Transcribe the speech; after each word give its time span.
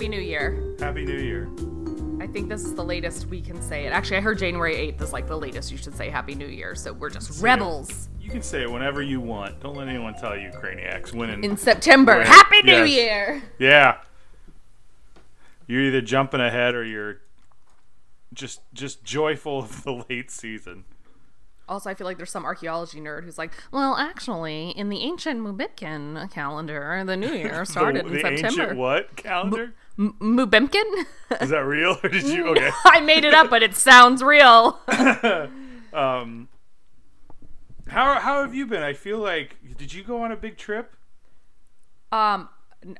Happy 0.00 0.08
New 0.08 0.20
Year. 0.22 0.76
Happy 0.78 1.04
New 1.04 1.18
Year. 1.18 1.46
I 2.22 2.26
think 2.26 2.48
this 2.48 2.64
is 2.64 2.74
the 2.74 2.82
latest 2.82 3.26
we 3.26 3.42
can 3.42 3.60
say 3.60 3.84
it. 3.84 3.90
Actually, 3.90 4.16
I 4.16 4.20
heard 4.22 4.38
January 4.38 4.74
8th 4.74 5.02
is 5.02 5.12
like 5.12 5.26
the 5.26 5.36
latest 5.36 5.70
you 5.70 5.76
should 5.76 5.94
say 5.94 6.08
Happy 6.08 6.34
New 6.34 6.46
Year. 6.46 6.74
So 6.74 6.94
we're 6.94 7.10
just 7.10 7.42
rebels. 7.42 8.08
You 8.18 8.30
can 8.30 8.40
say 8.40 8.62
it 8.62 8.70
whenever 8.72 9.02
you 9.02 9.20
want. 9.20 9.60
Don't 9.60 9.76
let 9.76 9.88
anyone 9.88 10.14
tell 10.14 10.34
you 10.38 10.48
Craniacs 10.52 11.12
winning. 11.12 11.44
In 11.44 11.54
September. 11.58 12.12
Right. 12.12 12.26
Happy 12.26 12.62
New 12.62 12.84
Yes. 12.84 12.88
Year. 12.88 13.42
yeah. 13.58 13.98
You're 15.66 15.82
either 15.82 16.00
jumping 16.00 16.40
ahead 16.40 16.74
or 16.74 16.82
you're 16.82 17.18
just 18.32 18.62
just 18.72 19.04
joyful 19.04 19.58
of 19.58 19.82
the 19.84 20.02
late 20.08 20.30
season. 20.30 20.84
Also, 21.68 21.88
I 21.88 21.94
feel 21.94 22.04
like 22.04 22.16
there's 22.16 22.32
some 22.32 22.44
archaeology 22.44 23.00
nerd 23.00 23.22
who's 23.22 23.38
like, 23.38 23.52
well, 23.70 23.94
actually, 23.96 24.70
in 24.70 24.88
the 24.88 25.02
ancient 25.02 25.40
Mubimkin 25.40 26.28
calendar, 26.32 27.00
the 27.06 27.16
New 27.16 27.32
Year 27.32 27.60
oh, 27.60 27.64
started 27.64 28.06
the, 28.06 28.08
in 28.08 28.14
the 28.14 28.20
September. 28.20 28.62
ancient 28.62 28.76
what 28.76 29.14
calendar? 29.14 29.74
M- 30.00 30.16
Mubimkin? 30.20 31.04
Is 31.40 31.50
that 31.50 31.58
real 31.64 31.98
or 32.02 32.08
did 32.08 32.24
you? 32.24 32.48
Okay. 32.48 32.70
I 32.86 33.00
made 33.00 33.24
it 33.24 33.34
up, 33.34 33.50
but 33.50 33.62
it 33.62 33.76
sounds 33.76 34.22
real. 34.22 34.80
Um. 35.92 36.48
How 37.88 38.20
how 38.20 38.42
have 38.42 38.54
you 38.54 38.64
been? 38.64 38.80
I 38.84 38.92
feel 38.92 39.18
like 39.18 39.56
did 39.76 39.92
you 39.92 40.04
go 40.04 40.22
on 40.22 40.30
a 40.30 40.36
big 40.36 40.56
trip? 40.56 40.94
um, 42.12 42.48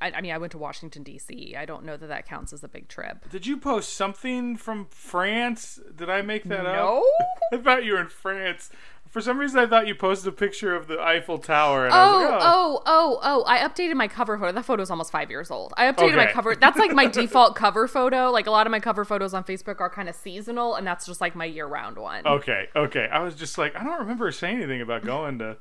I, 0.01 0.11
I 0.11 0.21
mean, 0.21 0.33
I 0.33 0.39
went 0.39 0.51
to 0.53 0.59
Washington 0.59 1.05
D.C. 1.05 1.55
I 1.57 1.65
don't 1.67 1.85
know 1.85 1.97
that 1.97 2.09
that 2.09 2.27
counts 2.27 2.53
as 2.53 2.65
a 2.65 2.69
big 2.69 2.89
trip. 2.89 3.31
Did 3.31 3.47
you 3.47 3.57
post 3.57 3.95
something 3.95 4.57
from 4.57 4.87
France? 4.91 5.79
Did 5.95 6.11
I 6.11 6.23
make 6.23 6.43
that 6.45 6.67
up? 6.67 6.75
No. 6.75 7.05
I 7.53 7.59
thought 7.59 7.85
you 7.85 7.93
were 7.93 8.01
in 8.01 8.09
France. 8.09 8.71
For 9.11 9.21
some 9.21 9.39
reason, 9.39 9.59
I 9.59 9.67
thought 9.67 9.89
you 9.89 9.97
posted 9.97 10.29
a 10.33 10.37
picture 10.37 10.75
of 10.75 10.87
the 10.87 11.01
Eiffel 11.01 11.39
Tower. 11.39 11.87
And 11.87 11.93
I 11.93 12.07
was 12.07 12.15
Oh, 12.15 12.31
like, 12.31 12.41
oh, 12.45 12.83
oh, 12.87 13.19
oh! 13.21 13.21
oh 13.23 13.45
I 13.45 13.59
updated 13.59 13.95
my 13.95 14.07
cover 14.07 14.39
photo. 14.39 14.53
That 14.53 14.65
photo 14.65 14.85
is 14.85 14.91
almost 14.91 15.11
five 15.11 15.31
years 15.31 15.51
old. 15.51 15.75
I 15.77 15.91
updated 15.91 16.17
my 16.17 16.27
cover. 16.27 16.55
That's 16.55 16.79
like 16.79 16.93
my 16.93 17.07
default 17.11 17.57
cover 17.57 17.89
photo. 17.89 18.31
Like 18.31 18.47
a 18.47 18.53
lot 18.53 18.69
of 18.69 18.71
my 18.71 18.79
cover 18.79 19.05
photos 19.05 19.35
on 19.35 19.43
Facebook 19.43 19.81
are 19.81 19.91
kind 19.91 20.09
of 20.09 20.15
seasonal, 20.15 20.77
and 20.77 20.87
that's 20.87 21.07
just 21.07 21.21
like 21.21 21.35
my 21.35 21.45
year-round 21.45 21.99
one. 21.99 22.25
Okay, 22.25 22.69
okay. 22.77 23.09
I 23.11 23.19
was 23.19 23.35
just 23.35 23.59
like, 23.59 23.75
I 23.75 23.83
don't 23.83 23.99
remember 23.99 24.31
saying 24.31 24.59
anything 24.59 24.81
about 24.81 25.05
going 25.05 25.41
to 25.41 25.57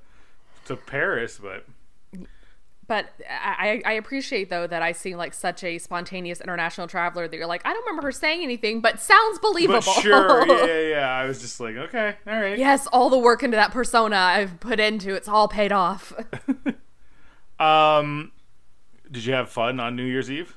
to 0.65 0.75
Paris, 0.75 1.39
but 1.41 1.65
But 2.89 3.13
I, 3.29 3.81
I 3.85 3.93
appreciate 3.93 4.49
though 4.49 4.67
that 4.67 4.81
I 4.81 4.91
seem 4.91 5.15
like 5.15 5.33
such 5.33 5.63
a 5.63 5.77
spontaneous 5.77 6.41
international 6.41 6.87
traveler 6.87 7.27
that 7.27 7.37
you're 7.37 7.47
like 7.47 7.61
I 7.63 7.71
don't 7.71 7.85
remember 7.85 8.07
her 8.07 8.11
saying 8.11 8.41
anything, 8.43 8.81
but 8.81 8.99
sounds 8.99 9.39
believable. 9.39 9.79
but 9.85 10.01
sure, 10.01 10.47
yeah, 10.47 10.65
yeah, 10.65 10.89
yeah. 10.89 11.09
I 11.09 11.25
was 11.25 11.39
just 11.39 11.59
like, 11.59 11.75
okay, 11.75 12.15
all 12.25 12.33
right. 12.41 12.57
yes, 12.57 12.87
all 12.87 13.09
the 13.09 13.17
work 13.17 13.43
into 13.43 13.55
that 13.55 13.71
persona 13.71 14.17
I've 14.17 14.59
put 14.59 14.79
into 14.79 15.13
it's 15.13 15.29
all 15.29 15.47
paid 15.47 15.71
off. 15.71 16.11
Um, 17.59 18.31
did 19.11 19.25
you 19.25 19.33
have 19.33 19.49
fun 19.49 19.79
on 19.79 19.95
New 19.95 20.05
Year's 20.05 20.31
Eve? 20.31 20.55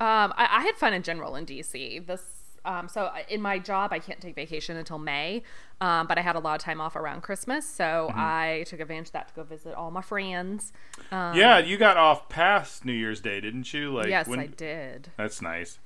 Um, 0.00 0.32
I, 0.36 0.48
I 0.50 0.62
had 0.62 0.76
fun 0.76 0.94
in 0.94 1.02
general 1.02 1.34
in 1.34 1.44
DC. 1.44 2.06
This, 2.06 2.22
um, 2.68 2.88
so 2.88 3.10
in 3.28 3.40
my 3.40 3.58
job, 3.58 3.92
I 3.92 3.98
can't 3.98 4.20
take 4.20 4.34
vacation 4.34 4.76
until 4.76 4.98
May, 4.98 5.42
um, 5.80 6.06
but 6.06 6.18
I 6.18 6.20
had 6.20 6.36
a 6.36 6.38
lot 6.38 6.54
of 6.56 6.60
time 6.64 6.80
off 6.80 6.94
around 6.96 7.22
Christmas, 7.22 7.66
so 7.68 8.08
Mm-hmm. 8.10 8.18
I 8.20 8.64
took 8.66 8.80
advantage 8.80 9.06
of 9.08 9.12
that 9.12 9.28
to 9.28 9.34
go 9.34 9.42
visit 9.42 9.74
all 9.74 9.90
my 9.90 10.02
friends. 10.02 10.72
Um, 11.10 11.36
yeah, 11.36 11.58
you 11.58 11.76
got 11.78 11.96
off 11.96 12.28
past 12.28 12.84
New 12.84 12.92
Year's 12.92 13.20
Day, 13.20 13.40
didn't 13.40 13.72
you? 13.72 13.92
Like, 13.94 14.08
yes, 14.08 14.28
when- 14.28 14.40
I 14.40 14.46
did. 14.46 15.10
That's 15.16 15.40
nice. 15.42 15.78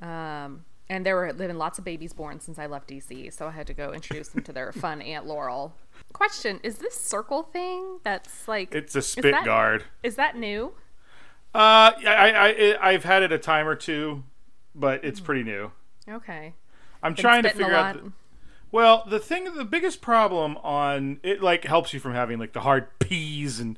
Um, 0.00 0.64
and 0.88 1.04
there 1.06 1.14
were 1.14 1.32
living 1.32 1.56
lots 1.58 1.78
of 1.78 1.84
babies 1.84 2.12
born 2.12 2.40
since 2.40 2.58
I 2.58 2.66
left 2.66 2.88
DC, 2.88 3.32
so 3.32 3.46
I 3.46 3.50
had 3.52 3.66
to 3.68 3.74
go 3.74 3.92
introduce 3.92 4.28
them 4.28 4.42
to 4.44 4.52
their 4.52 4.72
fun 4.84 5.00
Aunt 5.02 5.26
Laurel. 5.26 5.74
Question: 6.12 6.58
Is 6.62 6.78
this 6.78 6.94
circle 6.94 7.42
thing 7.44 7.98
that's 8.02 8.48
like 8.48 8.74
It's 8.74 8.94
a 8.96 8.98
is 8.98 9.06
spit 9.06 9.32
that- 9.32 9.44
guard. 9.44 9.84
Is 10.02 10.16
that 10.16 10.36
new? 10.36 10.72
Uh, 11.54 11.90
I, 12.06 12.06
I, 12.06 12.48
I, 12.48 12.90
I've 12.90 13.04
had 13.04 13.22
it 13.24 13.32
a 13.32 13.38
time 13.38 13.66
or 13.68 13.74
two, 13.74 14.22
but 14.74 15.04
it's 15.04 15.18
pretty 15.20 15.42
new. 15.42 15.72
Okay. 16.08 16.54
I'm 17.02 17.14
Been 17.14 17.22
trying 17.22 17.42
to 17.44 17.50
figure 17.50 17.72
out. 17.74 18.02
The, 18.02 18.12
well, 18.72 19.04
the 19.08 19.18
thing, 19.18 19.44
the 19.56 19.64
biggest 19.64 20.00
problem 20.00 20.56
on 20.58 21.18
it, 21.22 21.42
like, 21.42 21.64
helps 21.64 21.92
you 21.92 22.00
from 22.00 22.12
having 22.14 22.38
like 22.38 22.52
the 22.52 22.60
hard 22.60 22.86
P's 22.98 23.58
and 23.60 23.76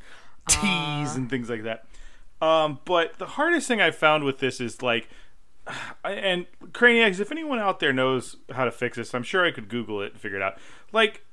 T's 0.48 0.58
Ah. 0.62 1.14
and 1.16 1.30
things 1.30 1.48
like 1.48 1.62
that. 1.62 1.86
Um, 2.40 2.80
but 2.84 3.18
the 3.18 3.26
hardest 3.26 3.68
thing 3.68 3.80
I 3.80 3.90
found 3.90 4.24
with 4.24 4.38
this 4.38 4.60
is 4.60 4.82
like, 4.82 5.08
and 6.04 6.46
Craniacs, 6.72 7.20
if 7.20 7.30
anyone 7.30 7.58
out 7.58 7.78
there 7.80 7.92
knows 7.92 8.36
how 8.50 8.64
to 8.64 8.72
fix 8.72 8.96
this, 8.96 9.14
I'm 9.14 9.22
sure 9.22 9.46
I 9.46 9.50
could 9.52 9.68
Google 9.68 10.02
it 10.02 10.12
and 10.12 10.20
figure 10.20 10.36
it 10.38 10.42
out. 10.42 10.58
Like, 10.92 11.24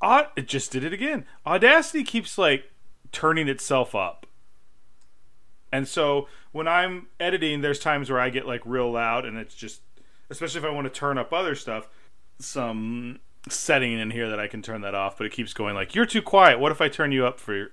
Aud- 0.00 0.28
it 0.36 0.48
just 0.48 0.72
did 0.72 0.82
it 0.82 0.92
again. 0.94 1.26
Audacity 1.46 2.02
keeps 2.04 2.38
like 2.38 2.70
turning 3.12 3.48
itself 3.48 3.94
up. 3.94 4.26
And 5.72 5.86
so 5.86 6.26
when 6.52 6.66
I'm 6.66 7.06
editing, 7.20 7.60
there's 7.60 7.78
times 7.78 8.10
where 8.10 8.18
I 8.18 8.30
get 8.30 8.46
like 8.46 8.62
real 8.64 8.90
loud, 8.90 9.24
and 9.26 9.36
it's 9.36 9.54
just, 9.54 9.82
especially 10.30 10.60
if 10.60 10.64
I 10.64 10.70
want 10.70 10.86
to 10.86 10.90
turn 10.98 11.18
up 11.18 11.32
other 11.32 11.54
stuff, 11.54 11.88
some 12.38 13.20
setting 13.48 13.98
in 13.98 14.10
here 14.10 14.28
that 14.30 14.38
I 14.40 14.46
can 14.46 14.62
turn 14.62 14.80
that 14.82 14.94
off, 14.94 15.16
but 15.16 15.26
it 15.26 15.32
keeps 15.32 15.52
going 15.52 15.74
like, 15.74 15.94
you're 15.94 16.06
too 16.06 16.22
quiet. 16.22 16.58
What 16.60 16.72
if 16.72 16.80
I 16.80 16.88
turn 16.88 17.12
you 17.12 17.26
up 17.26 17.38
for 17.40 17.54
your. 17.54 17.68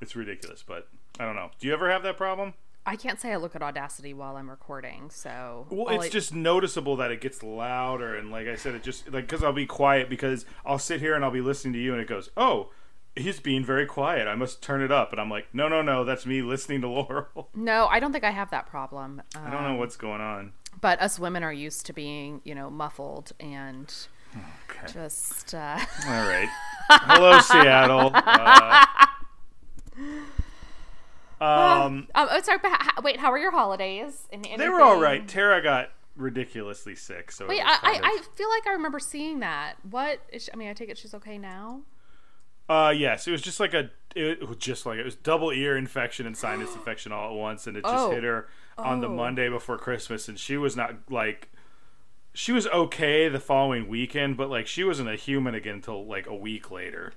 It's 0.00 0.14
ridiculous, 0.16 0.62
but 0.66 0.88
I 1.18 1.24
don't 1.24 1.36
know. 1.36 1.50
Do 1.58 1.66
you 1.66 1.72
ever 1.72 1.90
have 1.90 2.02
that 2.02 2.16
problem? 2.16 2.54
I 2.86 2.96
can't 2.96 3.18
say 3.18 3.32
I 3.32 3.36
look 3.36 3.56
at 3.56 3.62
Audacity 3.62 4.12
while 4.12 4.36
I'm 4.36 4.50
recording, 4.50 5.08
so 5.08 5.66
Well, 5.70 5.88
it's 5.94 6.06
I- 6.06 6.08
just 6.10 6.34
noticeable 6.34 6.96
that 6.96 7.10
it 7.10 7.20
gets 7.22 7.42
louder, 7.42 8.14
and 8.14 8.30
like 8.30 8.46
I 8.46 8.56
said, 8.56 8.74
it 8.74 8.82
just 8.82 9.10
like 9.10 9.26
because 9.26 9.42
I'll 9.42 9.54
be 9.54 9.64
quiet 9.66 10.10
because 10.10 10.44
I'll 10.66 10.78
sit 10.78 11.00
here 11.00 11.14
and 11.14 11.24
I'll 11.24 11.30
be 11.30 11.40
listening 11.40 11.72
to 11.74 11.78
you, 11.78 11.92
and 11.92 12.02
it 12.02 12.08
goes, 12.08 12.28
"Oh, 12.36 12.70
he's 13.16 13.40
being 13.40 13.64
very 13.64 13.86
quiet. 13.86 14.28
I 14.28 14.34
must 14.34 14.62
turn 14.62 14.82
it 14.82 14.92
up." 14.92 15.12
And 15.12 15.20
I'm 15.20 15.30
like, 15.30 15.46
"No, 15.54 15.66
no, 15.66 15.80
no, 15.80 16.04
that's 16.04 16.26
me 16.26 16.42
listening 16.42 16.82
to 16.82 16.88
Laurel. 16.88 17.48
no. 17.54 17.86
I 17.86 18.00
don't 18.00 18.12
think 18.12 18.24
I 18.24 18.32
have 18.32 18.50
that 18.50 18.66
problem. 18.66 19.22
I 19.34 19.48
don't 19.48 19.62
know 19.62 19.70
um, 19.70 19.78
what's 19.78 19.96
going 19.96 20.20
on." 20.20 20.52
But 20.80 21.00
us 21.00 21.18
women 21.18 21.42
are 21.42 21.52
used 21.52 21.86
to 21.86 21.92
being, 21.92 22.40
you 22.44 22.54
know, 22.54 22.70
muffled 22.70 23.32
and 23.40 23.92
Okay, 24.68 24.92
just. 24.92 25.54
Uh, 25.54 25.78
all 26.06 26.12
right. 26.28 26.48
Hello, 26.90 27.38
Seattle. 27.40 28.10
Uh, 28.14 28.86
um, 31.40 32.08
um, 32.14 32.28
oh, 32.30 32.40
sorry. 32.42 32.58
But 32.62 32.72
h- 32.72 33.02
wait, 33.02 33.18
how 33.18 33.30
were 33.30 33.38
your 33.38 33.50
holidays? 33.50 34.26
And 34.32 34.46
they 34.58 34.68
were 34.68 34.80
all 34.80 35.00
right. 35.00 35.26
Tara 35.26 35.62
got 35.62 35.90
ridiculously 36.16 36.94
sick, 36.94 37.30
so 37.32 37.46
Wait, 37.46 37.60
I, 37.64 37.78
I, 37.82 37.92
of- 37.96 38.00
I 38.04 38.20
feel 38.36 38.48
like 38.48 38.66
I 38.66 38.72
remember 38.72 38.98
seeing 38.98 39.40
that. 39.40 39.74
What? 39.88 40.20
Is 40.32 40.44
she, 40.44 40.52
I 40.52 40.56
mean, 40.56 40.68
I 40.68 40.72
take 40.72 40.88
it 40.88 40.98
she's 40.98 41.14
okay 41.14 41.38
now. 41.38 41.82
Uh, 42.68 42.92
yes, 42.96 43.26
it 43.28 43.30
was 43.30 43.42
just 43.42 43.60
like 43.60 43.74
a, 43.74 43.90
it 44.16 44.48
was 44.48 44.56
just 44.56 44.86
like 44.86 44.98
it 44.98 45.04
was 45.04 45.16
double 45.16 45.50
ear 45.50 45.76
infection 45.76 46.26
and 46.26 46.36
sinus 46.36 46.74
infection 46.74 47.12
all 47.12 47.30
at 47.30 47.36
once, 47.36 47.66
and 47.66 47.76
it 47.76 47.84
just 47.84 47.94
Oh. 47.94 48.10
hit 48.10 48.24
her 48.24 48.48
on 48.76 49.00
the 49.00 49.08
Oh. 49.08 49.14
Monday 49.14 49.48
before 49.48 49.78
Christmas, 49.78 50.28
and 50.28 50.38
she 50.38 50.56
was 50.56 50.76
not 50.76 50.94
like, 51.10 51.48
she 52.32 52.52
was 52.52 52.66
okay 52.68 53.28
the 53.28 53.40
following 53.40 53.88
weekend, 53.88 54.36
but 54.36 54.50
like 54.50 54.66
she 54.66 54.84
wasn't 54.84 55.08
a 55.08 55.16
human 55.16 55.54
again 55.54 55.76
until 55.76 56.04
like 56.04 56.26
a 56.26 56.34
week 56.34 56.70
later. 56.70 57.12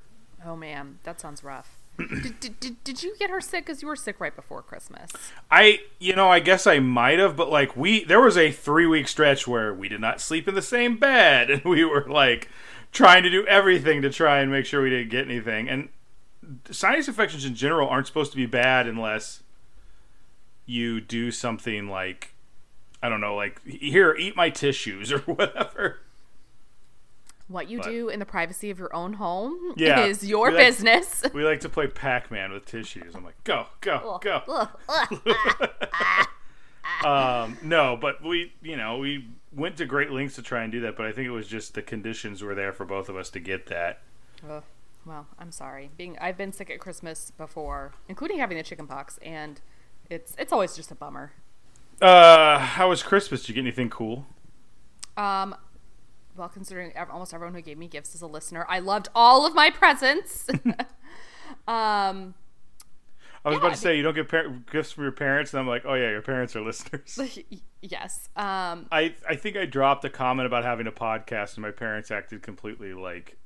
Oh 0.45 0.55
man, 0.55 0.99
that 1.03 1.19
sounds 1.19 1.43
rough. 1.43 1.77
did, 1.97 2.39
did, 2.39 2.59
did, 2.59 2.83
did 2.83 3.01
you 3.01 3.15
get 3.17 3.31
her 3.31 3.41
sick? 3.41 3.65
Because 3.65 3.81
you 3.81 3.87
were 3.87 3.95
sick 3.95 4.19
right 4.19 4.35
before 4.35 4.61
Christmas. 4.61 5.09
I, 5.49 5.79
you 5.97 6.15
know, 6.15 6.29
I 6.29 6.39
guess 6.39 6.67
I 6.67 6.77
might 6.77 7.17
have, 7.17 7.35
but 7.35 7.49
like 7.49 7.75
we, 7.75 8.03
there 8.03 8.21
was 8.21 8.37
a 8.37 8.51
three 8.51 8.85
week 8.85 9.07
stretch 9.07 9.47
where 9.47 9.73
we 9.73 9.89
did 9.89 9.99
not 9.99 10.21
sleep 10.21 10.47
in 10.47 10.53
the 10.53 10.61
same 10.61 10.97
bed, 10.97 11.49
and 11.51 11.63
we 11.63 11.83
were 11.83 12.05
like 12.07 12.49
trying 12.91 13.23
to 13.23 13.29
do 13.31 13.45
everything 13.47 14.03
to 14.03 14.11
try 14.11 14.39
and 14.39 14.51
make 14.51 14.65
sure 14.65 14.83
we 14.83 14.91
didn't 14.91 15.09
get 15.09 15.25
anything. 15.25 15.67
And 15.67 15.89
sinus 16.69 17.07
infections 17.07 17.45
in 17.45 17.55
general 17.55 17.89
aren't 17.89 18.07
supposed 18.07 18.31
to 18.31 18.37
be 18.37 18.45
bad 18.45 18.87
unless 18.87 19.41
you 20.67 21.01
do 21.01 21.31
something 21.31 21.87
like, 21.89 22.35
I 23.01 23.09
don't 23.09 23.21
know, 23.21 23.35
like 23.35 23.65
here, 23.65 24.13
eat 24.13 24.35
my 24.35 24.49
tissues 24.51 25.11
or 25.11 25.19
whatever. 25.19 25.99
What 27.47 27.69
you 27.69 27.77
But- 27.79 27.85
do 27.87 28.09
in 28.09 28.19
the 28.19 28.25
privacy 28.25 28.69
of 28.69 28.77
your 28.77 28.93
own 28.93 29.13
home 29.13 29.73
Yeah, 29.77 30.01
is 30.05 30.23
your 30.25 30.49
we 30.51 30.57
like- 30.57 30.65
business. 30.67 31.23
We 31.33 31.43
like 31.45 31.61
to 31.61 31.69
play 31.69 31.87
Pac 31.87 32.29
Man 32.29 32.51
with 32.51 32.65
tissues. 32.65 33.15
I'm 33.15 33.23
like, 33.23 33.41
go, 33.45 33.67
go, 33.81 34.19
go. 34.21 34.41
Ugh, 34.47 34.69
ugh. 34.89 34.89
Ah, 34.89 35.07
ah, 35.93 36.29
ah. 37.03 37.43
um, 37.43 37.57
no, 37.63 37.95
but 37.99 38.21
we, 38.23 38.51
you 38.61 38.75
know, 38.75 38.97
we 38.97 39.27
went 39.53 39.77
to 39.77 39.85
great 39.85 40.11
lengths 40.11 40.35
to 40.35 40.41
try 40.41 40.63
and 40.63 40.71
do 40.71 40.81
that, 40.81 40.97
but 40.97 41.05
I 41.05 41.13
think 41.13 41.27
it 41.27 41.31
was 41.31 41.47
just 41.47 41.73
the 41.73 41.81
conditions 41.81 42.43
were 42.43 42.53
there 42.55 42.73
for 42.73 42.85
both 42.85 43.07
of 43.07 43.15
us 43.15 43.29
to 43.31 43.39
get 43.39 43.67
that. 43.67 44.01
Ugh. 44.49 44.63
Well, 45.05 45.25
I'm 45.39 45.53
sorry. 45.53 45.89
Being 45.95 46.17
I've 46.19 46.35
been 46.37 46.51
sick 46.51 46.69
at 46.69 46.79
Christmas 46.81 47.31
before, 47.31 47.93
including 48.09 48.39
having 48.39 48.57
the 48.57 48.63
chicken 48.63 48.87
pox, 48.87 49.17
and 49.19 49.61
it's 50.09 50.35
it's 50.37 50.51
always 50.53 50.75
just 50.75 50.91
a 50.91 50.95
bummer. 50.95 51.33
Uh, 52.01 52.59
how 52.59 52.89
was 52.89 53.01
Christmas? 53.03 53.41
Did 53.41 53.49
you 53.49 53.55
get 53.55 53.61
anything 53.61 53.89
cool? 53.89 54.25
Um, 55.15 55.55
well, 56.35 56.49
considering 56.49 56.93
almost 57.11 57.33
everyone 57.33 57.55
who 57.55 57.61
gave 57.61 57.77
me 57.77 57.87
gifts 57.87 58.13
is 58.15 58.21
a 58.21 58.27
listener, 58.27 58.65
I 58.69 58.79
loved 58.79 59.09
all 59.15 59.45
of 59.45 59.55
my 59.55 59.69
presents. 59.71 60.47
um, 61.67 62.35
I 63.45 63.49
was 63.49 63.57
Yeah, 63.57 63.59
about 63.59 63.71
I 63.71 63.75
to 63.75 63.77
say 63.77 63.95
you 63.97 64.03
don't 64.03 64.13
get 64.15 64.29
par- 64.29 64.49
gifts 64.71 64.91
from 64.91 65.03
your 65.03 65.11
parents, 65.11 65.53
and 65.53 65.59
I'm 65.61 65.67
like, 65.67 65.83
oh 65.85 65.93
yeah, 65.93 66.09
your 66.09 66.21
parents 66.21 66.55
are 66.55 66.61
listeners. 66.61 67.25
yes. 67.81 68.29
Um, 68.35 68.89
I 68.91 69.15
I 69.27 69.35
think 69.35 69.57
I 69.57 69.65
dropped 69.65 70.05
a 70.05 70.09
comment 70.09 70.45
about 70.47 70.63
having 70.63 70.87
a 70.87 70.91
podcast, 70.91 71.55
and 71.55 71.61
my 71.63 71.71
parents 71.71 72.11
acted 72.11 72.41
completely 72.41 72.93
like 72.93 73.37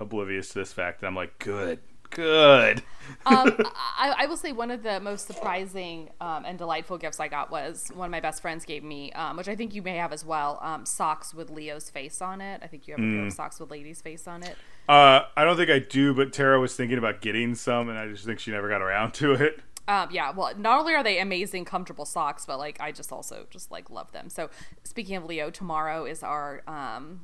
oblivious 0.00 0.48
to 0.50 0.60
this 0.60 0.72
fact. 0.72 1.00
And 1.02 1.08
I'm 1.08 1.16
like, 1.16 1.38
good, 1.38 1.80
Good. 2.10 2.82
um, 3.26 3.56
I, 3.98 4.14
I 4.18 4.26
will 4.26 4.36
say 4.36 4.52
one 4.52 4.70
of 4.70 4.82
the 4.82 5.00
most 5.00 5.26
surprising 5.26 6.10
um, 6.20 6.44
and 6.44 6.58
delightful 6.58 6.98
gifts 6.98 7.20
I 7.20 7.28
got 7.28 7.50
was 7.50 7.90
one 7.94 8.06
of 8.06 8.10
my 8.10 8.20
best 8.20 8.42
friends 8.42 8.64
gave 8.64 8.82
me, 8.84 9.12
um, 9.12 9.36
which 9.36 9.48
I 9.48 9.54
think 9.56 9.74
you 9.74 9.82
may 9.82 9.96
have 9.96 10.12
as 10.12 10.24
well. 10.24 10.58
Um, 10.62 10.84
socks 10.84 11.32
with 11.32 11.50
Leo's 11.50 11.90
face 11.90 12.20
on 12.20 12.40
it. 12.40 12.60
I 12.62 12.66
think 12.66 12.86
you 12.88 12.94
have 12.94 13.00
a 13.00 13.06
pair 13.06 13.22
Mm. 13.22 13.26
of 13.28 13.32
socks 13.32 13.60
with 13.60 13.70
Lady's 13.70 14.00
face 14.00 14.26
on 14.28 14.42
it. 14.42 14.56
Uh, 14.88 15.22
I 15.36 15.44
don't 15.44 15.56
think 15.56 15.70
I 15.70 15.78
do, 15.80 16.14
but 16.14 16.32
Tara 16.32 16.58
was 16.60 16.74
thinking 16.74 16.98
about 16.98 17.20
getting 17.20 17.54
some, 17.54 17.88
and 17.88 17.98
I 17.98 18.06
just 18.08 18.24
think 18.24 18.38
she 18.40 18.50
never 18.50 18.68
got 18.68 18.80
around 18.82 19.12
to 19.14 19.32
it. 19.32 19.60
Um, 19.86 20.08
yeah, 20.12 20.30
well, 20.32 20.52
not 20.56 20.78
only 20.80 20.94
are 20.94 21.02
they 21.02 21.18
amazing, 21.18 21.64
comfortable 21.64 22.04
socks, 22.04 22.44
but 22.44 22.58
like 22.58 22.78
I 22.78 22.92
just 22.92 23.10
also 23.10 23.46
just 23.48 23.70
like 23.70 23.88
love 23.88 24.12
them. 24.12 24.28
So 24.28 24.50
speaking 24.84 25.16
of 25.16 25.24
Leo, 25.24 25.48
tomorrow 25.48 26.04
is 26.04 26.22
our 26.22 26.62
um, 26.68 27.20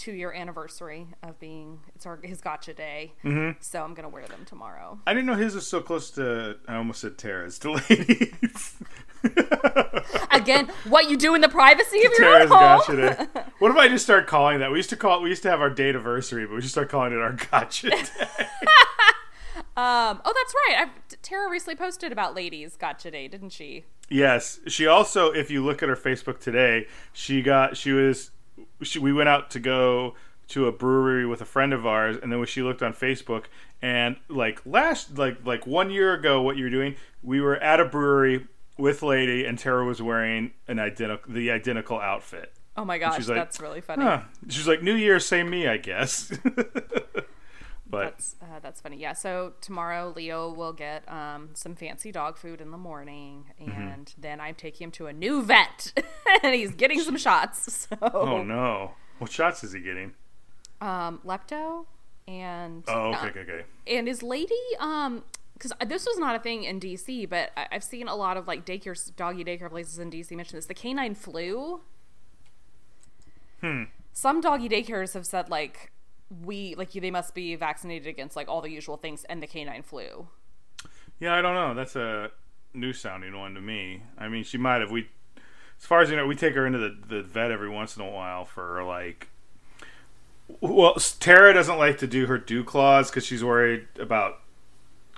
two 0.00 0.12
year 0.12 0.32
anniversary 0.32 1.06
of 1.22 1.38
being 1.38 1.80
it's 1.94 2.06
our 2.06 2.18
his 2.22 2.40
gotcha 2.40 2.72
day. 2.72 3.12
Mm-hmm. 3.22 3.58
So 3.60 3.84
I'm 3.84 3.92
gonna 3.92 4.08
wear 4.08 4.26
them 4.26 4.44
tomorrow. 4.46 4.98
I 5.06 5.12
didn't 5.12 5.26
know 5.26 5.34
his 5.34 5.54
was 5.54 5.66
so 5.66 5.80
close 5.80 6.10
to. 6.12 6.56
I 6.66 6.76
almost 6.76 7.02
said 7.02 7.18
Tara's 7.18 7.58
to 7.60 7.72
ladies. 7.88 8.76
Again, 10.30 10.70
what 10.88 11.10
you 11.10 11.18
do 11.18 11.34
in 11.34 11.42
the 11.42 11.48
privacy 11.50 11.98
of 11.98 12.12
your 12.12 12.20
Tara's 12.20 12.50
own 12.50 12.58
home. 12.58 12.78
gotcha 12.78 12.96
day. 12.96 13.42
What 13.58 13.70
if 13.70 13.76
I 13.76 13.88
just 13.88 14.04
start 14.04 14.26
calling 14.26 14.60
that? 14.60 14.70
We 14.72 14.78
used 14.78 14.88
to 14.90 14.96
call. 14.96 15.18
it. 15.18 15.22
We 15.22 15.28
used 15.28 15.42
to 15.42 15.50
have 15.50 15.60
our 15.60 15.68
date 15.68 15.90
anniversary, 15.90 16.46
but 16.46 16.54
we 16.54 16.60
just 16.62 16.72
start 16.72 16.88
calling 16.88 17.12
it 17.12 17.18
our 17.18 17.36
gotcha 17.50 17.90
day. 17.90 18.02
Um, 19.76 20.20
oh, 20.26 20.32
that's 20.34 20.54
right. 20.68 20.82
I've, 20.82 21.22
Tara 21.22 21.48
recently 21.50 21.76
posted 21.76 22.12
about 22.12 22.34
ladies 22.34 22.76
gotcha 22.76 23.10
day, 23.10 23.28
didn't 23.28 23.50
she? 23.50 23.84
yes, 24.10 24.60
she 24.66 24.86
also. 24.86 25.30
If 25.30 25.50
you 25.50 25.64
look 25.64 25.82
at 25.82 25.88
her 25.88 25.96
Facebook 25.96 26.38
today, 26.38 26.86
she 27.14 27.40
got. 27.40 27.76
She 27.78 27.92
was. 27.92 28.30
We 29.00 29.12
went 29.12 29.28
out 29.28 29.50
to 29.50 29.60
go 29.60 30.14
to 30.48 30.66
a 30.66 30.72
brewery 30.72 31.26
with 31.26 31.40
a 31.40 31.44
friend 31.44 31.72
of 31.72 31.86
ours, 31.86 32.16
and 32.20 32.32
then 32.32 32.38
when 32.38 32.48
she 32.48 32.62
looked 32.62 32.82
on 32.82 32.92
Facebook, 32.92 33.44
and 33.80 34.16
like 34.28 34.60
last, 34.66 35.16
like 35.16 35.38
like 35.44 35.66
one 35.66 35.90
year 35.90 36.14
ago, 36.14 36.42
what 36.42 36.56
you 36.56 36.64
were 36.64 36.70
doing, 36.70 36.96
we 37.22 37.40
were 37.40 37.56
at 37.56 37.80
a 37.80 37.84
brewery 37.84 38.46
with 38.76 39.02
Lady, 39.02 39.44
and 39.44 39.58
Tara 39.58 39.84
was 39.84 40.02
wearing 40.02 40.52
an 40.66 40.78
identical 40.78 41.32
the 41.32 41.50
identical 41.50 42.00
outfit. 42.00 42.52
Oh 42.76 42.84
my 42.84 42.98
gosh, 42.98 43.28
like, 43.28 43.36
that's 43.36 43.60
really 43.60 43.80
funny. 43.80 44.04
Huh. 44.04 44.22
She's 44.48 44.66
like, 44.66 44.82
New 44.82 44.94
Year, 44.94 45.20
same 45.20 45.50
me, 45.50 45.68
I 45.68 45.76
guess. 45.76 46.32
but 47.90 48.02
That's 48.04 48.36
uh, 48.40 48.58
that's 48.62 48.80
funny. 48.80 48.96
Yeah. 48.98 49.12
So 49.14 49.54
tomorrow 49.60 50.12
Leo 50.14 50.52
will 50.52 50.72
get 50.72 51.02
um, 51.10 51.50
some 51.54 51.74
fancy 51.74 52.12
dog 52.12 52.38
food 52.38 52.60
in 52.60 52.70
the 52.70 52.78
morning, 52.78 53.46
Mm-hmm. 53.60 53.70
and 53.80 54.14
then 54.16 54.40
I'm 54.40 54.54
taking 54.54 54.86
him 54.86 54.90
to 54.92 55.06
a 55.08 55.12
new 55.12 55.42
vet, 55.42 55.92
and 56.42 56.54
he's 56.54 56.72
getting 56.72 57.00
some 57.00 57.16
shots. 57.16 57.88
So 57.90 57.96
oh 58.14 58.42
no, 58.42 58.92
what 59.18 59.30
shots 59.32 59.64
is 59.64 59.72
he 59.72 59.80
getting? 59.80 60.14
um, 60.80 61.20
lepto 61.26 61.86
and 62.28 62.84
Oh, 62.88 63.12
uh, 63.12 63.16
okay, 63.26 63.28
okay, 63.28 63.40
okay. 63.40 63.64
and 63.86 64.06
his 64.08 64.22
lady 64.22 64.54
um 64.78 65.24
because 65.54 65.72
this 65.86 66.06
was 66.06 66.16
not 66.18 66.34
a 66.36 66.38
thing 66.38 66.64
in 66.64 66.80
DC, 66.80 67.28
but 67.28 67.50
I- 67.56 67.66
I've 67.72 67.84
seen 67.84 68.08
a 68.08 68.14
lot 68.14 68.38
of 68.38 68.46
like 68.48 68.64
daycare 68.64 68.96
doggy 69.16 69.44
daycare 69.44 69.68
places 69.68 69.98
in 69.98 70.10
DC 70.10 70.34
mention 70.34 70.56
this. 70.56 70.64
The 70.66 70.72
canine 70.74 71.14
flu. 71.14 71.80
Hmm. 73.60 73.84
Some 74.12 74.40
doggy 74.40 74.68
daycares 74.68 75.14
have 75.14 75.26
said 75.26 75.50
like 75.50 75.92
we 76.44 76.74
like 76.76 76.92
they 76.92 77.10
must 77.10 77.34
be 77.34 77.54
vaccinated 77.56 78.06
against 78.06 78.36
like 78.36 78.48
all 78.48 78.60
the 78.60 78.70
usual 78.70 78.96
things 78.96 79.24
and 79.24 79.42
the 79.42 79.46
canine 79.46 79.82
flu. 79.82 80.28
Yeah, 81.18 81.34
I 81.34 81.42
don't 81.42 81.54
know. 81.54 81.74
That's 81.74 81.96
a 81.96 82.30
new 82.72 82.92
sounding 82.92 83.36
one 83.38 83.54
to 83.54 83.60
me. 83.60 84.02
I 84.16 84.28
mean, 84.28 84.44
she 84.44 84.56
might 84.58 84.80
have. 84.80 84.90
We, 84.90 85.08
as 85.78 85.86
far 85.86 86.00
as 86.00 86.10
you 86.10 86.16
know, 86.16 86.26
we 86.26 86.34
take 86.36 86.54
her 86.54 86.66
into 86.66 86.78
the, 86.78 86.96
the 87.08 87.22
vet 87.22 87.50
every 87.50 87.68
once 87.68 87.96
in 87.96 88.02
a 88.02 88.10
while 88.10 88.44
for 88.44 88.82
like. 88.84 89.28
Well, 90.60 90.94
Tara 91.20 91.54
doesn't 91.54 91.78
like 91.78 91.98
to 91.98 92.06
do 92.06 92.26
her 92.26 92.38
dew 92.38 92.64
claws 92.64 93.10
because 93.10 93.24
she's 93.24 93.44
worried 93.44 93.86
about. 93.98 94.38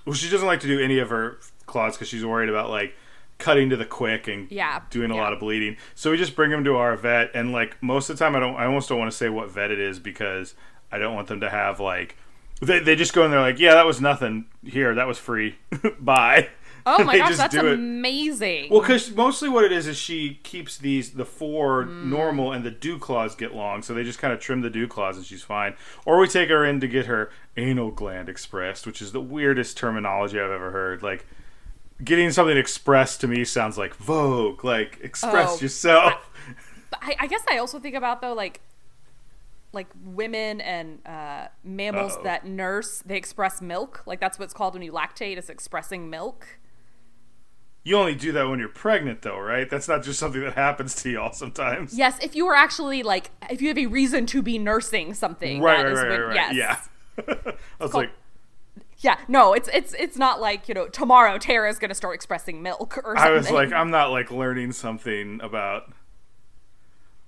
Well, 0.04 0.14
she 0.14 0.28
doesn't 0.28 0.46
like 0.46 0.60
to 0.60 0.66
do 0.66 0.80
any 0.80 0.98
of 0.98 1.10
her 1.10 1.38
claws 1.66 1.94
because 1.96 2.08
she's 2.08 2.24
worried 2.24 2.48
about 2.48 2.68
like 2.70 2.94
cutting 3.38 3.70
to 3.70 3.76
the 3.76 3.84
quick 3.86 4.28
and 4.28 4.50
Yeah, 4.50 4.82
doing 4.90 5.10
a 5.10 5.14
yeah. 5.14 5.20
lot 5.22 5.32
of 5.32 5.40
bleeding. 5.40 5.76
So 5.94 6.10
we 6.10 6.16
just 6.16 6.36
bring 6.36 6.50
them 6.50 6.64
to 6.64 6.76
our 6.76 6.96
vet, 6.96 7.30
and 7.34 7.52
like 7.52 7.80
most 7.82 8.10
of 8.10 8.18
the 8.18 8.24
time, 8.24 8.34
I 8.36 8.40
don't. 8.40 8.56
I 8.56 8.66
almost 8.66 8.88
don't 8.88 8.98
want 8.98 9.10
to 9.10 9.16
say 9.16 9.28
what 9.28 9.50
vet 9.50 9.70
it 9.70 9.78
is 9.80 9.98
because 9.98 10.54
I 10.92 10.98
don't 10.98 11.14
want 11.14 11.28
them 11.28 11.40
to 11.40 11.50
have 11.50 11.80
like. 11.80 12.16
They, 12.60 12.78
they 12.78 12.94
just 12.94 13.12
go 13.12 13.24
in 13.24 13.32
there 13.32 13.40
like, 13.40 13.58
yeah, 13.58 13.74
that 13.74 13.86
was 13.86 14.00
nothing. 14.00 14.44
Here, 14.64 14.94
that 14.94 15.08
was 15.08 15.18
free. 15.18 15.56
Bye. 15.98 16.48
Oh 16.84 17.04
my 17.04 17.16
gosh, 17.16 17.36
that's 17.36 17.54
it. 17.54 17.64
amazing. 17.64 18.68
Well, 18.70 18.80
because 18.80 19.10
mostly 19.12 19.48
what 19.48 19.64
it 19.64 19.72
is 19.72 19.86
is 19.86 19.96
she 19.96 20.40
keeps 20.42 20.78
these 20.78 21.12
the 21.12 21.24
four 21.24 21.84
mm. 21.84 22.06
normal 22.06 22.52
and 22.52 22.64
the 22.64 22.70
dew 22.70 22.98
claws 22.98 23.34
get 23.34 23.54
long, 23.54 23.82
so 23.82 23.94
they 23.94 24.02
just 24.02 24.18
kind 24.18 24.32
of 24.32 24.40
trim 24.40 24.62
the 24.62 24.70
dew 24.70 24.88
claws 24.88 25.16
and 25.16 25.24
she's 25.24 25.42
fine. 25.42 25.74
Or 26.04 26.18
we 26.18 26.26
take 26.26 26.48
her 26.48 26.64
in 26.64 26.80
to 26.80 26.88
get 26.88 27.06
her 27.06 27.30
anal 27.56 27.90
gland 27.90 28.28
expressed, 28.28 28.86
which 28.86 29.00
is 29.00 29.12
the 29.12 29.20
weirdest 29.20 29.76
terminology 29.76 30.40
I've 30.40 30.50
ever 30.50 30.70
heard. 30.72 31.02
Like 31.02 31.26
getting 32.02 32.30
something 32.30 32.56
expressed 32.56 33.20
to 33.20 33.28
me 33.28 33.44
sounds 33.44 33.78
like 33.78 33.94
Vogue, 33.94 34.64
like 34.64 34.98
express 35.02 35.58
Oh, 35.58 35.60
yourself. 35.60 36.14
I, 37.00 37.16
I 37.20 37.26
guess 37.26 37.42
I 37.48 37.58
also 37.58 37.78
think 37.78 37.94
about 37.94 38.20
though 38.20 38.34
like 38.34 38.60
like 39.72 39.88
women 40.04 40.60
and 40.60 40.98
uh, 41.06 41.48
mammals 41.64 42.12
Uh-oh. 42.16 42.22
that 42.24 42.46
nurse 42.46 43.02
they 43.06 43.16
express 43.16 43.60
milk 43.62 44.02
like 44.06 44.20
that's 44.20 44.38
what's 44.38 44.52
called 44.54 44.74
when 44.74 44.82
you 44.82 44.92
lactate 44.92 45.38
is 45.38 45.48
expressing 45.50 46.10
milk 46.10 46.58
You 47.84 47.96
only 47.96 48.14
do 48.14 48.30
that 48.32 48.44
when 48.48 48.60
you're 48.60 48.68
pregnant, 48.68 49.22
though, 49.22 49.38
right? 49.40 49.68
That's 49.68 49.88
not 49.88 50.04
just 50.04 50.20
something 50.20 50.40
that 50.42 50.54
happens 50.54 50.94
to 51.02 51.10
y'all 51.10 51.32
sometimes. 51.32 51.96
yes 51.96 52.18
if 52.22 52.36
you 52.36 52.46
are 52.46 52.54
actually 52.54 53.02
like 53.02 53.30
if 53.50 53.60
you 53.60 53.68
have 53.68 53.78
a 53.78 53.86
reason 53.86 54.26
to 54.26 54.42
be 54.42 54.58
nursing 54.58 55.14
something 55.14 55.60
Right, 55.60 55.78
that 55.78 55.82
right, 55.84 55.92
is 55.92 55.98
right, 56.00 56.10
when- 56.10 56.20
right, 56.20 56.36
right. 56.36 56.54
yes 56.54 56.88
Yeah. 57.18 57.24
I 57.46 57.54
was 57.84 57.90
called- 57.90 57.94
like, 58.04 58.10
yeah 58.98 59.18
no 59.26 59.52
it's 59.52 59.68
it's 59.72 59.94
it's 59.94 60.16
not 60.16 60.40
like 60.40 60.68
you 60.68 60.74
know 60.74 60.86
tomorrow 60.86 61.36
tara's 61.38 61.78
gonna 61.80 61.94
start 61.94 62.14
expressing 62.14 62.62
milk 62.62 62.98
or 62.98 63.16
something 63.16 63.32
I 63.32 63.36
was 63.36 63.50
like, 63.50 63.72
I'm 63.72 63.90
not 63.90 64.10
like 64.12 64.30
learning 64.30 64.70
something 64.72 65.40
about 65.42 65.92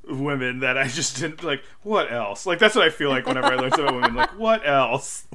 women 0.09 0.61
that 0.61 0.77
I 0.79 0.87
just 0.89 1.19
didn't 1.21 1.43
like. 1.43 1.63
What 1.83 2.11
else? 2.13 2.47
Like 2.47 2.59
that's 2.59 2.75
what 2.75 2.85
I 2.85 2.91
feel 2.91 3.11
like 3.11 3.27
whenever 3.27 3.49
I 3.49 3.57
learn 3.57 3.71
something 3.71 3.89
about 3.89 3.95
women. 4.03 4.15
Like 4.17 4.39
what 4.39 4.67
else? 4.67 5.27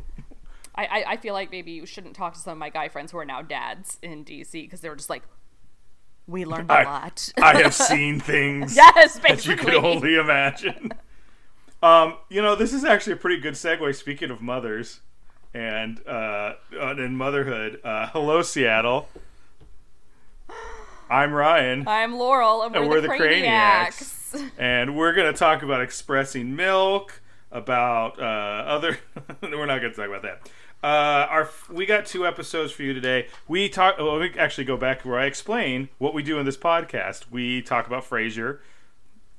I, 0.75 0.86
I 0.86 1.04
i 1.13 1.18
feel 1.18 1.33
like 1.33 1.51
maybe 1.51 1.71
you 1.71 1.86
shouldn't 1.86 2.16
talk 2.16 2.36
to 2.36 2.39
some 2.39 2.54
of 2.54 2.57
my 2.57 2.69
guy 2.69 2.88
friends 2.88 3.12
who 3.12 3.18
are 3.18 3.25
now 3.25 3.42
dads 3.42 3.98
in 4.01 4.24
dc 4.24 4.51
because 4.54 4.80
they 4.80 4.88
were 4.88 4.95
just 4.95 5.10
like 5.10 5.24
we 6.25 6.45
learned 6.45 6.69
a 6.69 6.74
I- 6.74 6.83
lot 6.83 7.33
I 7.42 7.57
have 7.62 7.74
seen 7.92 8.21
things 8.21 8.77
yes 8.77 9.19
that 9.19 9.45
you 9.45 9.57
could 9.57 9.74
only 9.74 10.16
imagine. 10.16 10.92
Um, 11.81 12.18
you 12.30 12.42
know, 12.42 12.56
this 12.56 12.72
is 12.74 12.83
actually 12.86 13.13
a 13.13 13.18
pretty 13.18 13.42
good 13.42 13.53
segue. 13.55 13.96
Speaking 13.96 14.32
of 14.32 14.41
mothers 14.41 15.00
and 15.53 16.05
uh, 16.08 16.53
and 16.77 17.17
motherhood, 17.17 17.79
uh, 17.84 18.08
hello 18.08 18.41
Seattle. 18.41 19.10
I'm 21.10 21.34
Ryan. 21.34 21.88
i'm 21.88 22.15
laurel 22.15 22.62
and 22.63 22.74
we're, 22.74 22.82
And 22.82 22.89
we're 22.89 23.01
the, 23.01 23.08
the 23.08 23.13
craniacs. 23.15 24.19
and 24.57 24.95
we're 24.95 25.13
going 25.13 25.31
to 25.31 25.38
talk 25.38 25.63
about 25.63 25.81
expressing 25.81 26.55
milk, 26.55 27.21
about 27.51 28.19
uh, 28.19 28.24
other. 28.24 29.00
we're 29.41 29.65
not 29.65 29.79
going 29.79 29.93
to 29.93 29.98
talk 29.98 30.07
about 30.07 30.21
that. 30.24 30.50
Uh, 30.81 31.27
our 31.29 31.50
we 31.69 31.86
got 31.86 32.05
two 32.05 32.25
episodes 32.25 32.71
for 32.71 32.83
you 32.83 32.93
today. 32.93 33.27
We 33.48 33.67
talk. 33.67 33.98
Well, 33.98 34.17
me 34.19 34.31
actually 34.38 34.63
go 34.63 34.77
back 34.77 35.03
where 35.03 35.19
I 35.19 35.25
explain 35.25 35.89
what 35.98 36.13
we 36.13 36.24
do 36.24 36.39
in 36.39 36.45
this 36.45 36.57
podcast. 36.57 37.29
We 37.29 37.62
talk 37.62 37.88
about 37.88 38.03
Frasier 38.05 38.59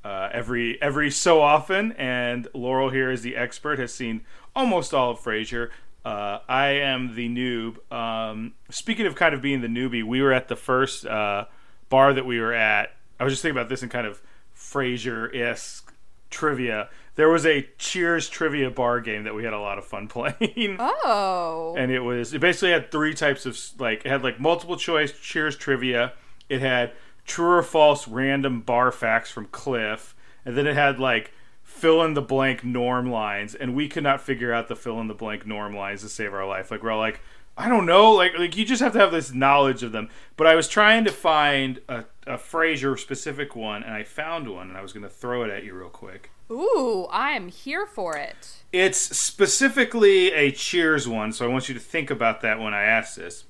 uh, 0.04 0.30
every 0.32 0.80
every 0.80 1.10
so 1.10 1.40
often, 1.40 1.92
and 1.92 2.48
Laurel 2.54 2.90
here 2.90 3.10
is 3.10 3.22
the 3.22 3.36
expert, 3.36 3.78
has 3.78 3.92
seen 3.92 4.22
almost 4.54 4.94
all 4.94 5.10
of 5.10 5.20
Frasier. 5.20 5.70
Uh, 6.04 6.38
I 6.48 6.68
am 6.68 7.14
the 7.14 7.28
noob. 7.28 7.92
Um, 7.92 8.54
speaking 8.70 9.06
of 9.06 9.14
kind 9.14 9.34
of 9.34 9.42
being 9.42 9.60
the 9.60 9.68
newbie, 9.68 10.02
we 10.02 10.22
were 10.22 10.32
at 10.32 10.48
the 10.48 10.56
first 10.56 11.04
uh, 11.04 11.44
bar 11.90 12.14
that 12.14 12.24
we 12.24 12.40
were 12.40 12.54
at. 12.54 12.94
I 13.18 13.24
was 13.24 13.34
just 13.34 13.42
thinking 13.42 13.58
about 13.58 13.68
this 13.68 13.82
and 13.82 13.90
kind 13.90 14.06
of 14.06 14.22
Frasier 14.70 15.34
esque 15.34 15.92
trivia. 16.30 16.88
There 17.16 17.28
was 17.28 17.44
a 17.44 17.68
Cheers 17.76 18.28
trivia 18.28 18.70
bar 18.70 19.00
game 19.00 19.24
that 19.24 19.34
we 19.34 19.44
had 19.44 19.52
a 19.52 19.58
lot 19.58 19.78
of 19.78 19.84
fun 19.84 20.08
playing. 20.08 20.76
Oh. 20.78 21.74
And 21.76 21.90
it 21.90 22.00
was 22.00 22.32
it 22.32 22.40
basically 22.40 22.70
had 22.70 22.90
three 22.90 23.14
types 23.14 23.46
of 23.46 23.58
like 23.78 24.04
it 24.04 24.08
had 24.08 24.22
like 24.22 24.40
multiple 24.40 24.76
choice 24.76 25.12
cheers 25.12 25.56
trivia. 25.56 26.12
It 26.48 26.60
had 26.60 26.92
true 27.26 27.56
or 27.56 27.62
false 27.62 28.08
random 28.08 28.60
bar 28.60 28.90
facts 28.92 29.30
from 29.30 29.46
cliff. 29.46 30.14
And 30.44 30.56
then 30.56 30.66
it 30.66 30.74
had 30.74 30.98
like 30.98 31.32
fill 31.80 32.02
in 32.04 32.14
the 32.14 32.22
blank 32.22 32.62
norm 32.64 33.10
lines 33.10 33.54
and 33.54 33.74
we 33.74 33.88
could 33.88 34.02
not 34.02 34.20
figure 34.20 34.52
out 34.52 34.68
the 34.68 34.76
fill 34.76 35.00
in 35.00 35.08
the 35.08 35.14
blank 35.14 35.46
norm 35.46 35.74
lines 35.74 36.02
to 36.02 36.08
save 36.08 36.34
our 36.34 36.46
life 36.46 36.70
like 36.70 36.82
we're 36.82 36.90
all 36.90 36.98
like 36.98 37.20
i 37.56 37.68
don't 37.68 37.86
know 37.86 38.12
like 38.12 38.32
like 38.38 38.56
you 38.56 38.64
just 38.64 38.82
have 38.82 38.92
to 38.92 38.98
have 38.98 39.10
this 39.12 39.32
knowledge 39.32 39.82
of 39.82 39.92
them 39.92 40.08
but 40.36 40.46
i 40.46 40.54
was 40.54 40.68
trying 40.68 41.04
to 41.04 41.10
find 41.10 41.80
a, 41.88 42.04
a 42.26 42.36
Frasier 42.36 42.98
specific 42.98 43.56
one 43.56 43.82
and 43.82 43.94
i 43.94 44.02
found 44.04 44.48
one 44.48 44.68
and 44.68 44.76
i 44.76 44.82
was 44.82 44.92
going 44.92 45.02
to 45.02 45.08
throw 45.08 45.42
it 45.42 45.50
at 45.50 45.64
you 45.64 45.74
real 45.74 45.88
quick 45.88 46.30
Ooh, 46.52 47.06
I 47.12 47.30
am 47.30 47.46
here 47.46 47.86
for 47.86 48.16
it. 48.16 48.64
it's 48.72 48.98
specifically 48.98 50.32
a 50.32 50.50
Cheers 50.50 51.06
one, 51.06 51.32
so 51.32 51.44
I 51.44 51.48
want 51.48 51.68
you 51.68 51.74
to 51.74 51.80
think 51.80 52.10
about 52.10 52.40
that 52.40 52.58
when 52.58 52.74
I 52.74 52.82
ask 52.82 53.14
this. 53.14 53.44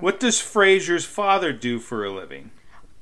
What 0.00 0.18
does 0.18 0.40
Frasier's 0.40 1.04
father 1.04 1.52
do 1.52 1.78
for 1.78 2.04
a 2.04 2.10
living? 2.10 2.50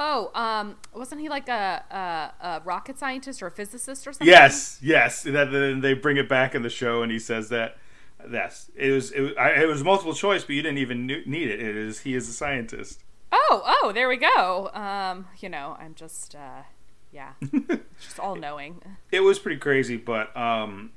Oh, 0.05 0.33
um, 0.35 0.79
wasn't 0.93 1.21
he 1.21 1.29
like 1.29 1.49
a, 1.49 2.33
a, 2.43 2.47
a 2.47 2.63
rocket 2.65 2.99
scientist 2.99 3.41
or 3.41 3.47
a 3.47 3.51
physicist 3.53 4.05
or 4.05 4.13
something? 4.13 4.27
Yes, 4.27 4.81
yes. 4.83 5.23
That 5.23 5.53
then 5.53 5.81
they 5.81 5.95
bring 5.95 6.17
it 6.17 6.29
back 6.29 6.57
in 6.57 6.63
the 6.63 6.71
show, 6.71 7.03
and 7.03 7.13
he 7.13 7.21
says 7.21 7.49
that. 7.51 7.77
That's 8.25 8.71
it 8.77 8.91
was 8.93 9.11
it 9.11 9.21
was, 9.21 9.33
I, 9.37 9.51
it 9.63 9.67
was 9.67 9.83
multiple 9.83 10.15
choice, 10.15 10.45
but 10.45 10.55
you 10.55 10.63
didn't 10.63 10.79
even 10.79 11.07
need 11.09 11.49
it. 11.49 11.61
It 11.61 11.77
is 11.77 12.01
he 12.01 12.15
is 12.15 12.29
a 12.29 12.33
scientist. 12.33 13.03
Oh, 13.33 13.63
oh, 13.65 13.93
there 13.93 14.09
we 14.09 14.17
go. 14.17 14.71
Um, 14.73 15.27
you 15.41 15.49
know, 15.49 15.77
I'm 15.81 15.95
just, 15.97 16.37
uh, 16.37 16.63
yeah, 17.11 17.33
just 18.01 18.21
all 18.21 18.37
knowing. 18.37 18.81
It 19.11 19.21
was 19.21 19.41
pretty 19.41 19.59
crazy, 19.59 19.97
but 19.97 20.37
um, 20.37 20.93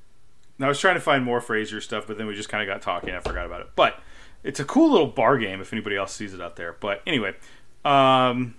I 0.59 0.67
was 0.67 0.79
trying 0.79 0.95
to 0.95 1.01
find 1.01 1.23
more 1.23 1.41
Frasier 1.41 1.81
stuff, 1.81 2.05
but 2.05 2.19
then 2.19 2.27
we 2.27 2.35
just 2.35 2.49
kind 2.49 2.61
of 2.61 2.71
got 2.71 2.83
talking. 2.83 3.15
I 3.15 3.19
forgot 3.21 3.47
about 3.47 3.61
it, 3.61 3.67
but 3.75 3.99
it's 4.43 4.59
a 4.59 4.65
cool 4.65 4.91
little 4.91 5.07
bar 5.07 5.39
game 5.39 5.61
if 5.61 5.73
anybody 5.73 5.95
else 5.95 6.13
sees 6.13 6.33
it 6.33 6.41
out 6.41 6.57
there. 6.57 6.75
But 6.79 7.01
anyway, 7.07 7.33
um, 7.83 8.53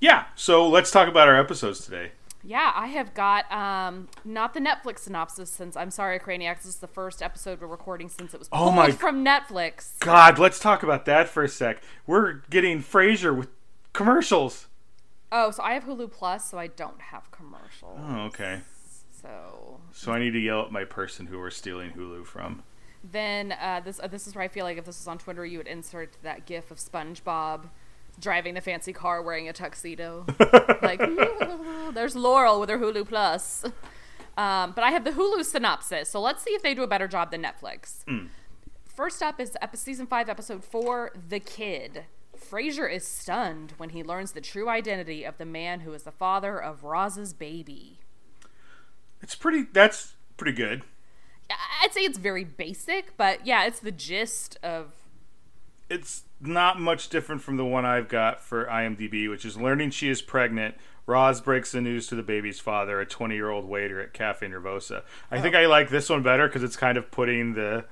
yeah. 0.00 0.26
So 0.34 0.68
let's 0.68 0.90
talk 0.90 1.08
about 1.08 1.28
our 1.28 1.36
episodes 1.38 1.80
today. 1.84 2.12
Yeah, 2.44 2.72
I 2.74 2.86
have 2.86 3.14
got 3.14 3.50
um, 3.52 4.08
not 4.24 4.54
the 4.54 4.60
Netflix 4.60 5.00
synopsis 5.00 5.50
since 5.50 5.76
I'm 5.76 5.90
sorry, 5.90 6.18
Craniacs. 6.20 6.58
This 6.58 6.66
is 6.66 6.76
the 6.76 6.86
first 6.86 7.20
episode 7.20 7.60
we're 7.60 7.66
recording 7.66 8.08
since 8.08 8.32
it 8.32 8.38
was 8.38 8.48
pulled 8.48 8.68
Oh 8.68 8.72
my- 8.72 8.90
from 8.92 9.24
Netflix. 9.24 9.98
God, 9.98 10.38
let's 10.38 10.58
talk 10.60 10.82
about 10.82 11.04
that 11.06 11.28
for 11.28 11.42
a 11.42 11.48
sec. 11.48 11.82
We're 12.06 12.42
getting 12.48 12.80
Frasier 12.82 13.36
with 13.36 13.48
commercials. 13.92 14.68
Oh, 15.32 15.50
so 15.50 15.62
I 15.62 15.74
have 15.74 15.84
Hulu 15.84 16.10
Plus, 16.12 16.48
so 16.48 16.58
I 16.58 16.68
don't 16.68 17.00
have 17.00 17.30
commercials. 17.30 17.98
Oh, 18.00 18.20
okay. 18.26 18.60
So 19.20 19.80
So 19.92 20.12
I 20.12 20.18
need 20.20 20.30
to 20.30 20.38
yell 20.38 20.62
at 20.62 20.72
my 20.72 20.84
person 20.84 21.26
who 21.26 21.38
we're 21.38 21.50
stealing 21.50 21.90
Hulu 21.90 22.24
from. 22.24 22.62
then 23.04 23.52
uh, 23.60 23.80
this 23.84 23.98
uh, 24.00 24.06
this 24.06 24.26
is 24.28 24.34
where 24.34 24.44
I 24.44 24.48
feel 24.48 24.64
like 24.64 24.78
if 24.78 24.84
this 24.84 24.98
was 25.00 25.08
on 25.08 25.18
Twitter, 25.18 25.44
you 25.44 25.58
would 25.58 25.66
insert 25.66 26.16
that 26.22 26.46
GIF 26.46 26.70
of 26.70 26.78
SpongeBob 26.78 27.64
driving 28.18 28.54
the 28.54 28.60
fancy 28.60 28.92
car 28.92 29.22
wearing 29.22 29.48
a 29.48 29.52
tuxedo. 29.52 30.26
like 30.82 31.00
there's 31.92 32.16
Laurel 32.16 32.60
with 32.60 32.68
her 32.68 32.78
Hulu 32.78 33.06
Plus. 33.08 33.64
Um, 34.36 34.72
but 34.72 34.84
I 34.84 34.90
have 34.90 35.04
the 35.04 35.10
Hulu 35.10 35.44
synopsis, 35.44 36.08
so 36.08 36.20
let's 36.20 36.42
see 36.42 36.50
if 36.50 36.62
they 36.62 36.74
do 36.74 36.82
a 36.82 36.86
better 36.86 37.08
job 37.08 37.30
than 37.30 37.42
Netflix. 37.42 38.04
First 38.84 39.22
up 39.22 39.40
is 39.40 39.56
season 39.74 40.06
five, 40.06 40.28
episode 40.28 40.64
four, 40.64 41.12
"The 41.28 41.40
Kid." 41.40 42.04
Frasier 42.38 42.92
is 42.92 43.06
stunned 43.06 43.74
when 43.78 43.90
he 43.90 44.04
learns 44.04 44.32
the 44.32 44.40
true 44.40 44.68
identity 44.68 45.24
of 45.24 45.38
the 45.38 45.44
man 45.44 45.80
who 45.80 45.92
is 45.92 46.04
the 46.04 46.12
father 46.12 46.62
of 46.62 46.84
Roz's 46.84 47.32
baby. 47.32 47.98
It's 49.20 49.34
pretty. 49.34 49.64
That's 49.72 50.14
pretty 50.36 50.56
good. 50.56 50.82
I'd 51.82 51.92
say 51.92 52.02
it's 52.02 52.18
very 52.18 52.44
basic, 52.44 53.16
but 53.16 53.46
yeah, 53.46 53.64
it's 53.64 53.80
the 53.80 53.90
gist 53.90 54.58
of 54.62 54.92
It's 55.88 56.24
not 56.40 56.80
much 56.80 57.08
different 57.08 57.42
from 57.42 57.56
the 57.56 57.64
one 57.64 57.84
I've 57.84 58.08
got 58.08 58.42
for 58.42 58.64
IMDb, 58.66 59.28
which 59.28 59.44
is 59.44 59.56
learning 59.56 59.90
she 59.90 60.08
is 60.08 60.22
pregnant. 60.22 60.76
Roz 61.06 61.40
breaks 61.40 61.72
the 61.72 61.80
news 61.80 62.06
to 62.08 62.14
the 62.14 62.22
baby's 62.22 62.60
father, 62.60 63.00
a 63.00 63.06
20 63.06 63.34
year 63.34 63.50
old 63.50 63.64
waiter 63.64 64.00
at 64.00 64.12
Cafe 64.12 64.46
Nervosa. 64.46 65.02
I 65.30 65.40
think 65.40 65.54
I 65.54 65.66
like 65.66 65.88
this 65.88 66.10
one 66.10 66.22
better 66.22 66.46
because 66.46 66.62
it's 66.62 66.76
kind 66.76 66.98
of 66.98 67.10
putting 67.10 67.54
the 67.54 67.84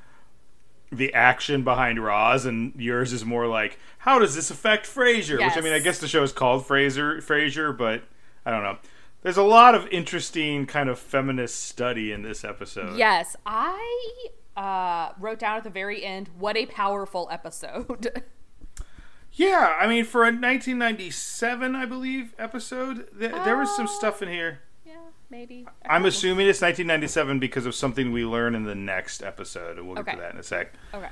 the 0.93 1.13
action 1.15 1.65
behind 1.65 2.03
Roz, 2.03 2.47
and 2.47 2.73
yours 2.77 3.13
is 3.13 3.25
more 3.25 3.49
like, 3.49 3.79
how 3.99 4.21
does 4.21 4.37
this 4.37 4.51
affect 4.51 4.87
Frasier? 4.87 5.39
Which 5.45 5.57
I 5.57 5.61
mean, 5.61 5.73
I 5.73 5.81
guess 5.81 5.99
the 5.99 6.07
show 6.07 6.23
is 6.23 6.33
called 6.33 6.65
Frasier, 6.65 7.19
Frasier, 7.19 7.77
but 7.77 8.03
I 8.45 8.51
don't 8.51 8.63
know. 8.63 8.79
There's 9.23 9.37
a 9.37 9.43
lot 9.43 9.75
of 9.75 9.89
interesting 9.89 10.67
kind 10.67 10.89
of 10.89 11.01
feminist 11.01 11.65
study 11.65 12.13
in 12.13 12.23
this 12.23 12.45
episode. 12.45 12.97
Yes, 12.97 13.35
I 13.45 14.29
uh, 14.57 15.13
wrote 15.19 15.41
down 15.41 15.57
at 15.57 15.65
the 15.65 15.71
very 15.71 16.05
end, 16.05 16.31
what 16.39 16.57
a 16.57 16.67
powerful 16.67 17.29
episode. 17.33 18.23
Yeah, 19.37 19.77
I 19.79 19.87
mean, 19.87 20.05
for 20.07 20.23
a 20.23 20.33
1997, 20.33 21.75
I 21.77 21.85
believe, 21.85 22.35
episode, 22.39 23.07
th- 23.19 23.33
there 23.45 23.59
was 23.59 23.75
some 23.77 23.87
stuff 23.87 24.23
in 24.23 24.31
here. 24.31 24.61
yeah, 24.87 24.95
maybe. 25.29 25.67
I'm 25.87 26.07
assuming 26.07 26.49
it's 26.49 26.63
1997 26.63 27.39
because 27.39 27.67
of 27.67 27.75
something 27.75 28.13
we 28.13 28.25
learn 28.25 28.55
in 28.55 28.65
the 28.65 28.75
next 28.75 29.23
episode, 29.23 29.77
and 29.77 29.87
we'll 29.87 30.03
get 30.03 30.15
to 30.15 30.21
that 30.23 30.33
in 30.33 30.41
a 30.41 30.43
sec. 30.43 30.73
Okay. 30.95 31.09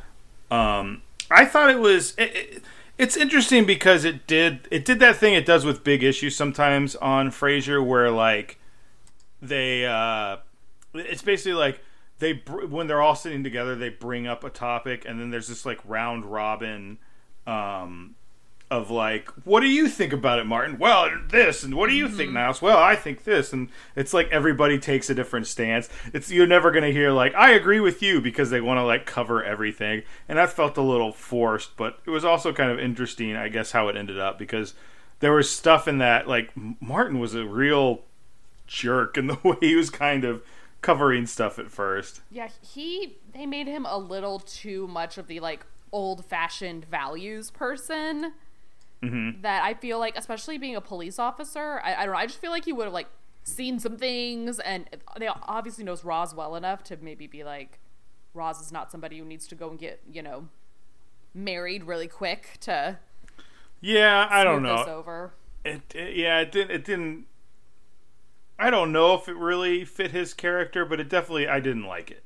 Um, 0.50 1.02
I 1.30 1.44
thought 1.44 1.68
it 1.68 1.78
was. 1.78 2.14
It, 2.16 2.34
it, 2.34 2.62
it's 2.96 3.16
interesting 3.16 3.66
because 3.66 4.04
it 4.04 4.26
did 4.26 4.68
it 4.70 4.84
did 4.84 5.00
that 5.00 5.16
thing 5.16 5.34
it 5.34 5.44
does 5.44 5.64
with 5.64 5.82
big 5.84 6.02
issues 6.02 6.36
sometimes 6.36 6.94
on 6.96 7.30
Frasier, 7.30 7.84
where 7.84 8.10
like 8.10 8.58
they 9.42 9.84
uh, 9.84 10.36
it's 10.94 11.22
basically 11.22 11.54
like 11.54 11.80
they 12.20 12.32
br- 12.34 12.66
when 12.66 12.86
they're 12.86 13.02
all 13.02 13.16
sitting 13.16 13.42
together, 13.42 13.74
they 13.74 13.88
bring 13.88 14.26
up 14.26 14.44
a 14.44 14.50
topic, 14.50 15.04
and 15.06 15.20
then 15.20 15.30
there's 15.30 15.48
this 15.48 15.66
like 15.66 15.80
round 15.84 16.24
robin. 16.24 16.98
Um, 17.46 18.14
of 18.70 18.90
like, 18.90 19.28
what 19.44 19.60
do 19.60 19.68
you 19.68 19.88
think 19.88 20.12
about 20.12 20.38
it, 20.38 20.46
Martin? 20.46 20.78
Well, 20.78 21.10
this, 21.28 21.62
and 21.62 21.74
what 21.74 21.88
do 21.88 21.94
you 21.94 22.08
think, 22.08 22.32
Niles? 22.32 22.62
Well, 22.62 22.78
I 22.78 22.96
think 22.96 23.24
this, 23.24 23.52
and 23.52 23.68
it's 23.94 24.14
like 24.14 24.28
everybody 24.30 24.78
takes 24.78 25.10
a 25.10 25.14
different 25.14 25.46
stance. 25.46 25.88
It's 26.12 26.30
you're 26.30 26.46
never 26.46 26.70
gonna 26.70 26.90
hear 26.90 27.10
like, 27.10 27.34
I 27.34 27.52
agree 27.52 27.80
with 27.80 28.02
you 28.02 28.20
because 28.20 28.50
they 28.50 28.60
want 28.60 28.78
to 28.78 28.84
like 28.84 29.06
cover 29.06 29.44
everything, 29.44 30.02
and 30.28 30.38
that 30.38 30.50
felt 30.50 30.76
a 30.76 30.82
little 30.82 31.12
forced, 31.12 31.76
but 31.76 32.00
it 32.06 32.10
was 32.10 32.24
also 32.24 32.52
kind 32.52 32.70
of 32.70 32.80
interesting, 32.80 33.36
I 33.36 33.48
guess, 33.48 33.72
how 33.72 33.88
it 33.88 33.96
ended 33.96 34.18
up 34.18 34.38
because 34.38 34.74
there 35.20 35.32
was 35.32 35.50
stuff 35.50 35.86
in 35.86 35.98
that 35.98 36.26
like 36.26 36.50
Martin 36.80 37.18
was 37.18 37.34
a 37.34 37.44
real 37.44 38.02
jerk 38.66 39.16
in 39.16 39.26
the 39.28 39.38
way 39.42 39.56
he 39.60 39.76
was 39.76 39.90
kind 39.90 40.24
of 40.24 40.42
covering 40.80 41.26
stuff 41.26 41.58
at 41.58 41.70
first. 41.70 42.22
Yeah, 42.30 42.48
he 42.60 43.16
they 43.32 43.46
made 43.46 43.66
him 43.66 43.86
a 43.86 43.98
little 43.98 44.38
too 44.38 44.86
much 44.88 45.16
of 45.18 45.26
the 45.26 45.40
like 45.40 45.64
old 45.94 46.24
fashioned 46.26 46.84
values 46.84 47.50
person. 47.50 48.32
Mm-hmm. 49.02 49.42
That 49.42 49.62
I 49.62 49.74
feel 49.74 49.98
like, 49.98 50.16
especially 50.16 50.56
being 50.58 50.76
a 50.76 50.80
police 50.80 51.18
officer, 51.18 51.80
I, 51.84 51.94
I 51.94 52.04
don't 52.04 52.14
know. 52.14 52.18
I 52.18 52.26
just 52.26 52.40
feel 52.40 52.50
like 52.50 52.64
he 52.64 52.72
would 52.72 52.84
have 52.84 52.92
like 52.94 53.08
seen 53.42 53.78
some 53.78 53.98
things, 53.98 54.58
and 54.58 54.88
they 55.18 55.28
obviously 55.28 55.84
knows 55.84 56.04
Roz 56.04 56.34
well 56.34 56.56
enough 56.56 56.82
to 56.84 56.96
maybe 56.96 57.26
be 57.26 57.44
like, 57.44 57.78
Roz 58.32 58.60
is 58.62 58.72
not 58.72 58.90
somebody 58.90 59.18
who 59.18 59.24
needs 59.26 59.46
to 59.48 59.54
go 59.54 59.68
and 59.68 59.78
get 59.78 60.00
you 60.10 60.22
know 60.22 60.48
married 61.34 61.84
really 61.84 62.08
quick 62.08 62.56
to 62.60 62.98
Yeah, 63.82 64.26
I 64.30 64.42
don't 64.42 64.62
know. 64.62 64.84
over. 64.88 65.34
It, 65.64 65.82
it 65.94 66.16
yeah, 66.16 66.40
it 66.40 66.50
didn't. 66.50 66.70
It 66.70 66.84
didn't. 66.84 67.26
I 68.58 68.70
don't 68.70 68.90
know 68.92 69.14
if 69.14 69.28
it 69.28 69.36
really 69.36 69.84
fit 69.84 70.12
his 70.12 70.32
character, 70.32 70.86
but 70.86 70.98
it 70.98 71.10
definitely 71.10 71.46
I 71.46 71.60
didn't 71.60 71.84
like 71.84 72.10
it. 72.10 72.22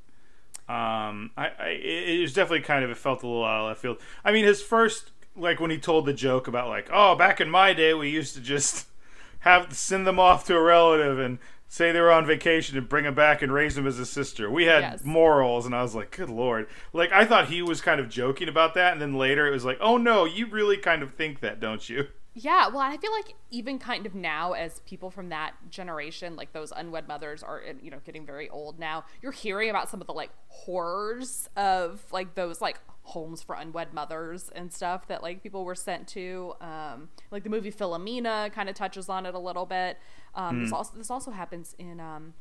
Um, 0.69 1.31
I, 1.37 1.51
I 1.59 1.69
it 1.69 2.21
was 2.21 2.35
definitely 2.35 2.61
kind 2.61 2.85
of 2.85 2.91
it 2.91 2.97
felt 2.99 3.23
a 3.23 3.27
little 3.27 3.45
out 3.45 3.61
of 3.63 3.67
left 3.69 3.81
field. 3.81 3.99
I 4.25 4.33
mean, 4.33 4.45
his 4.45 4.63
first 4.63 5.13
like 5.35 5.61
when 5.61 5.71
he 5.71 5.79
told 5.79 6.05
the 6.07 6.13
joke 6.13 6.47
about 6.49 6.69
like, 6.69 6.89
oh, 6.93 7.15
back 7.15 7.41
in 7.41 7.49
my 7.49 7.73
day, 7.73 7.95
we 7.95 8.11
used 8.11 8.35
to 8.35 8.41
just 8.41 8.87
have 9.41 9.73
send 9.77 10.07
them 10.07 10.19
off 10.19 10.45
to 10.47 10.57
a 10.57 10.61
relative 10.63 11.19
and 11.19 11.39
say 11.71 11.93
they 11.93 12.01
were 12.01 12.11
on 12.11 12.27
vacation 12.27 12.77
and 12.79 12.89
bring 12.89 13.05
them 13.05 13.15
back 13.15 13.43
and 13.43 13.53
raise 13.53 13.75
them 13.75 13.87
as 13.87 13.99
a 13.99 14.07
sister. 14.07 14.51
We 14.51 14.65
had 14.65 14.81
Yes. 14.81 15.05
morals, 15.05 15.67
and 15.67 15.75
I 15.75 15.83
was 15.83 15.95
like, 15.95 16.11
good 16.17 16.31
lord. 16.31 16.67
Like 16.93 17.13
I 17.13 17.25
thought 17.25 17.49
he 17.49 17.63
was 17.63 17.81
kind 17.81 18.01
of 18.01 18.09
joking 18.09 18.49
about 18.49 18.75
that, 18.75 18.93
and 18.93 19.01
then 19.01 19.15
later 19.15 19.47
it 19.47 19.51
was 19.53 19.65
like, 19.65 19.79
oh 19.81 19.97
no, 19.97 20.25
you 20.25 20.47
really 20.47 20.77
kind 20.77 21.03
of 21.03 21.15
think 21.15 21.41
that, 21.41 21.61
don't 21.61 21.89
you? 21.89 22.09
Yeah, 22.41 22.69
well, 22.69 22.79
I 22.79 22.97
feel 22.99 23.11
like 23.11 23.35
even 23.51 23.81
kind 23.81 24.07
of 24.07 24.15
now, 24.15 24.53
as 24.53 24.79
people 24.81 25.11
from 25.11 25.29
that 25.31 25.55
generation, 25.71 26.37
like 26.37 26.53
those 26.53 26.71
unwed 26.71 27.09
mothers, 27.09 27.43
are 27.43 27.61
you 27.83 27.91
know 27.91 27.99
getting 28.05 28.25
very 28.25 28.49
old 28.49 28.79
now. 28.79 29.05
You're 29.21 29.33
hearing 29.33 29.71
about 29.71 29.91
some 29.91 30.01
of 30.01 30.07
the 30.07 30.13
like 30.13 30.31
horrors 30.47 31.49
of 31.57 32.05
like 32.13 32.37
those 32.37 32.61
like 32.61 32.79
homes 33.03 33.43
for 33.43 33.57
unwed 33.57 33.93
mothers 33.93 34.51
and 34.55 34.73
stuff 34.73 35.09
that 35.09 35.21
like 35.21 35.43
people 35.43 35.65
were 35.65 35.75
sent 35.75 36.07
to. 36.09 36.55
Um, 36.61 37.09
like 37.33 37.43
the 37.43 37.51
movie 37.51 37.73
Philomena 37.73 38.53
kind 38.53 38.69
of 38.69 38.77
touches 38.77 39.09
on 39.09 39.27
it 39.27 39.35
a 39.35 39.39
little 39.39 39.67
bit. 39.67 39.99
Um, 40.35 40.63
This 40.63 40.73
also 40.73 40.97
this 40.97 41.11
also 41.11 41.33
happens 41.33 41.75
in 41.77 41.99
um, 41.99 42.35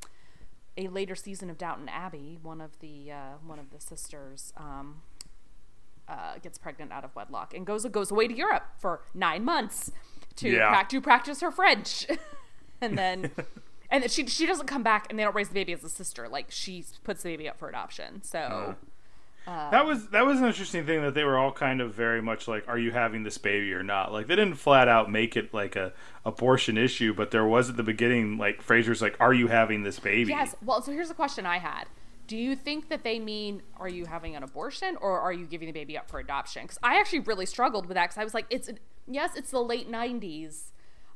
a 0.78 0.90
later 0.90 1.16
season 1.16 1.50
of 1.50 1.58
Downton 1.58 1.90
Abbey. 1.90 2.38
One 2.44 2.62
of 2.62 2.78
the 2.82 3.12
uh, 3.12 3.34
one 3.44 3.58
of 3.58 3.72
the 3.72 3.80
sisters. 3.80 4.54
Um, 4.58 5.02
uh, 6.08 6.38
gets 6.42 6.58
pregnant 6.58 6.92
out 6.92 7.04
of 7.04 7.16
wedlock 7.16 7.54
and 7.54 7.66
goes 7.66 7.86
goes 7.86 8.12
away 8.12 8.28
to 8.28 8.34
Europe 8.36 8.64
for 8.80 9.02
nine 9.14 9.44
months 9.44 9.92
to 10.38 10.50
Yeah. 10.50 10.70
prac- 10.70 10.90
to 10.90 11.02
practice 11.02 11.42
her 11.42 11.52
French, 11.52 12.06
and 12.82 12.98
then 12.98 13.32
and 13.92 14.10
she 14.12 14.26
she 14.28 14.46
doesn't 14.46 14.68
come 14.68 14.84
back 14.84 15.08
and 15.10 15.18
they 15.20 15.24
don't 15.24 15.36
raise 15.36 15.48
the 15.50 15.54
baby 15.54 15.74
as 15.74 15.84
a 15.84 15.90
sister 15.90 16.28
like 16.30 16.48
she 16.50 16.86
puts 17.04 17.24
the 17.24 17.30
baby 17.30 17.50
up 17.50 17.58
for 17.60 17.68
adoption. 17.70 18.22
So 18.24 18.76
That 19.46 19.86
was 19.86 20.10
that 20.10 20.26
was 20.26 20.40
an 20.42 20.46
interesting 20.46 20.86
thing 20.86 21.02
that 21.04 21.14
they 21.14 21.24
were 21.24 21.38
all 21.38 21.54
kind 21.54 21.80
of 21.80 21.94
very 21.94 22.22
much 22.22 22.50
like, 22.50 22.68
"Are 22.68 22.78
you 22.78 22.92
having 22.92 23.24
this 23.24 23.38
baby 23.38 23.72
or 23.74 23.82
not?" 23.82 24.12
Like 24.12 24.28
they 24.28 24.36
didn't 24.36 24.56
flat 24.56 24.90
out 24.90 25.10
make 25.10 25.38
it 25.38 25.54
like 25.54 25.78
a 25.78 25.94
abortion 26.26 26.78
issue, 26.78 27.14
but 27.14 27.32
there 27.32 27.46
was 27.46 27.70
at 27.70 27.78
the 27.78 27.84
beginning 27.84 28.38
like 28.38 28.62
Frasier's 28.62 29.02
like, 29.02 29.16
"Are 29.22 29.34
you 29.34 29.48
having 29.48 29.84
this 29.84 30.00
baby?" 30.00 30.32
yes, 30.32 30.54
well, 30.62 30.82
so 30.82 30.92
here's 30.92 31.10
a 31.10 31.14
question 31.14 31.46
I 31.46 31.60
had. 31.60 31.86
Do 32.28 32.38
you 32.38 32.56
think 32.56 32.90
that 32.90 33.04
they 33.04 33.20
mean 33.20 33.62
are 33.78 33.88
you 33.88 34.06
having 34.06 34.36
an 34.36 34.44
abortion 34.44 34.98
or 35.00 35.20
are 35.20 35.34
you 35.34 35.46
giving 35.46 35.68
the 35.68 35.72
baby 35.72 35.98
up 35.98 36.10
for 36.10 36.20
adoption? 36.20 36.64
Because 36.64 36.78
I 36.84 37.00
actually 37.00 37.20
really 37.20 37.46
struggled 37.46 37.88
with 37.88 37.96
that 37.96 38.10
because 38.10 38.18
I 38.18 38.24
was 38.24 38.34
like, 38.34 38.46
it's 38.50 38.70
yes, 39.08 39.36
it's 39.36 39.52
the 39.52 39.64
late 39.64 39.90
'90s. 39.90 40.72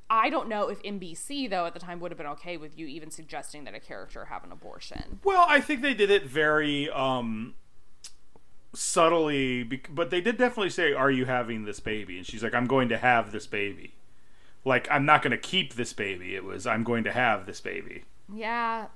I 0.10 0.30
don't 0.30 0.50
know 0.50 0.68
if 0.68 0.82
NBC 0.84 1.50
though 1.50 1.66
at 1.66 1.74
the 1.74 1.80
time 1.80 2.00
would 2.00 2.12
have 2.12 2.18
been 2.18 2.28
okay 2.28 2.58
with 2.58 2.78
you 2.78 2.88
even 2.88 3.12
suggesting 3.12 3.66
that 3.66 3.76
a 3.76 3.80
character 3.80 4.26
have 4.26 4.44
an 4.44 4.52
abortion. 4.52 5.20
Well, 5.24 5.46
I 5.48 5.62
think 5.62 5.82
they 5.82 5.94
did 5.94 6.10
it 6.10 6.26
very 6.26 6.90
um 6.90 7.56
subtly, 8.74 9.64
but 9.64 10.10
they 10.12 10.22
did 10.22 10.38
definitely 10.38 10.70
say, 10.70 10.94
"Are 10.94 11.12
you 11.12 11.26
having 11.26 11.66
this 11.66 11.80
baby?" 11.80 12.18
And 12.18 12.26
she's 12.26 12.44
like, 12.44 12.54
"I'm 12.54 12.68
going 12.68 12.90
to 12.90 12.98
have 12.98 13.32
this 13.32 13.48
baby." 13.48 13.94
Like 14.64 14.88
I'm 14.92 15.06
not 15.06 15.22
going 15.22 15.32
to 15.32 15.38
keep 15.38 15.74
this 15.74 15.94
baby. 15.94 16.36
It 16.36 16.44
was 16.44 16.68
I'm 16.68 16.84
going 16.84 17.04
to 17.04 17.12
have 17.12 17.46
this 17.46 17.62
baby. 17.62 18.04
Yeah. 18.34 18.88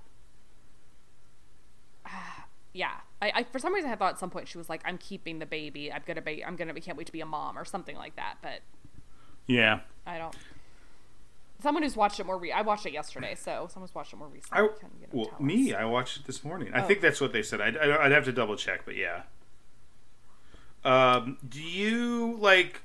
Yeah. 2.75 2.91
I 3.21 3.27
I, 3.27 3.31
I 3.37 3.43
for 3.43 3.57
some 3.57 3.73
reason 3.73 3.89
I 3.89 3.95
thought 3.95 4.13
at 4.13 4.19
some 4.19 4.29
point 4.29 4.47
she 4.47 4.57
was 4.59 4.69
like, 4.69 4.81
"I'm 4.85 4.97
keeping 4.99 5.39
the 5.39 5.45
baby. 5.47 5.91
I'm 5.91 6.03
gonna 6.05 6.21
be. 6.21 6.45
I'm 6.45 6.55
gonna. 6.55 6.73
be 6.73 6.81
can't 6.81 6.97
wait 6.97 7.07
to 7.07 7.13
be 7.13 7.21
a 7.21 7.25
mom 7.25 7.57
or 7.57 7.65
something 7.65 7.95
like 7.95 8.15
that." 8.17 8.35
But 8.43 8.59
Yeah. 9.47 9.79
I 10.05 10.17
don't. 10.19 10.35
Someone 11.61 11.81
who's 11.83 11.95
watched 11.95 12.19
it 12.19 12.25
more. 12.25 12.37
Re- 12.37 12.51
I 12.51 12.61
watched 12.61 12.85
it 12.85 12.91
yesterday, 12.93 13.33
so 13.33 13.67
someone's 13.71 13.95
watched 13.95 14.13
it 14.13 14.17
more 14.17 14.27
recently. 14.27 14.63
I, 14.65 14.67
can, 14.79 14.89
you 15.01 15.07
know, 15.07 15.29
well, 15.31 15.39
me, 15.41 15.73
us. 15.73 15.79
I 15.79 15.85
watched 15.85 16.17
it 16.17 16.25
this 16.27 16.43
morning. 16.43 16.71
I 16.73 16.83
Oh. 16.83 16.87
think 16.87 17.01
that's 17.01 17.19
what 17.21 17.31
they 17.33 17.41
said. 17.41 17.61
I'd, 17.61 17.77
I'd 17.77 18.11
have 18.11 18.25
to 18.25 18.31
double 18.33 18.55
check, 18.57 18.81
but 18.85 18.95
yeah. 18.95 19.21
Um, 20.83 21.37
do 21.47 21.61
you 21.63 22.37
like? 22.39 22.81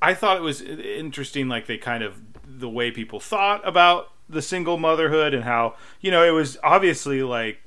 I 0.00 0.14
thought 0.14 0.38
it 0.38 0.42
was 0.42 0.62
interesting, 0.62 1.48
like 1.48 1.66
they 1.66 1.76
kind 1.76 2.02
of 2.02 2.22
the 2.46 2.68
way 2.70 2.90
people 2.90 3.20
thought 3.20 3.66
about 3.66 4.12
the 4.28 4.40
single 4.40 4.78
motherhood 4.78 5.34
and 5.34 5.44
how 5.44 5.74
you 6.00 6.10
know 6.10 6.24
it 6.24 6.30
was 6.30 6.56
obviously 6.62 7.22
like 7.22 7.58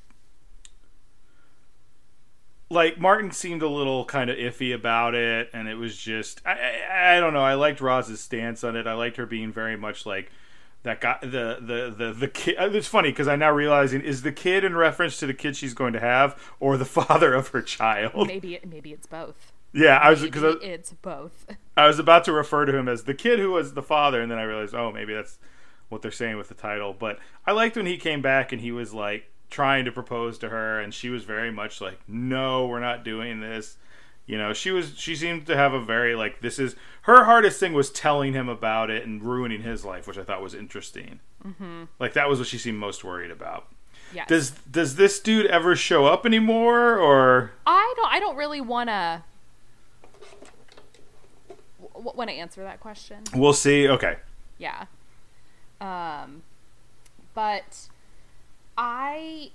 like 2.73 2.99
Martin 2.99 3.31
seemed 3.31 3.61
a 3.61 3.67
little 3.69 4.05
kind 4.05 4.29
of 4.29 4.37
iffy 4.37 4.73
about 4.73 5.15
it, 5.15 5.49
and 5.53 5.67
it 5.67 5.75
was 5.75 5.95
just 5.95 6.41
I, 6.45 6.51
I 6.91 7.17
I 7.17 7.19
don't 7.19 7.33
know. 7.33 7.43
I 7.43 7.53
liked 7.53 7.79
Roz's 7.79 8.19
stance 8.19 8.63
on 8.63 8.75
it. 8.75 8.87
I 8.87 8.93
liked 8.93 9.17
her 9.17 9.25
being 9.25 9.51
very 9.51 9.77
much 9.77 10.05
like 10.05 10.31
that 10.83 10.99
guy. 10.99 11.17
The 11.21 11.57
the 11.61 11.95
the 11.95 12.13
the 12.13 12.27
kid. 12.27 12.55
Uh, 12.57 12.69
it's 12.71 12.87
funny 12.87 13.09
because 13.09 13.27
I 13.27 13.35
now 13.35 13.51
realizing 13.51 14.01
is 14.01 14.23
the 14.23 14.31
kid 14.31 14.63
in 14.63 14.75
reference 14.75 15.17
to 15.19 15.27
the 15.27 15.33
kid 15.33 15.55
she's 15.55 15.73
going 15.73 15.93
to 15.93 15.99
have 15.99 16.53
or 16.59 16.77
the 16.77 16.85
father 17.07 17.33
of 17.33 17.49
her 17.49 17.61
child. 17.61 18.27
maybe 18.27 18.55
it, 18.55 18.67
maybe 18.67 18.91
it's 18.91 19.07
both. 19.07 19.53
Yeah, 19.71 19.97
I 19.97 20.09
was 20.09 20.21
because 20.21 20.57
it's 20.61 20.93
both. 20.93 21.47
I 21.77 21.87
was 21.87 21.99
about 21.99 22.25
to 22.25 22.31
refer 22.31 22.65
to 22.65 22.77
him 22.77 22.87
as 22.87 23.03
the 23.03 23.13
kid 23.15 23.39
who 23.39 23.51
was 23.51 23.73
the 23.73 23.81
father, 23.81 24.21
and 24.21 24.29
then 24.31 24.37
I 24.37 24.43
realized, 24.43 24.75
oh, 24.75 24.91
maybe 24.91 25.13
that's 25.13 25.39
what 25.89 26.01
they're 26.01 26.11
saying 26.11 26.37
with 26.37 26.49
the 26.49 26.53
title. 26.53 26.93
But 26.93 27.19
I 27.45 27.53
liked 27.53 27.75
when 27.75 27.85
he 27.85 27.97
came 27.97 28.21
back 28.21 28.51
and 28.51 28.61
he 28.61 28.71
was 28.71 28.93
like 28.93 29.31
trying 29.53 29.85
to 29.85 29.91
propose 29.91 30.37
to 30.39 30.49
her, 30.49 30.79
and 30.79 30.93
she 30.93 31.09
was 31.09 31.23
very 31.23 31.51
much 31.51 31.79
like, 31.79 31.99
no, 32.07 32.65
we're 32.65 32.79
not 32.79 33.05
doing 33.05 33.39
this. 33.39 33.77
You 34.25 34.37
know, 34.37 34.53
she 34.53 34.71
was 34.71 34.97
she 34.97 35.15
seemed 35.15 35.47
to 35.47 35.55
have 35.55 35.73
a 35.73 35.83
very 35.83 36.15
like 36.15 36.41
this 36.41 36.57
is 36.57 36.75
her 37.03 37.25
hardest 37.25 37.59
thing 37.59 37.73
was 37.73 37.91
telling 37.91 38.33
him 38.33 38.49
about 38.49 38.89
it 38.89 39.05
and 39.05 39.21
ruining 39.21 39.61
his 39.61 39.85
life, 39.85 40.07
which 40.07 40.17
I 40.17 40.23
thought 40.23 40.41
was 40.41 40.53
interesting. 40.53 41.19
Mm-hmm. 41.45 41.83
Like 41.99 42.13
that 42.13 42.29
was 42.29 42.39
what 42.39 42.47
she 42.47 42.57
seemed 42.57 42.77
most 42.77 43.03
worried 43.03 43.31
about. 43.31 43.67
Yes. 44.13 44.27
Does 44.27 44.51
does 44.51 44.95
this 44.95 45.19
dude 45.19 45.45
ever 45.47 45.75
show 45.75 46.05
up 46.05 46.25
anymore, 46.25 46.97
or 46.97 47.51
I 47.65 47.93
don't. 47.97 48.13
I 48.13 48.19
don't 48.19 48.37
really 48.37 48.61
want 48.61 48.89
to. 48.89 49.23
Want 51.95 52.29
to 52.29 52.35
answer 52.35 52.63
that 52.63 52.79
question? 52.79 53.17
we'll 53.35 53.53
see? 53.53 53.87
Okay, 53.87 54.17
Yeah. 54.57 54.85
Um, 55.79 56.43
but 57.33 57.89
I, 58.77 59.51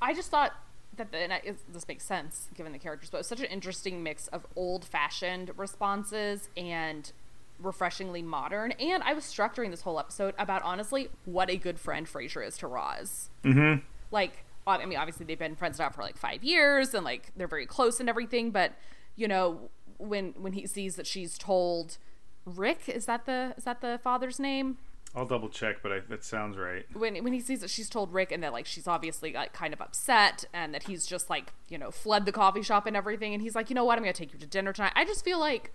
I 0.00 0.14
just 0.14 0.30
thought 0.30 0.52
that 0.96 1.12
the, 1.12 1.18
and 1.18 1.32
I, 1.32 1.40
it- 1.44 1.72
this 1.72 1.86
makes 1.88 2.04
sense 2.04 2.48
given 2.54 2.72
the 2.72 2.78
characters, 2.78 3.10
but 3.10 3.18
it 3.18 3.20
was 3.20 3.26
such 3.26 3.40
an 3.40 3.46
interesting 3.46 4.02
mix 4.02 4.28
of 4.28 4.46
old-fashioned 4.56 5.52
responses 5.56 6.48
and 6.56 7.12
refreshingly 7.60 8.22
modern. 8.22 8.72
And 8.72 9.02
I 9.02 9.12
was 9.12 9.24
struck 9.24 9.54
during 9.54 9.70
this 9.70 9.82
whole 9.82 9.98
episode 9.98 10.34
about 10.38 10.62
honestly 10.62 11.10
what 11.26 11.50
a 11.50 11.56
good 11.56 11.78
friend 11.78 12.06
Frasier 12.06 12.46
is 12.46 12.56
to 12.58 12.66
Roz. 12.66 13.28
Mm-hmm. 13.44 13.84
Like, 14.10 14.44
I 14.66 14.86
mean, 14.86 14.98
obviously 14.98 15.26
they've 15.26 15.38
been 15.38 15.56
friends 15.56 15.78
now 15.78 15.90
for 15.90 16.02
like 16.02 16.16
five 16.16 16.42
years, 16.42 16.94
and 16.94 17.04
like 17.04 17.32
they're 17.36 17.48
very 17.48 17.66
close 17.66 18.00
and 18.00 18.08
everything. 18.08 18.50
But 18.50 18.72
you 19.16 19.28
know, 19.28 19.68
when 19.98 20.32
when 20.38 20.52
he 20.54 20.66
sees 20.66 20.96
that 20.96 21.06
she's 21.06 21.36
told 21.36 21.98
Rick, 22.46 22.88
is 22.88 23.06
that 23.06 23.26
the 23.26 23.52
is 23.58 23.64
that 23.64 23.80
the 23.80 23.98
father's 24.02 24.38
name? 24.38 24.78
I'll 25.14 25.26
double 25.26 25.48
check, 25.48 25.82
but 25.82 25.90
I, 25.90 26.00
that 26.08 26.22
sounds 26.22 26.56
right. 26.56 26.86
when 26.92 27.16
when 27.24 27.32
he 27.32 27.40
sees 27.40 27.60
that 27.60 27.70
she's 27.70 27.88
told 27.88 28.12
Rick 28.12 28.30
and 28.30 28.42
that 28.44 28.52
like 28.52 28.66
she's 28.66 28.86
obviously 28.86 29.32
like 29.32 29.52
kind 29.52 29.74
of 29.74 29.80
upset 29.80 30.44
and 30.52 30.72
that 30.72 30.84
he's 30.84 31.04
just 31.04 31.28
like 31.28 31.52
you 31.68 31.78
know 31.78 31.90
fled 31.90 32.26
the 32.26 32.32
coffee 32.32 32.62
shop 32.62 32.86
and 32.86 32.96
everything 32.96 33.34
and 33.34 33.42
he's 33.42 33.56
like 33.56 33.70
you 33.70 33.74
know 33.74 33.84
what 33.84 33.98
I'm 33.98 34.04
gonna 34.04 34.12
take 34.12 34.32
you 34.32 34.38
to 34.38 34.46
dinner 34.46 34.72
tonight. 34.72 34.92
I 34.94 35.04
just 35.04 35.24
feel 35.24 35.40
like 35.40 35.72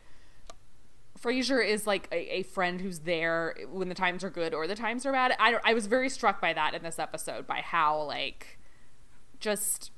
Frasier 1.19 1.65
is 1.65 1.85
like 1.85 2.07
a, 2.13 2.37
a 2.37 2.43
friend 2.43 2.79
who's 2.79 2.99
there 2.99 3.55
when 3.69 3.89
the 3.89 3.95
times 3.95 4.23
are 4.23 4.29
good 4.29 4.53
or 4.53 4.67
the 4.67 4.75
times 4.75 5.05
are 5.05 5.11
bad. 5.11 5.35
I 5.37 5.57
I 5.65 5.73
was 5.73 5.87
very 5.87 6.09
struck 6.09 6.39
by 6.39 6.53
that 6.53 6.73
in 6.73 6.83
this 6.83 6.97
episode 6.97 7.45
by 7.45 7.59
how 7.59 8.03
like 8.03 8.57
just 9.41 9.91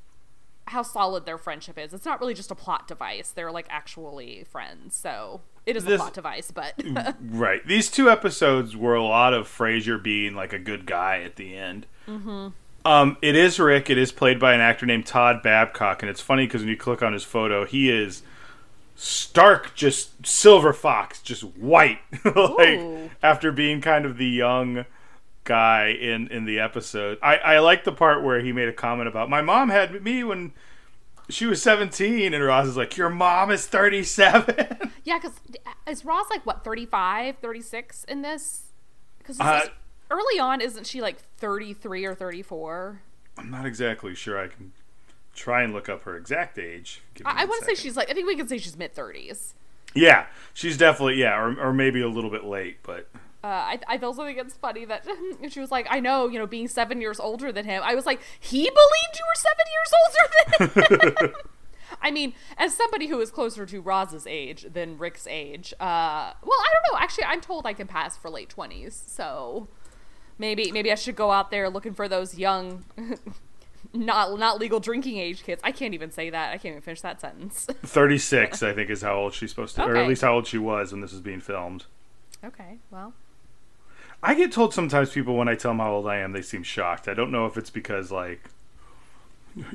how 0.65 0.81
solid 0.81 1.25
their 1.25 1.37
friendship 1.37 1.77
is. 1.77 1.93
It's 1.93 2.05
not 2.05 2.19
really 2.19 2.33
just 2.33 2.49
a 2.49 2.55
plot 2.55 2.87
device. 2.87 3.29
They're 3.29 3.51
like 3.51 3.67
actually 3.69 4.45
friends. 4.49 4.95
So 4.95 5.41
it 5.67 5.75
is 5.75 5.85
a 5.85 5.97
plot 5.97 6.13
device, 6.13 6.49
but 6.49 6.73
Right. 7.21 7.65
These 7.67 7.91
two 7.91 8.09
episodes 8.09 8.75
were 8.75 8.95
a 8.95 9.03
lot 9.03 9.33
of 9.33 9.47
Frasier 9.47 10.01
being 10.01 10.33
like 10.33 10.53
a 10.53 10.59
good 10.59 10.85
guy 10.85 11.21
at 11.21 11.35
the 11.35 11.55
end. 11.55 11.85
Mm-hmm. 12.07 12.47
Um, 12.85 13.17
it 13.21 13.35
is 13.35 13.59
Rick. 13.59 13.89
It 13.89 13.97
is 13.97 14.13
played 14.13 14.39
by 14.39 14.53
an 14.53 14.61
actor 14.61 14.85
named 14.85 15.05
Todd 15.05 15.43
Babcock, 15.43 16.01
and 16.01 16.09
it's 16.09 16.21
funny 16.21 16.45
because 16.47 16.61
when 16.61 16.69
you 16.69 16.77
click 16.77 17.03
on 17.03 17.11
his 17.11 17.25
photo, 17.25 17.65
he 17.65 17.89
is 17.89 18.23
stark, 18.95 19.75
just 19.75 20.25
silver 20.25 20.71
fox, 20.71 21.21
just 21.21 21.43
white. 21.43 21.99
like 22.23 22.79
Ooh. 22.79 23.09
after 23.21 23.51
being 23.51 23.81
kind 23.81 24.05
of 24.05 24.17
the 24.17 24.25
young 24.25 24.85
guy 25.43 25.89
in 25.89 26.29
in 26.29 26.45
the 26.45 26.59
episode. 26.59 27.17
I 27.21 27.35
I 27.37 27.59
like 27.59 27.83
the 27.83 27.91
part 27.91 28.23
where 28.23 28.39
he 28.39 28.53
made 28.53 28.69
a 28.69 28.73
comment 28.73 29.09
about 29.09 29.29
my 29.29 29.41
mom 29.41 29.69
had 29.69 30.01
me 30.01 30.23
when. 30.23 30.53
She 31.29 31.45
was 31.45 31.61
17, 31.61 32.33
and 32.33 32.43
Roz 32.43 32.69
is 32.69 32.77
like, 32.77 32.95
Your 32.97 33.09
mom 33.09 33.51
is 33.51 33.67
37. 33.67 34.55
Yeah, 35.03 35.19
because 35.19 35.39
is 35.87 36.03
Roz 36.03 36.25
like 36.29 36.45
what 36.45 36.65
35, 36.65 37.37
36 37.37 38.03
in 38.05 38.21
this? 38.23 38.63
Because 39.19 39.39
Uh, 39.39 39.67
early 40.11 40.37
on, 40.39 40.59
isn't 40.59 40.85
she 40.85 40.99
like 41.01 41.17
thirty 41.37 41.73
three 41.73 42.03
or 42.05 42.13
thirty 42.13 42.41
four? 42.41 43.01
I'm 43.37 43.49
not 43.49 43.65
exactly 43.65 44.13
sure. 44.13 44.37
I 44.37 44.47
can 44.47 44.73
try 45.33 45.63
and 45.63 45.71
look 45.71 45.87
up 45.87 46.03
her 46.03 46.17
exact 46.17 46.59
age. 46.59 47.01
I, 47.23 47.43
I 47.43 47.45
want 47.45 47.61
to 47.61 47.65
say 47.67 47.75
she's 47.75 47.95
like 47.95 48.09
I 48.09 48.13
think 48.13 48.27
we 48.27 48.35
can 48.35 48.49
say 48.49 48.57
she's 48.57 48.75
mid 48.77 48.93
thirties. 48.93 49.53
Yeah, 49.93 50.25
she's 50.53 50.75
definitely 50.77 51.15
yeah, 51.21 51.39
or, 51.39 51.57
or 51.57 51.71
maybe 51.73 52.01
a 52.01 52.09
little 52.09 52.29
bit 52.29 52.43
late, 52.43 52.79
but 52.83 53.07
Uh, 53.47 53.77
I, 53.77 53.79
I 53.87 53.97
also 53.99 54.25
think 54.25 54.37
it's 54.39 54.55
funny 54.55 54.83
that 54.83 55.07
she 55.49 55.61
was 55.61 55.71
like, 55.71 55.87
I 55.89 56.01
know, 56.01 56.27
you 56.27 56.37
know, 56.37 56.45
being 56.45 56.67
seven 56.67 56.99
years 56.99 57.17
older 57.17 57.53
than 57.53 57.63
him. 57.63 57.81
I 57.81 57.95
was 57.95 58.05
like, 58.05 58.19
he 58.41 58.63
believed 58.63 59.13
you 59.15 59.23
were 59.25 59.39
seven 59.47 59.65
years 59.71 59.93
older 60.03 61.15
than 61.15 61.29
him. 61.29 61.35
I 62.01 62.11
mean, 62.11 62.33
as 62.57 62.75
somebody 62.75 63.07
who 63.07 63.21
is 63.21 63.31
closer 63.31 63.65
to 63.65 63.79
Roz's 63.79 64.27
age 64.27 64.65
than 64.73 64.97
Rick's 64.97 65.27
age, 65.27 65.73
uh, 65.79 66.33
well, 66.43 66.59
I 66.59 66.73
don't 66.73 66.91
know. 66.91 66.99
Actually, 66.99 67.23
I'm 67.23 67.39
told 67.39 67.65
I 67.65 67.71
can 67.71 67.87
pass 67.87 68.17
for 68.17 68.29
late 68.29 68.49
twenties, 68.49 69.01
so 69.07 69.69
maybe 70.37 70.69
maybe 70.73 70.91
I 70.91 70.95
should 70.95 71.15
go 71.15 71.31
out 71.31 71.49
there 71.49 71.69
looking 71.69 71.93
for 71.93 72.09
those 72.09 72.37
young, 72.37 72.83
not 73.93 74.37
not 74.37 74.59
legal 74.59 74.81
drinking 74.81 75.19
age 75.19 75.43
kids. 75.43 75.61
I 75.63 75.71
can't 75.71 75.93
even 75.93 76.11
say 76.11 76.29
that. 76.29 76.49
I 76.49 76.57
can't 76.57 76.73
even 76.73 76.81
finish 76.81 76.99
that 77.01 77.21
sentence. 77.21 77.65
36 77.85 78.61
I 78.61 78.73
think 78.73 78.89
is 78.89 79.01
how 79.01 79.15
old 79.15 79.33
she's 79.33 79.51
supposed 79.51 79.75
to, 79.75 79.85
or 79.85 79.95
at 79.95 80.07
least 80.07 80.21
how 80.21 80.33
old 80.33 80.47
she 80.47 80.57
was 80.57 80.91
when 80.91 80.99
this 80.99 81.13
is 81.13 81.21
being 81.21 81.39
filmed. 81.39 81.85
okay, 82.43 82.79
well, 82.91 83.13
I 84.23 84.33
get 84.33 84.51
told 84.51 84.73
sometimes 84.73 85.11
people 85.11 85.35
when 85.35 85.47
I 85.47 85.55
tell 85.55 85.71
them 85.71 85.79
how 85.79 85.93
old 85.93 86.07
I 86.07 86.17
am, 86.17 86.31
they 86.31 86.41
seem 86.41 86.63
shocked. 86.63 87.07
I 87.07 87.13
don't 87.13 87.31
know 87.31 87.45
if 87.45 87.57
it's 87.57 87.69
because 87.69 88.11
like 88.11 88.41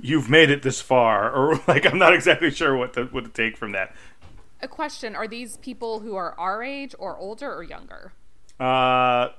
you've 0.01 0.29
made 0.29 0.51
it 0.51 0.63
this 0.63 0.81
far, 0.81 1.31
or 1.31 1.61
like 1.69 1.87
I'm 1.87 1.99
not 1.99 2.15
exactly 2.15 2.51
sure 2.51 2.77
what 2.77 2.95
to 2.95 3.05
what 3.07 3.25
to 3.25 3.31
take 3.31 3.57
from 3.57 3.73
that. 3.73 3.95
a 4.61 4.69
question: 4.69 5.15
Are 5.15 5.29
these 5.29 5.57
people 5.59 6.01
who 6.01 6.17
are 6.17 6.39
our 6.39 6.63
age 6.63 6.95
or 6.99 7.17
older 7.17 7.53
or 7.53 7.63
younger? 7.63 8.13
Uh, 8.59 9.31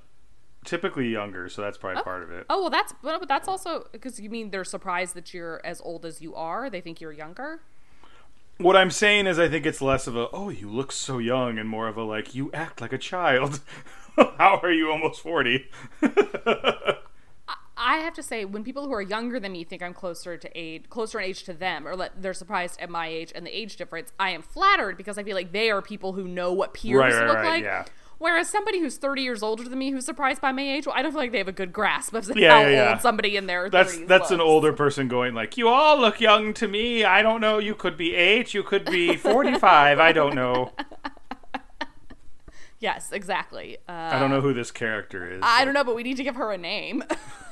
typically 0.65 1.09
younger, 1.09 1.49
so 1.49 1.61
that's 1.61 1.77
probably 1.77 2.01
part 2.03 2.23
of 2.23 2.31
it. 2.31 2.45
Oh 2.49 2.61
well, 2.61 2.69
that's 2.69 2.93
but 3.03 3.19
but 3.19 3.27
that's 3.27 3.47
also 3.47 3.87
because 3.91 4.19
you 4.19 4.29
mean 4.29 4.51
they're 4.51 4.63
surprised 4.63 5.15
that 5.15 5.33
you're 5.33 5.61
as 5.63 5.81
old 5.81 6.05
as 6.05 6.21
you 6.21 6.33
are. 6.35 6.69
They 6.69 6.81
think 6.81 7.01
you're 7.01 7.11
younger. 7.11 7.61
What 8.59 8.77
I'm 8.77 8.91
saying 8.91 9.25
is, 9.27 9.39
I 9.39 9.49
think 9.49 9.65
it's 9.65 9.81
less 9.81 10.07
of 10.07 10.15
a 10.15 10.29
"oh, 10.31 10.49
you 10.49 10.69
look 10.69 10.91
so 10.91 11.17
young" 11.17 11.57
and 11.57 11.67
more 11.67 11.87
of 11.87 11.97
a 11.97 12.03
like 12.03 12.33
"you 12.35 12.51
act 12.53 12.81
like 12.81 12.93
a 12.93 12.97
child." 12.97 13.59
How 14.37 14.59
are 14.61 14.71
you 14.71 14.91
almost 14.91 15.21
forty? 15.21 15.67
I 17.75 17.97
have 17.97 18.13
to 18.13 18.23
say, 18.23 18.45
when 18.45 18.63
people 18.63 18.85
who 18.85 18.93
are 18.93 19.01
younger 19.01 19.39
than 19.39 19.51
me 19.51 19.63
think 19.63 19.81
I'm 19.81 19.93
closer 19.93 20.37
to 20.37 20.49
age, 20.55 20.83
closer 20.89 21.19
in 21.19 21.25
age 21.27 21.43
to 21.43 21.53
them, 21.53 21.85
or 21.87 21.95
let, 21.95 22.21
they're 22.21 22.33
surprised 22.33 22.79
at 22.79 22.89
my 22.89 23.07
age 23.07 23.31
and 23.35 23.45
the 23.45 23.49
age 23.57 23.75
difference, 23.75 24.13
I 24.19 24.29
am 24.29 24.41
flattered 24.41 24.95
because 24.95 25.17
I 25.17 25.23
feel 25.23 25.35
like 25.35 25.51
they 25.51 25.69
are 25.69 25.81
people 25.81 26.13
who 26.13 26.27
know 26.27 26.53
what 26.53 26.73
peers 26.73 26.99
Right, 26.99 27.13
right, 27.13 27.27
look 27.27 27.35
right, 27.37 27.45
like. 27.45 27.63
yeah. 27.63 27.85
Whereas 28.19 28.47
somebody 28.47 28.79
who's 28.79 28.95
30 28.97 29.23
years 29.23 29.43
older 29.43 29.67
than 29.67 29.77
me 29.77 29.89
who's 29.91 30.05
surprised 30.05 30.39
by 30.39 30.53
my 30.53 30.61
age, 30.61 30.85
well, 30.85 30.95
I 30.95 31.01
don't 31.01 31.11
feel 31.11 31.19
like 31.19 31.33
they 31.33 31.39
have 31.39 31.49
a 31.49 31.51
good 31.51 31.73
grasp 31.73 32.13
of 32.13 32.31
Yeah, 32.37 32.51
how 32.51 32.61
yeah, 32.61 32.69
yeah. 32.69 32.89
old 32.91 33.01
somebody 33.01 33.35
in 33.35 33.47
their 33.47 33.69
That's 33.69 33.97
30s 33.97 34.07
that's 34.07 34.31
an 34.31 34.39
older 34.39 34.71
person 34.71 35.09
going 35.09 35.33
like, 35.33 35.57
"You 35.57 35.67
all 35.67 35.99
look 35.99 36.21
young 36.21 36.53
to 36.53 36.67
me. 36.69 37.03
I 37.03 37.21
don't 37.21 37.41
know. 37.41 37.57
You 37.57 37.75
could 37.75 37.97
be 37.97 38.15
eight. 38.15 38.53
You 38.53 38.63
could 38.63 38.85
be 38.85 39.17
forty-five. 39.17 39.99
I 39.99 40.13
don't 40.13 40.35
know. 40.35 40.71
Yes, 42.83 43.13
exactly. 43.13 43.77
Uh, 43.87 43.93
I 43.93 44.19
don't 44.19 44.29
know 44.29 44.41
who 44.41 44.53
this 44.53 44.69
character 44.69 45.25
is. 45.31 45.39
I 45.41 45.63
don't 45.63 45.73
know, 45.73 45.85
but 45.85 45.95
we 45.95 46.03
need 46.03 46.17
to 46.17 46.23
give 46.23 46.35
her 46.35 46.51
a 46.51 46.57
name. 46.57 47.01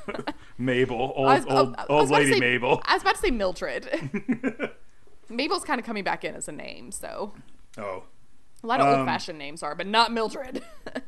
Mabel, 0.58 1.14
old 1.16 1.24
was- 1.26 1.46
old, 1.48 1.74
I 1.78 1.86
old 1.88 2.10
lady 2.10 2.34
say- 2.34 2.38
Mabel. 2.40 2.82
I 2.84 2.92
was 2.92 3.00
about 3.02 3.14
to 3.14 3.20
say 3.22 3.30
Mildred. 3.30 3.88
Mabel's 5.30 5.64
kind 5.64 5.80
of 5.80 5.86
coming 5.86 6.04
back 6.04 6.22
in 6.22 6.34
as 6.34 6.48
a 6.48 6.52
name, 6.52 6.92
so 6.92 7.32
Oh, 7.78 8.02
a 8.62 8.66
lot 8.66 8.80
of 8.82 8.86
Um, 8.88 8.98
old-fashioned 9.00 9.38
names 9.38 9.62
are, 9.62 9.74
but 9.74 9.86
not 9.86 10.12
Mildred. 10.12 10.62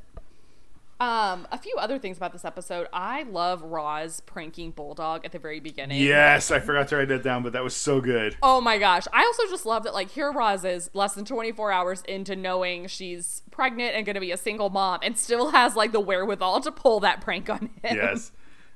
Um, 1.01 1.49
a 1.51 1.59
few 1.59 1.75
other 1.79 1.99
things 1.99 2.17
about 2.17 2.33
this 2.33 2.45
episode. 2.45 2.87
I 2.93 3.25
love 3.25 3.63
Roz 3.63 4.21
pranking 4.21 4.71
Bulldog 4.71 5.25
at 5.25 5.33
the 5.33 5.39
very 5.41 5.59
beginning. 5.59 6.01
Yes, 6.01 6.51
I 6.53 6.61
forgot 6.61 6.89
to 6.89 6.97
write 6.97 7.09
that 7.09 7.23
down, 7.25 7.43
but 7.43 7.53
that 7.55 7.65
was 7.65 7.75
so 7.75 8.01
good. 8.01 8.37
Oh 8.43 8.61
my 8.61 8.79
gosh. 8.79 9.05
I 9.13 9.23
also 9.25 9.43
just 9.51 9.67
love 9.67 9.83
that, 9.85 9.93
like, 9.93 10.11
here 10.11 10.31
Roz 10.31 10.65
is 10.65 10.91
less 10.95 11.15
than 11.15 11.25
24 11.25 11.73
hours 11.73 12.03
into 12.03 12.37
knowing 12.37 12.87
she's 12.87 13.43
pregnant 13.51 13.97
and 13.97 14.07
going 14.07 14.15
to 14.15 14.21
be 14.21 14.31
a 14.31 14.37
single 14.37 14.71
mom 14.71 15.01
and 15.03 15.19
still 15.19 15.51
has, 15.51 15.75
like, 15.75 15.91
the 15.93 16.01
wherewithal 16.01 16.61
to 16.61 16.71
pull 16.71 17.01
that 17.01 17.21
prank 17.21 17.51
on 17.51 17.71
him. 17.83 17.97
Yes, 17.97 18.31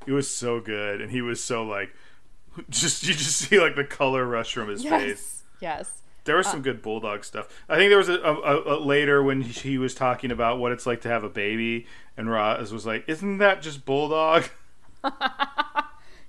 it 0.07 0.13
was 0.13 0.29
so 0.29 0.59
good, 0.61 1.01
and 1.01 1.11
he 1.13 1.23
was 1.23 1.43
so 1.43 1.63
like, 1.63 1.95
just 2.69 3.07
you 3.07 3.15
just 3.15 3.37
see 3.37 3.61
like 3.61 3.77
the 3.77 3.85
color 3.85 4.27
rush 4.27 4.53
from 4.55 4.69
his 4.69 4.83
Yes. 4.83 5.03
face. 5.03 5.43
Yes. 5.61 6.03
There 6.29 6.37
was 6.37 6.47
some 6.47 6.62
good 6.62 6.83
bulldog 6.83 7.25
stuff. 7.25 7.49
I 7.69 7.77
think 7.77 7.91
there 7.91 7.99
was 7.99 8.09
a, 8.09 8.21
a, 8.21 8.77
a, 8.77 8.79
later 8.79 9.23
when 9.23 9.43
he 9.43 9.79
was 9.79 9.95
talking 9.95 10.31
about 10.31 10.59
what 10.59 10.71
it's 10.71 10.87
like 10.87 11.01
to 11.01 11.09
have 11.09 11.25
a 11.25 11.29
baby, 11.29 11.87
and 12.17 12.31
Roz 12.31 12.73
was 12.73 12.87
like, 12.87 13.05
"Isn't 13.09 13.38
that 13.38 13.62
just 13.62 13.85
bulldog?" 13.85 14.49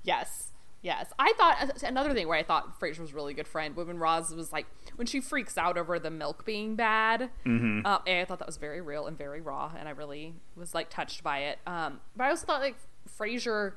Yes. 0.03 0.47
Yes. 0.81 1.12
I 1.19 1.33
thought 1.38 1.83
another 1.83 2.13
thing 2.13 2.27
where 2.27 2.38
I 2.38 2.43
thought 2.43 2.79
Frasier 2.79 2.99
was 2.99 3.12
a 3.12 3.15
really 3.15 3.33
good 3.33 3.47
friend 3.47 3.75
when 3.75 3.97
Roz 3.99 4.33
was 4.33 4.53
like 4.53 4.65
when 4.95 5.07
she 5.07 5.19
freaks 5.19 5.57
out 5.57 5.77
over 5.77 5.99
the 5.99 6.09
milk 6.09 6.45
being 6.45 6.75
bad. 6.75 7.29
Mm-hmm. 7.45 7.85
Uh, 7.85 7.99
I 8.07 8.25
thought 8.25 8.39
that 8.39 8.47
was 8.47 8.57
very 8.57 8.81
real 8.81 9.05
and 9.05 9.17
very 9.17 9.41
raw, 9.41 9.71
and 9.77 9.88
I 9.88 9.91
really 9.91 10.35
was 10.55 10.73
like 10.73 10.89
touched 10.89 11.23
by 11.23 11.39
it. 11.39 11.59
Um, 11.67 11.99
but 12.15 12.23
I 12.23 12.29
also 12.29 12.45
thought 12.45 12.62
like 12.62 12.77
Frasier, 13.19 13.73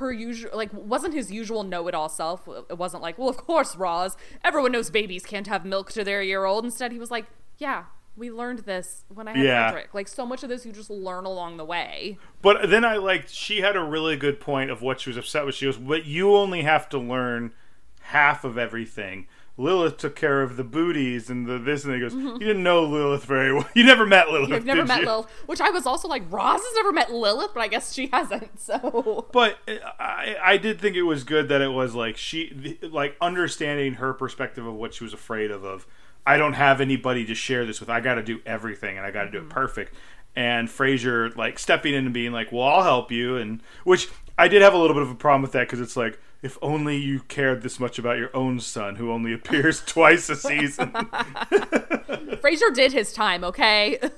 per 0.00 0.10
usual, 0.10 0.50
like 0.54 0.70
wasn't 0.72 1.12
his 1.12 1.30
usual 1.30 1.62
know-it-all 1.62 2.08
self. 2.08 2.48
It 2.70 2.78
wasn't 2.78 3.02
like, 3.02 3.18
well, 3.18 3.28
of 3.28 3.36
course, 3.36 3.76
Roz. 3.76 4.16
Everyone 4.42 4.72
knows 4.72 4.88
babies 4.88 5.26
can't 5.26 5.46
have 5.46 5.66
milk 5.66 5.92
to 5.92 6.02
their 6.02 6.22
year 6.22 6.46
old. 6.46 6.64
Instead, 6.64 6.90
he 6.90 6.98
was 6.98 7.10
like, 7.10 7.26
yeah. 7.58 7.84
We 8.16 8.30
learned 8.30 8.60
this 8.60 9.04
when 9.12 9.28
I 9.28 9.32
had 9.36 9.44
Yeah. 9.44 9.70
Frederick. 9.70 9.94
Like 9.94 10.08
so 10.08 10.24
much 10.26 10.42
of 10.42 10.48
this, 10.48 10.64
you 10.66 10.72
just 10.72 10.90
learn 10.90 11.26
along 11.26 11.58
the 11.58 11.64
way. 11.64 12.18
But 12.42 12.70
then 12.70 12.84
I 12.84 12.96
liked 12.96 13.30
she 13.30 13.60
had 13.60 13.76
a 13.76 13.82
really 13.82 14.16
good 14.16 14.40
point 14.40 14.70
of 14.70 14.80
what 14.82 15.00
she 15.00 15.10
was 15.10 15.16
upset 15.18 15.44
with. 15.44 15.54
She 15.54 15.66
goes, 15.66 15.76
"But 15.76 16.06
you 16.06 16.34
only 16.34 16.62
have 16.62 16.88
to 16.88 16.98
learn 16.98 17.52
half 18.00 18.42
of 18.42 18.56
everything." 18.58 19.26
Lilith 19.60 19.98
took 19.98 20.16
care 20.16 20.40
of 20.40 20.56
the 20.56 20.64
booties 20.64 21.28
and 21.28 21.46
the 21.46 21.58
this, 21.58 21.84
and 21.84 21.92
he 21.92 22.00
goes, 22.00 22.14
"You 22.14 22.38
didn't 22.38 22.62
know 22.62 22.82
Lilith 22.82 23.24
very 23.24 23.52
well. 23.52 23.68
You 23.74 23.84
never 23.84 24.06
met 24.06 24.30
Lilith. 24.30 24.52
I've 24.52 24.64
never 24.64 24.86
met 24.86 25.00
you?" 25.00 25.06
Lilith, 25.06 25.30
which 25.46 25.60
I 25.60 25.68
was 25.68 25.86
also 25.86 26.08
like, 26.08 26.22
Roz 26.30 26.60
has 26.62 26.74
never 26.76 26.92
met 26.92 27.12
Lilith, 27.12 27.50
but 27.52 27.60
I 27.60 27.68
guess 27.68 27.92
she 27.92 28.06
hasn't. 28.06 28.50
So 28.60 29.26
But 29.32 29.58
uh, 29.68 29.78
I, 29.98 30.36
I 30.42 30.56
did 30.56 30.80
think 30.80 30.96
it 30.96 31.02
was 31.02 31.24
good 31.24 31.48
that 31.48 31.60
it 31.60 31.72
was 31.72 31.94
like 31.94 32.16
she, 32.16 32.78
like 32.82 33.16
understanding 33.20 33.94
her 33.94 34.12
perspective 34.12 34.66
of 34.66 34.74
what 34.74 34.94
she 34.94 35.04
was 35.04 35.12
afraid 35.12 35.50
of. 35.50 35.64
Of 35.64 35.86
I 36.26 36.36
don't 36.36 36.54
have 36.54 36.80
anybody 36.80 37.24
to 37.26 37.34
share 37.34 37.66
this 37.66 37.80
with. 37.80 37.90
I 37.90 38.00
got 38.00 38.14
to 38.14 38.22
do 38.22 38.40
everything, 38.46 38.96
and 38.96 39.06
I 39.06 39.10
got 39.10 39.24
to 39.24 39.30
do 39.30 39.38
it 39.38 39.48
perfect. 39.48 39.94
And 40.36 40.68
Frasier 40.68 41.34
like 41.36 41.58
stepping 41.58 41.94
in 41.94 42.06
and 42.06 42.14
being 42.14 42.32
like, 42.32 42.50
"Well, 42.50 42.66
I'll 42.66 42.82
help 42.82 43.10
you," 43.10 43.36
and 43.36 43.62
which 43.84 44.08
I 44.38 44.48
did 44.48 44.62
have 44.62 44.74
a 44.74 44.78
little 44.78 44.94
bit 44.94 45.02
of 45.02 45.10
a 45.10 45.14
problem 45.14 45.42
with 45.42 45.52
that 45.52 45.66
because 45.66 45.80
it's 45.80 45.96
like. 45.96 46.18
If 46.42 46.56
only 46.62 46.96
you 46.96 47.20
cared 47.20 47.62
this 47.62 47.78
much 47.78 47.98
about 47.98 48.18
your 48.18 48.34
own 48.34 48.60
son, 48.60 48.96
who 48.96 49.12
only 49.12 49.32
appears 49.32 49.80
twice 49.86 50.28
a 50.28 50.36
season. 50.36 50.90
Frasier 50.92 52.74
did 52.74 52.92
his 52.92 53.12
time, 53.12 53.44
okay? 53.44 53.98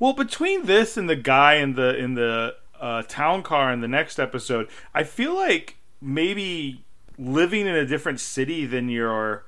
Well, 0.00 0.12
between 0.14 0.66
this 0.66 0.96
and 0.96 1.08
the 1.08 1.14
guy 1.14 1.56
in 1.56 1.74
the 1.74 1.96
in 1.96 2.14
the 2.14 2.56
uh, 2.80 3.02
town 3.02 3.44
car 3.44 3.72
in 3.72 3.80
the 3.80 3.86
next 3.86 4.18
episode, 4.18 4.68
I 4.92 5.04
feel 5.04 5.34
like 5.34 5.76
maybe 6.00 6.84
living 7.16 7.66
in 7.66 7.74
a 7.74 7.86
different 7.86 8.18
city 8.18 8.66
than 8.66 8.88
your 8.88 9.44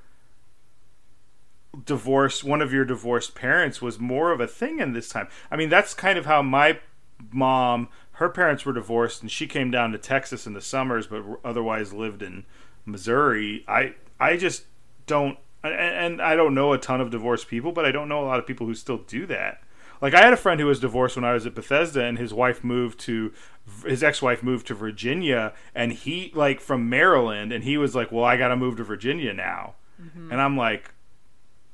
divorce 1.85 2.45
one 2.45 2.63
of 2.63 2.73
your 2.73 2.85
divorced 2.85 3.35
parents 3.35 3.83
was 3.83 3.99
more 3.99 4.31
of 4.31 4.41
a 4.41 4.47
thing 4.47 4.79
in 4.79 4.93
this 4.93 5.09
time. 5.09 5.27
I 5.51 5.57
mean, 5.57 5.69
that's 5.69 5.95
kind 5.95 6.19
of 6.19 6.27
how 6.27 6.43
my 6.43 6.79
mom, 7.33 7.89
her 8.17 8.29
parents 8.29 8.65
were 8.65 8.73
divorced 8.73 9.21
and 9.23 9.31
she 9.31 9.47
came 9.47 9.71
down 9.71 9.93
to 9.93 9.99
Texas 9.99 10.47
in 10.47 10.55
the 10.55 10.61
summers 10.61 11.07
but 11.07 11.23
otherwise 11.45 11.93
lived 11.93 12.23
in 12.23 12.45
Missouri. 12.85 13.65
I 13.69 13.95
I 14.19 14.37
just 14.37 14.65
don't 15.07 15.39
and, 15.63 16.23
I 16.23 16.37
don't 16.37 16.55
know 16.55 16.73
a 16.73 16.79
ton 16.79 17.01
of 17.01 17.11
divorced 17.11 17.49
people, 17.49 17.73
but 17.73 17.85
I 17.85 17.91
don't 17.91 18.09
know 18.09 18.23
a 18.23 18.27
lot 18.27 18.39
of 18.39 18.47
people 18.47 18.67
who 18.67 18.75
still 18.75 18.99
do 18.99 19.27
that. 19.27 19.61
Like 20.01 20.15
I 20.15 20.23
had 20.23 20.33
a 20.33 20.37
friend 20.37 20.61
who 20.61 20.67
was 20.67 20.81
divorced 20.81 21.17
when 21.17 21.25
I 21.25 21.33
was 21.33 21.47
at 21.47 21.55
Bethesda, 21.55 22.05
and 22.05 22.19
his 22.19 22.33
wife 22.33 22.63
moved 22.63 23.01
to 23.01 23.33
his 23.85 24.05
ex-wife 24.05 24.43
moved 24.43 24.67
to 24.69 24.75
Virginia, 24.75 25.55
and 25.75 25.93
he 25.93 26.31
like 26.35 26.61
from 26.61 26.89
Maryland, 26.89 27.53
and 27.53 27.65
he 27.65 27.79
was 27.79 27.95
like, 27.95 28.13
"Well, 28.13 28.25
I 28.25 28.37
got 28.37 28.49
to 28.49 28.57
move 28.57 28.77
to 28.77 28.85
Virginia 28.85 29.33
now," 29.33 29.75
mm-hmm. 30.01 30.31
and 30.31 30.41
I'm 30.41 30.57
like, 30.57 30.93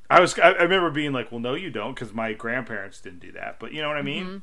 I 0.09 0.21
was 0.21 0.39
I, 0.39 0.53
I 0.53 0.63
remember 0.63 0.91
being 0.91 1.13
like, 1.13 1.33
"Well, 1.33 1.41
no, 1.41 1.55
you 1.55 1.71
don't," 1.71 1.95
because 1.95 2.15
my 2.15 2.33
grandparents 2.33 3.01
didn't 3.01 3.21
do 3.21 3.33
that, 3.33 3.59
but 3.59 3.73
you 3.73 3.83
know 3.83 3.89
what 3.89 3.97
I 3.97 4.03
mean? 4.03 4.25
Mm-hmm. 4.25 4.37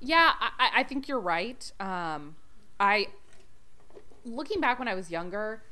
Yeah, 0.00 0.32
I, 0.40 0.70
I 0.76 0.82
think 0.82 1.08
you're 1.08 1.20
right. 1.20 1.70
Um, 1.80 2.36
I, 2.78 3.08
looking 4.24 4.60
back 4.60 4.78
when 4.78 4.88
I 4.88 4.94
was 4.94 5.10
younger 5.10 5.62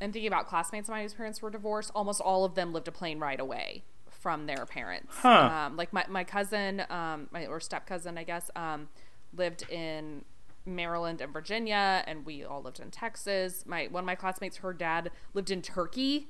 and 0.00 0.12
thinking 0.12 0.28
about 0.28 0.46
classmates 0.48 0.88
of 0.88 0.92
mine 0.92 1.02
whose 1.02 1.14
parents 1.14 1.42
were 1.42 1.50
divorced, 1.50 1.90
almost 1.94 2.20
all 2.20 2.44
of 2.44 2.54
them 2.54 2.72
lived 2.72 2.88
a 2.88 2.92
plane 2.92 3.18
ride 3.18 3.40
away 3.40 3.84
from 4.08 4.46
their 4.46 4.66
parents. 4.66 5.14
Huh. 5.16 5.68
Um, 5.68 5.76
like 5.76 5.92
my, 5.92 6.04
my 6.08 6.24
cousin, 6.24 6.82
um, 6.90 7.28
my, 7.30 7.46
or 7.46 7.60
step 7.60 7.86
cousin, 7.86 8.18
I 8.18 8.24
guess, 8.24 8.50
um, 8.54 8.88
lived 9.34 9.70
in 9.70 10.24
Maryland 10.66 11.20
and 11.20 11.32
Virginia, 11.32 12.04
and 12.06 12.26
we 12.26 12.44
all 12.44 12.62
lived 12.62 12.80
in 12.80 12.90
Texas. 12.90 13.64
My 13.66 13.88
one 13.90 14.02
of 14.02 14.06
my 14.06 14.14
classmates, 14.14 14.58
her 14.58 14.72
dad 14.72 15.10
lived 15.32 15.50
in 15.50 15.62
Turkey 15.62 16.28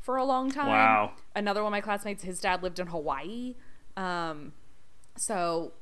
for 0.00 0.16
a 0.16 0.24
long 0.24 0.50
time. 0.50 0.68
Wow. 0.68 1.12
Another 1.34 1.62
one 1.62 1.70
of 1.70 1.72
my 1.72 1.80
classmates, 1.80 2.22
his 2.22 2.40
dad 2.40 2.62
lived 2.62 2.78
in 2.78 2.88
Hawaii. 2.88 3.56
Um, 3.96 4.52
so, 5.16 5.72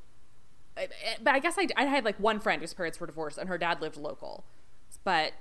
but 0.75 1.35
I 1.35 1.39
guess 1.39 1.57
I, 1.59 1.69
I 1.77 1.85
had 1.85 2.05
like 2.05 2.19
one 2.19 2.41
friend 2.41 2.61
whose 2.61 2.75
parents 2.75 3.01
were 3.01 3.07
divorced, 3.07 3.39
and 3.39 3.49
her 3.49 3.59
dad 3.59 3.81
lived 3.81 3.97
local. 3.97 4.45
But 5.05 5.33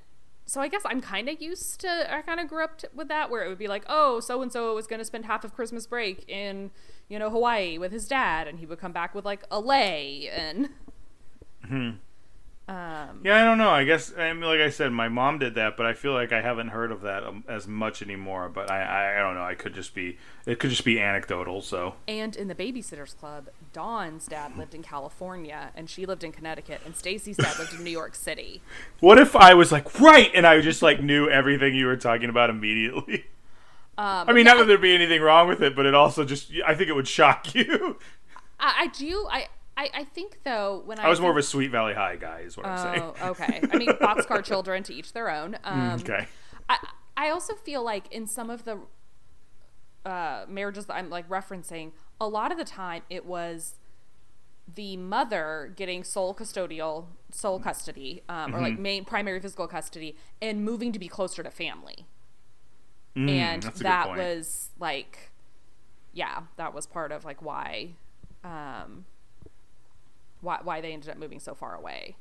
so 0.46 0.62
I 0.62 0.68
guess 0.68 0.82
I'm 0.86 1.02
kind 1.02 1.30
of 1.30 1.42
used 1.42 1.80
to. 1.82 2.14
I 2.14 2.22
kind 2.22 2.40
of 2.40 2.48
grew 2.48 2.64
up 2.64 2.82
with 2.94 3.08
that, 3.08 3.30
where 3.30 3.44
it 3.44 3.50
would 3.50 3.60
be 3.60 3.68
like, 3.68 3.84
oh, 3.88 4.20
so 4.20 4.42
and 4.42 4.52
so 4.52 4.74
was 4.76 4.88
going 4.88 5.00
to 5.00 5.06
spend 5.06 5.26
half 5.26 5.44
of 5.44 5.54
Christmas 5.54 5.86
break 5.86 6.28
in, 6.28 6.72
you 7.08 7.20
know, 7.20 7.30
Hawaii 7.30 7.78
with 7.78 7.92
his 7.92 8.08
dad, 8.08 8.48
and 8.48 8.60
he 8.60 8.66
would 8.66 8.80
come 8.80 8.92
back 8.92 9.14
with 9.14 9.26
like 9.26 9.44
a 9.52 9.60
lei 9.60 10.30
and. 10.34 10.70
Mm-hmm. 11.66 11.98
Um, 12.70 13.22
Yeah, 13.24 13.42
I 13.42 13.44
don't 13.44 13.58
know. 13.58 13.72
I 13.72 13.84
guess 13.84 14.14
I 14.16 14.32
mean, 14.32 14.44
like 14.44 14.60
I 14.60 14.70
said, 14.70 14.92
my 14.92 15.10
mom 15.10 15.40
did 15.40 15.56
that, 15.56 15.76
but 15.76 15.88
I 15.88 15.94
feel 15.94 16.14
like 16.14 16.32
I 16.32 16.42
haven't 16.42 16.68
heard 16.68 16.92
of 16.92 17.02
that 17.02 17.24
um, 17.24 17.44
as 17.48 17.68
much 17.68 18.04
anymore. 18.04 18.48
But 18.48 18.70
I, 18.70 18.82
I, 18.82 19.18
I 19.18 19.20
don't 19.22 19.34
know. 19.34 19.44
I 19.44 19.56
could 19.56 19.74
just 19.74 19.96
be 19.96 20.18
it 20.46 20.60
could 20.60 20.70
just 20.70 20.86
be 20.86 21.00
anecdotal. 21.00 21.64
So 21.64 21.96
And 22.08 22.36
in 22.36 22.48
the 22.48 22.54
Babysitters 22.54 23.18
Club, 23.18 23.50
Dawn's 23.74 24.28
dad 24.28 24.56
lived 24.56 24.76
in 24.76 24.84
California, 24.84 25.72
and 25.76 25.90
she 25.90 26.06
lived 26.06 26.24
in 26.24 26.32
Connecticut, 26.32 26.82
and 26.86 26.96
Stacey's 26.96 27.38
dad 27.38 27.58
lived 27.58 27.74
in 27.74 27.84
New 27.84 27.90
York 27.90 28.14
City. 28.14 28.62
what 29.00 29.18
if 29.18 29.36
I 29.36 29.56
was 29.56 29.72
like 29.72 30.00
right, 30.00 30.30
and 30.36 30.46
I 30.46 30.62
just 30.62 30.84
like 30.84 31.02
knew 31.02 31.28
everything 31.28 31.74
you 31.74 31.88
were 31.88 31.98
talking 31.98 32.30
about 32.30 32.50
immediately? 32.52 33.26
Um, 33.98 34.30
I 34.30 34.32
mean, 34.32 34.46
yeah, 34.46 34.54
not 34.54 34.60
that 34.60 34.68
there'd 34.68 34.80
be 34.80 34.96
anything 34.96 35.22
wrong 35.22 35.50
with 35.50 35.62
it, 35.62 35.76
but 35.76 35.86
it 35.86 35.94
also 35.94 36.24
just 36.24 36.52
I 36.66 36.74
think 36.74 36.90
it 36.90 36.94
would 36.94 37.08
shock 37.08 37.54
you. 37.54 37.98
I, 38.58 38.84
I 38.84 38.88
do. 38.88 39.28
I, 39.30 39.48
I, 39.80 39.90
I 39.94 40.04
think 40.04 40.40
though 40.44 40.82
when 40.84 41.00
I, 41.00 41.06
I 41.06 41.10
was 41.10 41.22
more 41.22 41.32
of 41.32 41.38
a 41.38 41.42
Sweet 41.42 41.72
Valley 41.72 41.94
High 41.94 42.18
guy, 42.18 42.42
is 42.42 42.58
what 42.58 42.66
I'm 42.66 42.78
saying. 42.78 43.14
Oh, 43.22 43.30
okay. 43.30 43.62
I 43.72 43.78
mean, 43.78 43.88
boxcar 44.02 44.44
children 44.44 44.84
to 44.84 44.94
each 44.94 45.14
their 45.14 45.30
own. 45.32 45.58
Um, 45.64 45.92
okay. 46.02 46.28
I 46.68 46.78
I 47.16 47.30
also 47.30 47.56
feel 47.56 47.82
like 47.82 48.12
in 48.12 48.28
some 48.28 48.50
of 48.50 48.66
the 48.66 48.80
uh, 50.06 50.46
marriages 50.50 50.86
that 50.88 50.96
I'm 50.96 51.10
like 51.10 51.28
referencing, 51.30 51.94
a 52.20 52.28
lot 52.28 52.52
of 52.52 52.58
the 52.58 52.66
time 52.66 53.04
it 53.10 53.26
was 53.26 53.76
the 54.76 54.98
mother 54.98 55.72
getting 55.78 56.04
sole 56.04 56.36
custodial 56.36 57.06
sole 57.32 57.60
custody 57.60 58.22
um, 58.28 58.54
or 58.54 58.60
like 58.60 58.74
Mm-hmm. 58.74 58.82
main 58.82 59.06
primary 59.06 59.40
physical 59.40 59.68
custody 59.68 60.16
and 60.42 60.64
moving 60.66 60.92
to 60.92 61.00
be 61.00 61.08
closer 61.08 61.42
to 61.42 61.50
family. 61.50 62.06
Mm, 63.16 63.30
and 63.30 63.64
that's 63.64 63.80
a 63.80 63.84
good 63.84 63.86
that 63.86 64.10
was 64.10 64.72
like 64.78 65.32
yeah, 66.12 66.42
that 66.58 66.74
was 66.74 66.86
part 66.86 67.14
of 67.14 67.24
like 67.24 67.42
why 67.42 67.92
um 68.44 69.06
why 70.42 70.60
why 70.64 70.82
they 70.82 70.94
ended 70.94 71.10
up 71.10 71.18
moving 71.18 71.40
so 71.40 71.54
far 71.54 71.76
away. 71.76 72.16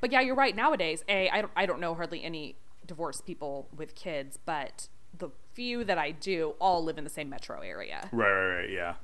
But 0.00 0.12
yeah, 0.12 0.20
you're 0.20 0.34
right. 0.34 0.54
Nowadays, 0.54 1.04
a 1.08 1.28
I 1.30 1.40
don't 1.40 1.52
I 1.56 1.66
don't 1.66 1.80
know 1.80 1.94
hardly 1.94 2.22
any 2.24 2.56
divorced 2.86 3.26
people 3.26 3.68
with 3.76 3.94
kids, 3.94 4.38
but 4.44 4.88
the 5.16 5.30
few 5.54 5.84
that 5.84 5.98
I 5.98 6.10
do 6.10 6.54
all 6.60 6.84
live 6.84 6.98
in 6.98 7.04
the 7.04 7.10
same 7.10 7.30
metro 7.30 7.60
area. 7.60 8.08
Right, 8.12 8.30
right, 8.30 8.56
right. 8.60 8.70
Yeah. 8.70 8.94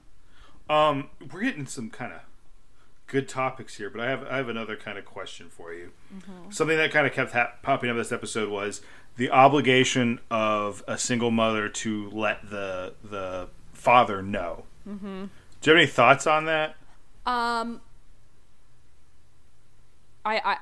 Um, 0.69 1.11
we're 1.33 1.43
getting 1.43 1.67
some 1.67 1.91
kind 1.91 2.13
of 2.13 2.21
good 3.07 3.29
topics 3.29 3.77
here, 3.77 3.91
but 3.91 4.01
I 4.01 4.09
have 4.09 4.25
I 4.25 4.37
have 4.37 4.49
another 4.49 4.77
kind 4.77 4.99
of 4.99 5.05
question 5.05 5.49
for 5.49 5.73
you. 5.73 5.93
Something 6.51 6.77
that 6.79 6.91
kind 6.93 7.07
of 7.07 7.13
kept 7.13 7.33
ha- 7.33 7.53
popping 7.63 7.91
up 7.91 7.97
this 7.97 8.13
episode 8.13 8.49
was 8.49 8.81
the 9.17 9.31
obligation 9.31 10.21
of 10.31 10.83
a 10.87 10.97
single 10.97 11.31
mother 11.31 11.69
to 11.69 12.11
let 12.11 12.49
the 12.49 12.95
the 13.03 13.49
father 13.73 14.23
know. 14.23 14.65
Mm-hmm. 14.89 15.25
Do 15.61 15.71
you 15.71 15.77
have 15.77 15.83
any 15.83 15.87
thoughts 15.87 16.27
on 16.27 16.47
that? 16.47 16.77
Um 17.27 17.81
I 20.25 20.41
I 20.45 20.57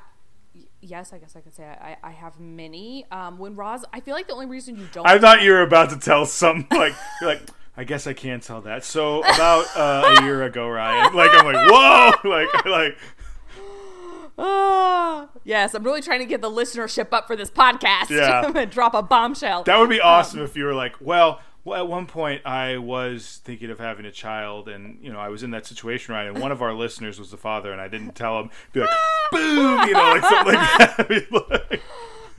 yes, 0.81 1.13
I 1.13 1.19
guess 1.19 1.37
I 1.37 1.41
could 1.41 1.55
say 1.55 1.65
I, 1.65 1.97
I 2.03 2.11
have 2.11 2.39
many. 2.41 3.07
Um 3.11 3.39
when 3.39 3.55
Roz 3.57 3.85
I 3.93 4.01
feel 4.01 4.15
like 4.15 4.27
the 4.27 4.35
only 4.35 4.47
reason 4.47 4.77
you 4.77 4.89
don't 4.93 5.07
I 5.07 5.19
thought 5.19 5.43
you 5.43 5.53
were 5.53 5.63
about 5.63 5.91
to 5.91 5.99
tell 5.99 6.27
some 6.27 6.67
like 6.71 6.95
you're 7.21 7.31
like 7.31 7.43
I 7.77 7.85
guess 7.85 8.07
I 8.07 8.13
can't 8.13 8.43
tell 8.43 8.61
that. 8.63 8.85
So 8.85 9.21
about 9.21 9.65
uh, 9.77 10.17
a 10.19 10.25
year 10.25 10.43
ago, 10.43 10.69
Ryan, 10.69 11.15
like 11.15 11.31
I'm 11.33 11.47
like 11.47 11.71
whoa, 11.71 12.13
like 12.29 12.65
like 12.67 12.99
Ah, 14.43 15.29
yes, 15.45 15.75
I'm 15.75 15.83
really 15.83 16.01
trying 16.01 16.21
to 16.21 16.25
get 16.25 16.41
the 16.41 16.51
listenership 16.51 17.13
up 17.13 17.27
for 17.27 17.37
this 17.37 17.51
podcast. 17.51 18.09
Yeah. 18.09 18.51
and 18.55 18.71
drop 18.73 18.95
a 18.95 19.03
bombshell. 19.03 19.65
That 19.65 19.79
would 19.79 19.91
be 19.91 20.01
awesome 20.01 20.41
if 20.41 20.57
you 20.57 20.65
were 20.65 20.73
like, 20.73 20.95
well, 20.99 21.41
well, 21.65 21.79
at 21.81 21.89
one 21.89 22.07
point 22.07 22.43
I 22.47 22.79
was 22.79 23.41
thinking 23.45 23.71
of 23.71 23.79
having 23.79 24.07
a 24.07 24.13
child, 24.13 24.69
and 24.69 24.99
you 25.03 25.13
know 25.13 25.19
I 25.19 25.29
was 25.29 25.43
in 25.43 25.51
that 25.53 25.67
situation 25.67 26.15
right, 26.15 26.27
and 26.27 26.39
one 26.39 26.53
of 26.53 26.63
our 26.63 26.73
listeners 26.75 27.19
was 27.19 27.31
the 27.31 27.37
father, 27.37 27.73
and 27.73 27.81
I 27.81 27.89
didn't 27.89 28.15
tell 28.15 28.39
him. 28.41 28.51
Be 28.73 28.81
like, 28.81 28.91
boom, 29.33 29.81
you 29.89 29.93
know, 29.93 30.19
like 30.19 30.23
something 30.25 30.55
like 30.55 30.79
that. 30.79 31.27
Like- 31.71 31.81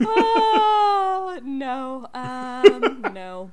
oh 0.04 1.38
no, 1.44 2.08
um, 2.14 3.02
no. 3.12 3.50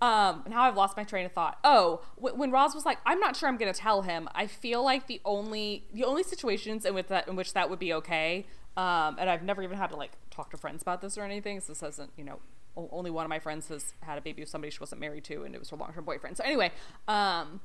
Um, 0.00 0.42
now 0.48 0.62
I've 0.62 0.76
lost 0.76 0.96
my 0.96 1.04
train 1.04 1.24
of 1.26 1.32
thought. 1.32 1.58
Oh, 1.62 2.00
w- 2.16 2.34
when 2.36 2.50
Roz 2.50 2.74
was 2.74 2.84
like, 2.84 2.98
"I'm 3.06 3.20
not 3.20 3.36
sure 3.36 3.48
I'm 3.48 3.56
going 3.56 3.72
to 3.72 3.78
tell 3.78 4.02
him," 4.02 4.28
I 4.34 4.46
feel 4.48 4.82
like 4.84 5.06
the 5.06 5.20
only 5.24 5.84
the 5.92 6.04
only 6.04 6.22
situations 6.24 6.84
in 6.84 6.94
which 6.94 7.06
that 7.06 7.28
in 7.28 7.36
which 7.36 7.52
that 7.54 7.70
would 7.70 7.78
be 7.78 7.92
okay. 7.94 8.46
Um, 8.76 9.16
and 9.18 9.28
I've 9.30 9.42
never 9.42 9.62
even 9.62 9.76
had 9.78 9.90
to 9.90 9.96
like 9.96 10.12
talk 10.30 10.50
to 10.50 10.56
friends 10.56 10.82
about 10.82 11.02
this 11.02 11.16
or 11.18 11.22
anything. 11.24 11.60
So 11.60 11.72
this 11.72 11.80
hasn't, 11.82 12.10
you 12.16 12.24
know, 12.24 12.38
only 12.76 13.10
one 13.10 13.24
of 13.24 13.28
my 13.28 13.38
friends 13.38 13.68
has 13.68 13.94
had 14.00 14.18
a 14.18 14.20
baby 14.20 14.42
with 14.42 14.48
somebody 14.48 14.70
she 14.70 14.80
wasn't 14.80 15.00
married 15.00 15.24
to, 15.24 15.42
and 15.44 15.54
it 15.54 15.58
was 15.58 15.70
her 15.70 15.76
long 15.76 15.92
term 15.92 16.04
boyfriend. 16.04 16.36
So 16.36 16.44
anyway, 16.44 16.72
um, 17.08 17.60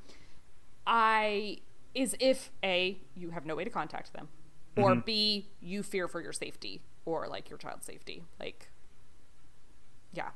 I 0.85 1.59
is 1.95 2.15
if 2.19 2.51
a 2.63 2.99
you 3.15 3.31
have 3.31 3.45
no 3.45 3.55
way 3.55 3.63
to 3.63 3.69
contact 3.69 4.13
them, 4.13 4.29
or 4.75 4.95
b 4.95 5.47
you 5.61 5.83
fear 5.83 6.07
for 6.07 6.21
your 6.21 6.33
safety 6.33 6.81
or 7.05 7.27
like 7.27 7.49
your 7.49 7.57
child's 7.57 7.85
safety. 7.85 8.23
Like, 8.39 8.69
yeah, 10.13 10.29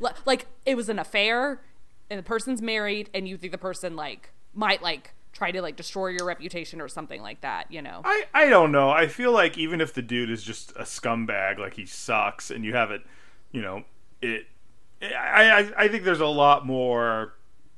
Li- 0.00 0.10
like 0.24 0.46
it 0.64 0.76
was 0.76 0.88
an 0.88 0.98
affair, 0.98 1.60
and 2.10 2.18
the 2.18 2.22
person's 2.22 2.62
married, 2.62 3.10
and 3.14 3.28
you 3.28 3.36
think 3.36 3.52
the 3.52 3.58
person 3.58 3.96
like 3.96 4.30
might 4.54 4.82
like 4.82 5.14
try 5.32 5.50
to 5.50 5.60
like 5.60 5.76
destroy 5.76 6.08
your 6.08 6.24
reputation 6.24 6.80
or 6.80 6.88
something 6.88 7.20
like 7.20 7.40
that. 7.40 7.70
You 7.70 7.82
know? 7.82 8.00
I, 8.04 8.24
I 8.32 8.46
don't 8.48 8.72
know. 8.72 8.90
I 8.90 9.08
feel 9.08 9.32
like 9.32 9.58
even 9.58 9.80
if 9.80 9.92
the 9.92 10.02
dude 10.02 10.30
is 10.30 10.42
just 10.42 10.70
a 10.72 10.82
scumbag, 10.82 11.58
like 11.58 11.74
he 11.74 11.86
sucks, 11.86 12.50
and 12.50 12.64
you 12.64 12.74
have 12.74 12.90
it, 12.90 13.02
you 13.54 13.62
know, 13.62 13.84
it. 14.20 14.46
I, 15.00 15.50
I, 15.50 15.84
I 15.84 15.88
think 15.88 16.04
there's 16.04 16.20
a 16.20 16.26
lot 16.26 16.66
more 16.66 17.34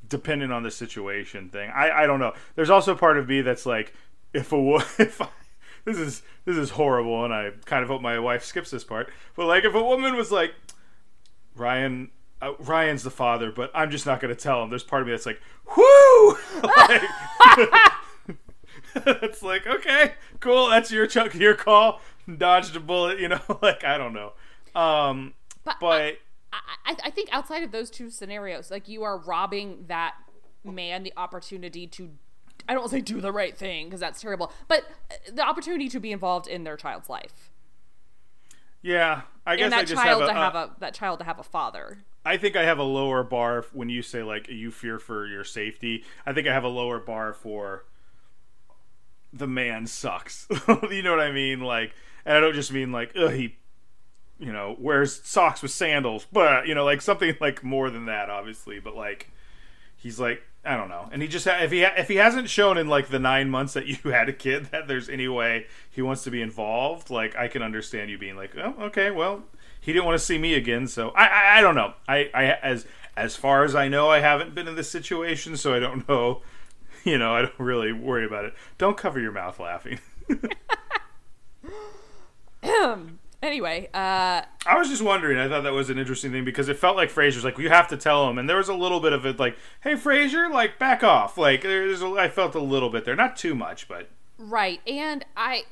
dependent 0.08 0.52
on 0.52 0.62
the 0.62 0.70
situation 0.70 1.50
thing. 1.50 1.70
I, 1.70 2.02
I 2.02 2.06
don't 2.06 2.18
know. 2.18 2.32
There's 2.54 2.70
also 2.70 2.94
part 2.94 3.18
of 3.18 3.28
me 3.28 3.42
that's 3.42 3.66
like, 3.66 3.92
if 4.32 4.52
a 4.52 4.56
if 4.98 5.20
I, 5.20 5.28
this 5.84 5.98
is 5.98 6.22
this 6.44 6.56
is 6.56 6.70
horrible, 6.70 7.24
and 7.24 7.32
I 7.32 7.50
kind 7.66 7.82
of 7.82 7.88
hope 7.88 8.00
my 8.00 8.18
wife 8.18 8.42
skips 8.42 8.70
this 8.70 8.84
part. 8.84 9.12
But 9.36 9.46
like, 9.46 9.64
if 9.64 9.74
a 9.74 9.82
woman 9.82 10.16
was 10.16 10.32
like, 10.32 10.54
Ryan. 11.54 12.10
Uh, 12.42 12.52
Ryan's 12.58 13.02
the 13.02 13.10
father, 13.10 13.50
but 13.50 13.70
I'm 13.74 13.90
just 13.90 14.04
not 14.04 14.20
going 14.20 14.28
to 14.28 14.38
tell 14.38 14.62
him. 14.62 14.68
There's 14.68 14.84
part 14.84 15.00
of 15.00 15.08
me 15.08 15.14
that's 15.14 15.24
like, 15.24 15.40
whoo! 15.74 16.36
like, 16.62 17.02
it's 19.06 19.42
like 19.42 19.66
okay 19.66 20.14
cool 20.40 20.68
that's 20.68 20.90
your 20.90 21.06
chunk 21.06 21.34
your 21.34 21.54
call 21.54 22.00
dodged 22.38 22.74
a 22.76 22.80
bullet 22.80 23.18
you 23.18 23.28
know 23.28 23.40
like 23.62 23.84
i 23.84 23.98
don't 23.98 24.12
know 24.12 24.32
um 24.74 25.34
But, 25.66 25.76
but 25.80 26.18
I, 26.52 26.58
I, 26.86 26.96
I 27.04 27.10
think 27.10 27.28
outside 27.32 27.62
of 27.62 27.72
those 27.72 27.90
two 27.90 28.08
scenarios, 28.08 28.70
like 28.70 28.88
you 28.88 29.02
are 29.02 29.18
robbing 29.18 29.84
that 29.88 30.14
man 30.64 31.02
the 31.02 31.12
opportunity 31.18 31.86
to. 31.88 32.10
I 32.68 32.72
don't 32.72 32.80
want 32.80 32.90
to 32.92 32.96
say 32.96 33.02
do 33.02 33.20
the 33.20 33.30
right 33.32 33.56
thing 33.56 33.86
because 33.86 34.00
that's 34.00 34.20
terrible, 34.20 34.50
but 34.66 34.84
uh, 35.10 35.14
the 35.32 35.42
opportunity 35.42 35.88
to 35.90 36.00
be 36.00 36.10
involved 36.10 36.48
in 36.48 36.64
their 36.64 36.76
child's 36.76 37.10
life 37.10 37.50
yeah 38.86 39.22
i 39.44 39.56
guess 39.56 39.64
and 39.64 39.74
i 39.74 39.78
that 39.78 39.86
just 39.88 40.00
child 40.00 40.20
have 40.22 40.30
a, 40.30 40.32
to 40.32 40.38
have 40.38 40.54
uh, 40.54 40.58
a 40.58 40.80
that 40.80 40.94
child 40.94 41.18
to 41.18 41.24
have 41.24 41.40
a 41.40 41.42
father. 41.42 41.98
I 42.24 42.36
think 42.36 42.54
i 42.54 42.64
have 42.64 42.78
a 42.78 42.84
lower 42.84 43.24
bar 43.24 43.64
when 43.72 43.88
you 43.88 44.02
say 44.02 44.22
like 44.22 44.48
you 44.48 44.70
fear 44.70 44.98
for 44.98 45.26
your 45.26 45.42
safety 45.42 46.04
i 46.24 46.32
think 46.32 46.46
i 46.46 46.52
have 46.52 46.64
a 46.64 46.68
lower 46.68 47.00
bar 47.00 47.32
for 47.32 47.84
the 49.32 49.46
man 49.48 49.86
sucks 49.86 50.46
you 50.90 51.02
know 51.02 51.10
what 51.10 51.20
i 51.20 51.32
mean 51.32 51.60
like 51.60 51.94
and 52.24 52.36
i 52.36 52.40
don't 52.40 52.54
just 52.54 52.72
mean 52.72 52.92
like 52.92 53.12
he 53.12 53.56
you 54.38 54.52
know 54.52 54.76
wears 54.78 55.22
socks 55.24 55.62
with 55.62 55.70
sandals 55.70 56.26
but 56.32 56.66
you 56.66 56.74
know 56.74 56.84
like 56.84 57.00
something 57.00 57.34
like 57.40 57.64
more 57.64 57.90
than 57.90 58.06
that 58.06 58.28
obviously 58.28 58.78
but 58.78 58.94
like 58.94 59.30
he's 59.96 60.20
like 60.20 60.42
I 60.66 60.76
don't 60.76 60.88
know, 60.88 61.08
and 61.12 61.22
he 61.22 61.28
just 61.28 61.46
if 61.46 61.70
he 61.70 61.84
if 61.84 62.08
he 62.08 62.16
hasn't 62.16 62.50
shown 62.50 62.76
in 62.76 62.88
like 62.88 63.08
the 63.08 63.20
nine 63.20 63.48
months 63.48 63.74
that 63.74 63.86
you 64.04 64.10
had 64.10 64.28
a 64.28 64.32
kid 64.32 64.66
that 64.66 64.88
there's 64.88 65.08
any 65.08 65.28
way 65.28 65.66
he 65.88 66.02
wants 66.02 66.24
to 66.24 66.30
be 66.30 66.42
involved, 66.42 67.08
like 67.08 67.36
I 67.36 67.46
can 67.46 67.62
understand 67.62 68.10
you 68.10 68.18
being 68.18 68.36
like, 68.36 68.56
oh, 68.56 68.74
okay, 68.86 69.12
well, 69.12 69.44
he 69.80 69.92
didn't 69.92 70.06
want 70.06 70.18
to 70.18 70.24
see 70.24 70.38
me 70.38 70.54
again, 70.54 70.88
so 70.88 71.10
I 71.10 71.26
I, 71.26 71.58
I 71.58 71.60
don't 71.60 71.76
know. 71.76 71.94
I, 72.08 72.30
I 72.34 72.44
as 72.62 72.84
as 73.16 73.36
far 73.36 73.62
as 73.62 73.76
I 73.76 73.86
know, 73.88 74.10
I 74.10 74.18
haven't 74.18 74.56
been 74.56 74.66
in 74.66 74.74
this 74.74 74.90
situation, 74.90 75.56
so 75.56 75.72
I 75.72 75.78
don't 75.78 76.08
know. 76.08 76.42
You 77.04 77.18
know, 77.18 77.36
I 77.36 77.42
don't 77.42 77.60
really 77.60 77.92
worry 77.92 78.26
about 78.26 78.44
it. 78.46 78.54
Don't 78.78 78.96
cover 78.96 79.20
your 79.20 79.30
mouth 79.30 79.60
laughing. 79.60 80.00
Um, 82.82 83.20
Anyway, 83.46 83.88
uh, 83.94 84.42
I 84.66 84.76
was 84.76 84.88
just 84.88 85.02
wondering. 85.02 85.38
I 85.38 85.48
thought 85.48 85.62
that 85.62 85.72
was 85.72 85.88
an 85.88 85.98
interesting 85.98 86.32
thing 86.32 86.44
because 86.44 86.68
it 86.68 86.76
felt 86.78 86.96
like 86.96 87.10
Frasier's 87.10 87.44
like, 87.44 87.56
you 87.58 87.68
have 87.68 87.88
to 87.88 87.96
tell 87.96 88.28
him, 88.28 88.38
and 88.38 88.48
there 88.48 88.56
was 88.56 88.68
a 88.68 88.74
little 88.74 88.98
bit 89.00 89.12
of 89.12 89.24
it 89.24 89.38
like, 89.38 89.56
hey, 89.82 89.94
Frasier, 89.94 90.50
like 90.50 90.78
back 90.78 91.04
off. 91.04 91.38
Like 91.38 91.62
there's, 91.62 92.02
a, 92.02 92.06
I 92.08 92.28
felt 92.28 92.54
a 92.56 92.60
little 92.60 92.90
bit 92.90 93.04
there, 93.04 93.14
not 93.14 93.36
too 93.36 93.54
much, 93.54 93.86
but 93.88 94.10
right, 94.38 94.80
and 94.86 95.24
I. 95.36 95.62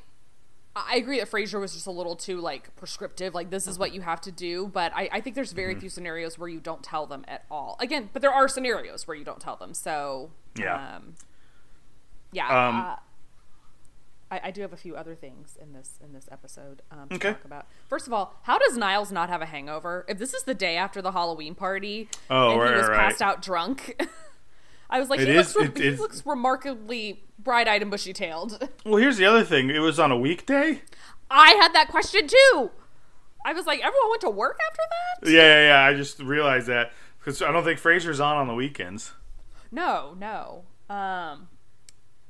I 0.77 0.97
agree 0.97 1.19
that 1.19 1.31
Frasier 1.31 1.61
was 1.61 1.73
just 1.73 1.87
a 1.87 1.91
little 1.91 2.17
too 2.17 2.41
like 2.41 2.75
prescriptive, 2.75 3.33
like 3.33 3.49
this 3.49 3.65
is 3.65 3.79
what 3.79 3.93
you 3.93 4.01
have 4.01 4.19
to 4.19 4.31
do. 4.31 4.67
But 4.67 4.91
I, 4.93 5.07
I 5.09 5.21
think 5.21 5.33
there's 5.37 5.53
very 5.53 5.71
Mm-hmm. 5.71 5.79
few 5.79 5.89
scenarios 5.89 6.37
where 6.37 6.49
you 6.49 6.59
don't 6.59 6.83
tell 6.83 7.05
them 7.05 7.23
at 7.29 7.45
all. 7.49 7.77
Again, 7.79 8.09
but 8.11 8.21
there 8.21 8.33
are 8.33 8.49
scenarios 8.49 9.07
where 9.07 9.15
you 9.15 9.23
don't 9.23 9.39
tell 9.39 9.55
them. 9.55 9.73
So 9.73 10.31
Yeah. 10.57 10.95
um, 10.97 11.13
yeah. 12.33 12.47
Um, 12.67 12.75
uh, 12.81 12.95
I, 14.43 14.47
I 14.47 14.51
do 14.51 14.61
have 14.61 14.73
a 14.73 14.77
few 14.77 14.95
other 14.95 15.15
things 15.15 15.57
in 15.61 15.73
this 15.73 15.99
in 16.03 16.13
this 16.13 16.27
episode 16.31 16.81
um, 16.91 17.09
to 17.09 17.15
Okay. 17.15 17.31
talk 17.31 17.45
about. 17.45 17.67
First 17.87 18.07
of 18.07 18.13
all, 18.13 18.35
how 18.43 18.57
does 18.57 18.77
Niles 18.77 19.11
not 19.11 19.29
have 19.29 19.41
a 19.41 19.45
hangover? 19.45 20.05
If 20.07 20.17
this 20.17 20.33
is 20.33 20.43
the 20.43 20.53
day 20.53 20.77
after 20.77 21.01
the 21.01 21.11
Halloween 21.11 21.55
party 21.55 22.09
Oh, 22.29 22.51
and 22.51 22.59
right, 22.61 22.71
he 22.71 22.77
was 22.77 22.87
right, 22.89 22.97
passed 22.97 23.21
out 23.21 23.41
drunk, 23.41 24.01
I 24.89 24.99
was 24.99 25.09
like, 25.09 25.19
It 25.19 25.27
he, 25.27 25.35
is- 25.35 25.55
looks, 25.55 25.79
it 25.79 25.83
he 25.83 25.91
looks 25.91 26.25
remarkably 26.25 27.23
bright-eyed 27.39 27.81
and 27.81 27.91
bushy-tailed. 27.91 28.69
well, 28.85 28.97
here's 28.97 29.17
the 29.17 29.25
other 29.25 29.43
thing. 29.43 29.69
It 29.69 29.79
was 29.79 29.99
on 29.99 30.11
a 30.11 30.17
weekday. 30.17 30.81
I 31.29 31.51
had 31.59 31.73
that 31.73 31.87
question 31.89 32.27
too. 32.27 32.71
I 33.45 33.53
was 33.53 33.65
like, 33.65 33.79
everyone 33.83 34.09
went 34.09 34.21
to 34.21 34.29
work 34.29 34.57
after 34.69 34.81
that? 35.21 35.31
Yeah, 35.31 35.41
yeah, 35.41 35.67
yeah. 35.67 35.83
I 35.85 35.93
just 35.95 36.19
realized 36.19 36.67
that 36.67 36.91
because 37.19 37.41
I 37.41 37.51
don't 37.51 37.63
think 37.63 37.79
Frasier's 37.79 38.19
on 38.19 38.37
on 38.37 38.47
the 38.47 38.53
weekends. 38.55 39.13
No, 39.71 40.15
no. 40.19 40.63
Um, 40.89 41.49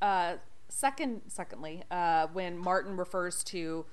uh, 0.01 0.35
second, 0.75 1.21
secondly, 1.27 1.83
uh, 1.89 2.27
when 2.33 2.57
Martin 2.57 2.97
refers 2.97 3.43
to 3.45 3.85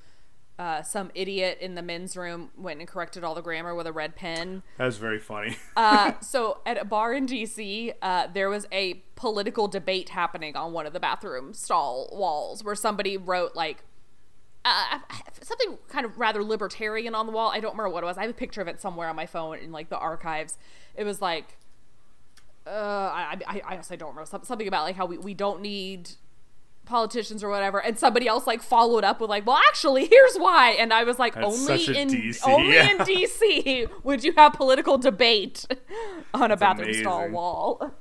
uh, 0.59 0.83
some 0.83 1.11
idiot 1.14 1.59
in 1.61 1.75
the 1.75 1.83
men's 1.83 2.16
room 2.16 2.51
went 2.57 2.81
and 2.81 2.88
corrected 2.88 3.25
all 3.25 3.35
the 3.35 3.40
grammar 3.40 3.75
with 3.75 3.87
a 3.87 3.92
red 3.92 4.16
pen. 4.16 4.62
That 4.79 4.87
was 4.87 4.99
very 4.99 5.18
funny. 5.18 5.57
Uh, 5.75 6.12
so 6.21 6.59
at 6.66 6.77
a 6.77 6.85
bar 6.85 7.14
in 7.14 7.27
DC, 7.27 7.95
uh, 8.03 8.27
there 8.33 8.51
was 8.51 8.66
a 8.71 8.95
political 9.16 9.68
debate 9.68 10.11
happening 10.11 10.55
on 10.55 10.73
one 10.73 10.87
of 10.87 10.92
the 10.92 11.01
bathroom 11.01 11.55
stall 11.55 12.11
walls 12.12 12.62
where 12.62 12.75
somebody 12.75 13.16
wrote 13.16 13.57
like 13.57 13.85
uh, 14.64 14.99
something 15.40 15.79
kind 15.88 16.05
of 16.05 16.18
rather 16.18 16.42
libertarian 16.42 17.14
on 17.14 17.27
the 17.27 17.33
wall. 17.33 17.51
I 17.51 17.61
don't 17.61 17.73
remember 17.73 17.88
what 17.90 18.05
it 18.05 18.07
was. 18.07 18.18
I 18.18 18.23
have 18.23 18.31
a 18.31 18.35
picture 18.35 18.61
of 18.61 18.68
it 18.68 18.81
somewhere 18.81 19.09
on 19.09 19.16
my 19.16 19.27
phone 19.27 19.59
in 19.59 19.73
like 19.73 19.88
the 19.88 19.99
archives. 19.99 20.59
It 20.95 21.05
was 21.05 21.23
like, 21.23 21.57
uh, 22.66 22.71
I, 22.71 23.38
I, 23.47 23.62
I 23.64 23.75
honestly 23.75 23.97
don't 23.97 24.11
remember 24.11 24.45
something 24.45 24.68
about 24.68 24.85
like 24.85 24.97
how 24.97 25.07
we, 25.07 25.18
we 25.18 25.35
don't 25.35 25.62
need 25.62 26.11
politicians 26.85 27.42
or 27.42 27.49
whatever. 27.49 27.79
And 27.79 27.99
somebody 27.99 28.27
else 28.27 28.47
like 28.47 28.62
followed 28.62 29.05
up 29.05 29.21
with 29.21 29.31
like, 29.31 29.47
well, 29.47 29.61
actually, 29.68 30.07
here's 30.07 30.37
why. 30.37 30.71
And 30.79 30.92
I 30.92 31.05
was 31.05 31.18
like, 31.18 31.35
That's 31.35 31.68
only 31.68 31.99
in 31.99 32.09
DC, 32.09 32.47
only 32.47 32.75
yeah. 32.75 32.90
in 32.90 32.99
DC 32.99 33.90
would 34.05 34.25
you 34.25 34.33
have 34.33 34.53
political 34.55 34.99
debate 34.99 35.66
on 36.35 36.51
a 36.51 36.57
bathroom 36.57 36.95
stall 36.95 37.29
wall. 37.29 37.92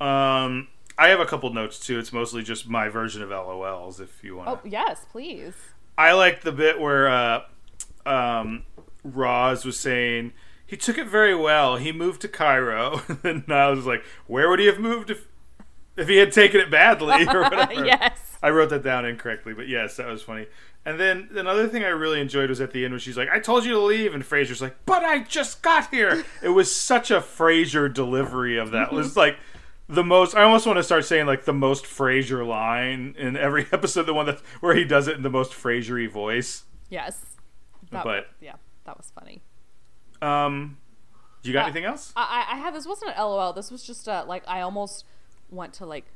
Um, 0.00 0.68
I 0.98 1.08
have 1.08 1.20
a 1.20 1.26
couple 1.26 1.52
notes 1.52 1.78
too. 1.78 1.98
It's 1.98 2.12
mostly 2.12 2.42
just 2.42 2.68
my 2.68 2.88
version 2.88 3.22
of 3.22 3.30
LOLs. 3.30 4.00
If 4.00 4.22
you 4.22 4.36
want. 4.36 4.48
Oh 4.48 4.60
yes, 4.64 5.06
please. 5.10 5.54
I 5.96 6.12
like 6.12 6.42
the 6.42 6.52
bit 6.52 6.80
where 6.80 7.08
uh, 7.08 7.42
um, 8.04 8.64
Roz 9.04 9.64
was 9.64 9.78
saying 9.78 10.32
he 10.66 10.76
took 10.76 10.98
it 10.98 11.06
very 11.06 11.34
well. 11.34 11.76
He 11.76 11.92
moved 11.92 12.20
to 12.22 12.28
Cairo, 12.28 13.02
and 13.22 13.44
I 13.52 13.70
was 13.70 13.86
like, 13.86 14.04
"Where 14.26 14.48
would 14.48 14.58
he 14.58 14.66
have 14.66 14.78
moved 14.78 15.10
if 15.10 15.28
if 15.96 16.08
he 16.08 16.16
had 16.16 16.32
taken 16.32 16.60
it 16.60 16.70
badly 16.70 17.26
or 17.26 17.42
whatever?" 17.50 17.84
yes. 17.84 18.36
I 18.42 18.50
wrote 18.50 18.70
that 18.70 18.82
down 18.82 19.04
incorrectly, 19.06 19.54
but 19.54 19.68
yes, 19.68 19.96
that 19.96 20.06
was 20.06 20.22
funny. 20.22 20.46
And 20.86 21.00
then 21.00 21.30
another 21.34 21.66
thing 21.66 21.82
I 21.82 21.88
really 21.88 22.20
enjoyed 22.20 22.50
was 22.50 22.60
at 22.60 22.72
the 22.72 22.84
end 22.84 22.92
when 22.92 23.00
she's 23.00 23.16
like, 23.16 23.30
"I 23.30 23.38
told 23.40 23.64
you 23.64 23.72
to 23.72 23.78
leave," 23.80 24.14
and 24.14 24.22
Frasier's 24.22 24.60
like, 24.60 24.76
"But 24.84 25.02
I 25.02 25.20
just 25.20 25.62
got 25.62 25.90
here." 25.90 26.24
it 26.42 26.50
was 26.50 26.74
such 26.74 27.10
a 27.10 27.20
Frasier 27.20 27.92
delivery 27.92 28.58
of 28.58 28.70
that. 28.72 28.88
It 28.92 28.94
was 28.94 29.16
like 29.16 29.38
the 29.88 30.04
most. 30.04 30.34
I 30.36 30.42
almost 30.42 30.66
want 30.66 30.76
to 30.78 30.82
start 30.82 31.06
saying 31.06 31.24
like 31.26 31.46
the 31.46 31.54
most 31.54 31.84
Frasier 31.86 32.46
line 32.46 33.14
in 33.18 33.34
every 33.36 33.66
episode. 33.72 34.02
The 34.04 34.12
one 34.14 34.26
that 34.26 34.40
where 34.60 34.74
he 34.74 34.84
does 34.84 35.08
it 35.08 35.16
in 35.16 35.22
the 35.22 35.30
most 35.30 35.52
Frasiery 35.52 36.10
voice. 36.10 36.64
Yes. 36.90 37.24
That, 37.90 38.04
But- 38.04 38.26
yeah, 38.42 38.54
that 38.84 38.96
was 38.98 39.10
funny. 39.18 39.40
Um, 40.20 40.78
you 41.42 41.52
got 41.52 41.62
Uh, 41.62 41.66
anything 41.66 41.84
else? 41.84 42.12
I, 42.16 42.44
I 42.50 42.54
I 42.54 42.58
had 42.58 42.74
this 42.74 42.86
wasn't 42.86 43.12
an 43.12 43.18
LOL. 43.22 43.52
This 43.52 43.70
was 43.70 43.82
just 43.82 44.08
uh, 44.08 44.24
like 44.26 44.42
I 44.46 44.60
almost 44.60 45.04
want 45.54 45.72
to 45.74 45.86
like 45.86 46.06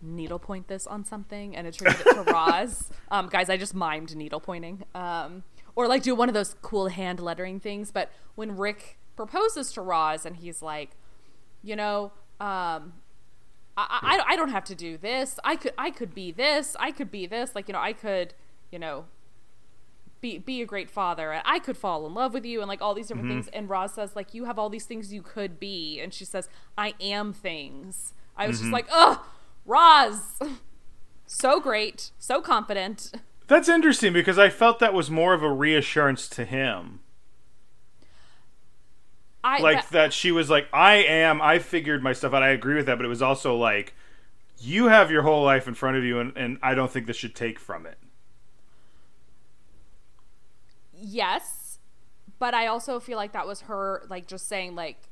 needlepoint 0.00 0.68
this 0.68 0.86
on 0.86 1.04
something 1.04 1.54
and 1.56 1.66
attribute 1.66 2.00
it 2.00 2.14
to 2.14 2.22
Roz. 2.32 2.90
Um, 3.10 3.28
guys, 3.28 3.48
I 3.48 3.56
just 3.56 3.74
mimed 3.74 4.14
needlepointing. 4.14 4.82
Um, 4.94 5.44
or 5.74 5.86
like 5.86 6.02
do 6.02 6.14
one 6.14 6.28
of 6.28 6.34
those 6.34 6.54
cool 6.62 6.88
hand 6.88 7.20
lettering 7.20 7.60
things. 7.60 7.90
But 7.90 8.10
when 8.34 8.56
Rick 8.56 8.98
proposes 9.16 9.72
to 9.72 9.82
Roz 9.82 10.26
and 10.26 10.36
he's 10.36 10.62
like, 10.62 10.90
you 11.62 11.76
know, 11.76 12.12
um, 12.40 12.94
I, 13.76 14.20
I, 14.26 14.32
I 14.32 14.36
don't 14.36 14.50
have 14.50 14.64
to 14.64 14.74
do 14.74 14.98
this. 14.98 15.38
I 15.44 15.56
could 15.56 15.72
I 15.78 15.90
could 15.90 16.14
be 16.14 16.32
this. 16.32 16.76
I 16.78 16.90
could 16.90 17.10
be 17.10 17.26
this. 17.26 17.54
Like 17.54 17.68
you 17.68 17.72
know, 17.72 17.80
I 17.80 17.92
could 17.92 18.34
you 18.70 18.78
know 18.78 19.06
be 20.20 20.38
be 20.38 20.60
a 20.60 20.66
great 20.66 20.90
father. 20.90 21.32
And 21.32 21.42
I 21.46 21.58
could 21.58 21.76
fall 21.76 22.06
in 22.06 22.14
love 22.14 22.34
with 22.34 22.44
you 22.44 22.60
and 22.60 22.68
like 22.68 22.82
all 22.82 22.94
these 22.94 23.08
different 23.08 23.28
things. 23.28 23.48
And 23.48 23.70
Roz 23.70 23.94
says 23.94 24.14
like 24.14 24.34
you 24.34 24.44
have 24.44 24.58
all 24.58 24.68
these 24.68 24.86
things 24.86 25.12
you 25.12 25.22
could 25.22 25.58
be, 25.58 26.00
and 26.00 26.12
she 26.12 26.24
says 26.24 26.48
I 26.76 26.94
am 27.00 27.32
things. 27.32 28.12
I 28.36 28.46
was 28.46 28.56
just 28.56 28.64
mm-hmm. 28.64 28.72
like, 28.72 28.86
ugh, 28.90 29.20
Roz, 29.64 30.38
so 31.26 31.60
great, 31.60 32.10
so 32.18 32.40
confident. 32.40 33.12
That's 33.46 33.68
interesting 33.68 34.12
because 34.12 34.38
I 34.38 34.48
felt 34.48 34.78
that 34.78 34.94
was 34.94 35.10
more 35.10 35.34
of 35.34 35.42
a 35.42 35.52
reassurance 35.52 36.28
to 36.30 36.44
him. 36.44 37.00
I 39.44 39.60
Like 39.60 39.82
that- 39.82 39.90
that 39.90 40.12
she 40.12 40.32
was 40.32 40.48
like, 40.48 40.68
I 40.72 40.94
am, 40.94 41.42
I 41.42 41.58
figured 41.58 42.02
my 42.02 42.12
stuff 42.12 42.32
out. 42.32 42.42
I 42.42 42.50
agree 42.50 42.76
with 42.76 42.86
that, 42.86 42.96
but 42.96 43.04
it 43.04 43.08
was 43.08 43.22
also 43.22 43.56
like, 43.56 43.94
you 44.58 44.86
have 44.86 45.10
your 45.10 45.22
whole 45.22 45.44
life 45.44 45.66
in 45.66 45.74
front 45.74 45.96
of 45.96 46.04
you, 46.04 46.20
and, 46.20 46.36
and 46.36 46.58
I 46.62 46.74
don't 46.74 46.90
think 46.90 47.06
this 47.06 47.16
should 47.16 47.34
take 47.34 47.58
from 47.58 47.84
it. 47.84 47.98
yes 51.02 51.78
but 52.38 52.54
i 52.54 52.66
also 52.66 53.00
feel 53.00 53.16
like 53.16 53.32
that 53.32 53.46
was 53.46 53.62
her 53.62 54.06
like 54.08 54.26
just 54.26 54.48
saying 54.48 54.74
like 54.74 55.08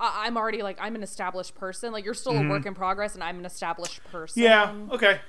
I- 0.00 0.26
i'm 0.26 0.36
already 0.36 0.62
like 0.62 0.78
i'm 0.80 0.94
an 0.96 1.02
established 1.02 1.54
person 1.54 1.92
like 1.92 2.04
you're 2.04 2.14
still 2.14 2.36
a 2.36 2.48
work 2.48 2.66
in 2.66 2.74
progress 2.74 3.14
and 3.14 3.22
i'm 3.22 3.38
an 3.38 3.44
established 3.44 4.02
person 4.10 4.42
Mm-hmm. 4.42 4.88
Yeah, 4.88 4.94
okay. 4.94 5.20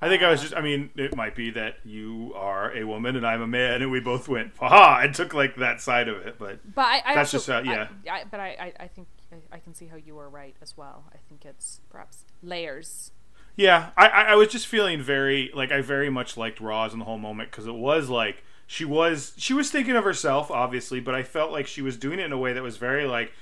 I 0.00 0.08
think 0.08 0.22
I 0.22 0.30
was 0.30 0.42
just, 0.42 0.54
I 0.54 0.60
mean, 0.60 0.90
it 0.96 1.16
might 1.16 1.34
be 1.34 1.50
that 1.52 1.76
you 1.82 2.34
are 2.36 2.70
a 2.76 2.84
woman 2.84 3.16
and 3.16 3.26
I'm 3.26 3.40
a 3.40 3.46
man, 3.46 3.80
and 3.80 3.90
we 3.90 3.98
both 3.98 4.28
went, 4.28 4.52
haha, 4.60 5.00
and 5.02 5.14
took 5.14 5.32
like 5.32 5.56
that 5.56 5.80
side 5.80 6.08
of 6.08 6.18
it, 6.26 6.36
but. 6.38 6.58
but 6.74 6.82
i, 6.84 7.02
I 7.06 7.14
That's 7.14 7.32
also, 7.32 7.62
just 7.62 7.66
how- 7.66 7.72
yeah. 7.72 7.88
I, 8.06 8.20
I, 8.20 8.24
but 8.30 8.38
I, 8.40 8.46
I, 8.60 8.72
I 8.84 8.88
think 8.88 9.08
I, 9.32 9.56
I 9.56 9.58
can 9.58 9.72
see 9.74 9.86
how 9.86 9.96
you 9.96 10.14
were 10.14 10.28
right 10.28 10.54
as 10.60 10.76
well 10.76 11.04
i 11.14 11.16
think 11.28 11.44
it's 11.46 11.80
perhaps 11.90 12.24
layers 12.42 13.10
Yeah, 13.56 13.88
I, 13.96 14.06
I 14.08 14.22
I 14.22 14.34
was 14.34 14.48
just 14.48 14.66
feeling 14.66 15.00
very 15.00 15.50
like 15.54 15.72
I 15.72 15.80
very 15.80 16.10
much 16.10 16.36
liked 16.36 16.60
Roz 16.60 16.92
in 16.92 16.98
the 16.98 17.06
whole 17.06 17.16
moment 17.18 17.50
because 17.50 17.66
it 17.66 17.74
was 17.74 18.10
like 18.10 18.44
she 18.66 18.84
was 18.84 19.32
she 19.38 19.54
was 19.54 19.70
thinking 19.70 19.96
of 19.96 20.04
herself 20.04 20.50
obviously, 20.50 21.00
but 21.00 21.14
I 21.14 21.22
felt 21.22 21.52
like 21.52 21.66
she 21.66 21.80
was 21.80 21.96
doing 21.96 22.18
it 22.18 22.24
in 22.26 22.32
a 22.32 22.38
way 22.38 22.52
that 22.52 22.62
was 22.62 22.76
very 22.76 23.06
like 23.06 23.32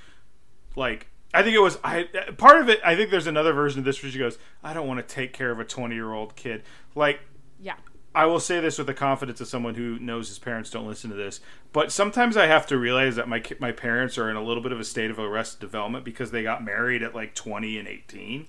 like 0.76 1.08
I 1.32 1.42
think 1.42 1.54
it 1.56 1.60
was 1.60 1.78
I 1.82 2.04
part 2.38 2.60
of 2.60 2.68
it. 2.68 2.80
I 2.84 2.94
think 2.96 3.10
there's 3.10 3.26
another 3.26 3.52
version 3.52 3.80
of 3.80 3.84
this 3.84 4.02
where 4.02 4.10
she 4.12 4.18
goes, 4.18 4.38
"I 4.62 4.72
don't 4.72 4.86
want 4.86 5.06
to 5.06 5.14
take 5.14 5.32
care 5.32 5.50
of 5.50 5.58
a 5.60 5.64
20 5.64 5.94
year 5.94 6.12
old 6.12 6.36
kid." 6.36 6.62
Like 6.94 7.20
yeah 7.60 7.74
I 8.14 8.26
will 8.26 8.38
say 8.38 8.60
this 8.60 8.78
with 8.78 8.86
the 8.86 8.94
confidence 8.94 9.40
of 9.40 9.48
someone 9.48 9.74
who 9.74 9.98
knows 9.98 10.28
his 10.28 10.38
parents 10.38 10.70
don't 10.70 10.86
listen 10.86 11.10
to 11.10 11.16
this, 11.16 11.40
but 11.72 11.90
sometimes 11.90 12.36
I 12.36 12.46
have 12.46 12.66
to 12.68 12.78
realize 12.78 13.16
that 13.16 13.28
my 13.28 13.42
my 13.58 13.72
parents 13.72 14.16
are 14.18 14.30
in 14.30 14.36
a 14.36 14.42
little 14.42 14.62
bit 14.62 14.70
of 14.70 14.78
a 14.78 14.84
state 14.84 15.10
of 15.10 15.18
arrested 15.18 15.58
development 15.60 16.04
because 16.04 16.30
they 16.30 16.42
got 16.44 16.64
married 16.64 17.02
at 17.02 17.14
like 17.14 17.34
20 17.34 17.78
and 17.78 17.88
18. 17.88 18.46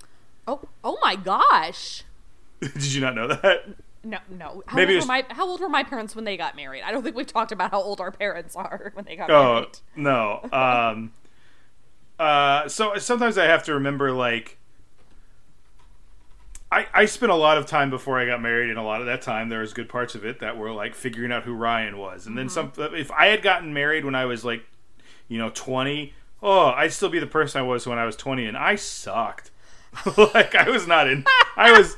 oh 0.47 0.61
oh 0.83 0.97
my 1.01 1.15
gosh 1.15 2.03
Did 2.61 2.93
you 2.93 3.01
not 3.01 3.15
know 3.15 3.27
that? 3.27 3.65
no 4.03 4.19
no 4.29 4.61
how 4.67 4.75
Maybe 4.75 4.93
old 4.93 4.97
was- 4.97 5.05
were 5.05 5.07
my 5.07 5.25
how 5.29 5.47
old 5.47 5.59
were 5.61 5.69
my 5.69 5.81
parents 5.81 6.15
when 6.15 6.25
they 6.25 6.37
got 6.37 6.55
married 6.55 6.83
i 6.83 6.91
don't 6.91 7.01
think 7.01 7.15
we've 7.15 7.25
talked 7.25 7.51
about 7.51 7.71
how 7.71 7.81
old 7.81 7.99
our 7.99 8.11
parents 8.11 8.55
are 8.55 8.91
when 8.93 9.03
they 9.05 9.15
got 9.15 9.31
Oh 9.31 9.53
married 9.55 9.79
no. 9.95 10.47
Um, 10.53 11.11
uh, 12.19 12.67
so 12.67 12.97
sometimes 12.97 13.37
I 13.37 13.45
have 13.45 13.63
to 13.63 13.73
remember 13.73 14.11
like. 14.11 14.57
I, 16.71 16.87
I 16.93 17.05
spent 17.05 17.31
a 17.31 17.35
lot 17.35 17.57
of 17.57 17.67
time 17.67 17.89
before 17.89 18.19
I 18.19 18.25
got 18.25 18.41
married, 18.41 18.69
and 18.69 18.79
a 18.79 18.81
lot 18.81 18.99
of 18.99 19.05
that 19.05 19.21
time 19.21 19.49
there 19.49 19.59
was 19.59 19.71
good 19.71 19.87
parts 19.87 20.15
of 20.15 20.25
it 20.25 20.39
that 20.39 20.57
were 20.57 20.71
like 20.71 20.95
figuring 20.95 21.31
out 21.31 21.43
who 21.43 21.53
Ryan 21.53 21.97
was, 21.97 22.25
and 22.25 22.37
then 22.37 22.49
some. 22.49 22.71
If 22.77 23.11
I 23.11 23.27
had 23.27 23.41
gotten 23.41 23.73
married 23.73 24.03
when 24.03 24.15
I 24.15 24.25
was 24.25 24.43
like, 24.43 24.65
you 25.27 25.37
know, 25.37 25.51
twenty, 25.51 26.13
oh, 26.41 26.67
I'd 26.69 26.91
still 26.91 27.09
be 27.09 27.19
the 27.19 27.27
person 27.27 27.59
I 27.59 27.63
was 27.63 27.85
when 27.85 27.99
I 27.99 28.05
was 28.05 28.15
twenty, 28.15 28.45
and 28.45 28.57
I 28.57 28.75
sucked. 28.75 29.51
like 30.17 30.55
I 30.55 30.69
was 30.69 30.87
not 30.87 31.07
in. 31.07 31.25
I 31.55 31.77
was. 31.77 31.95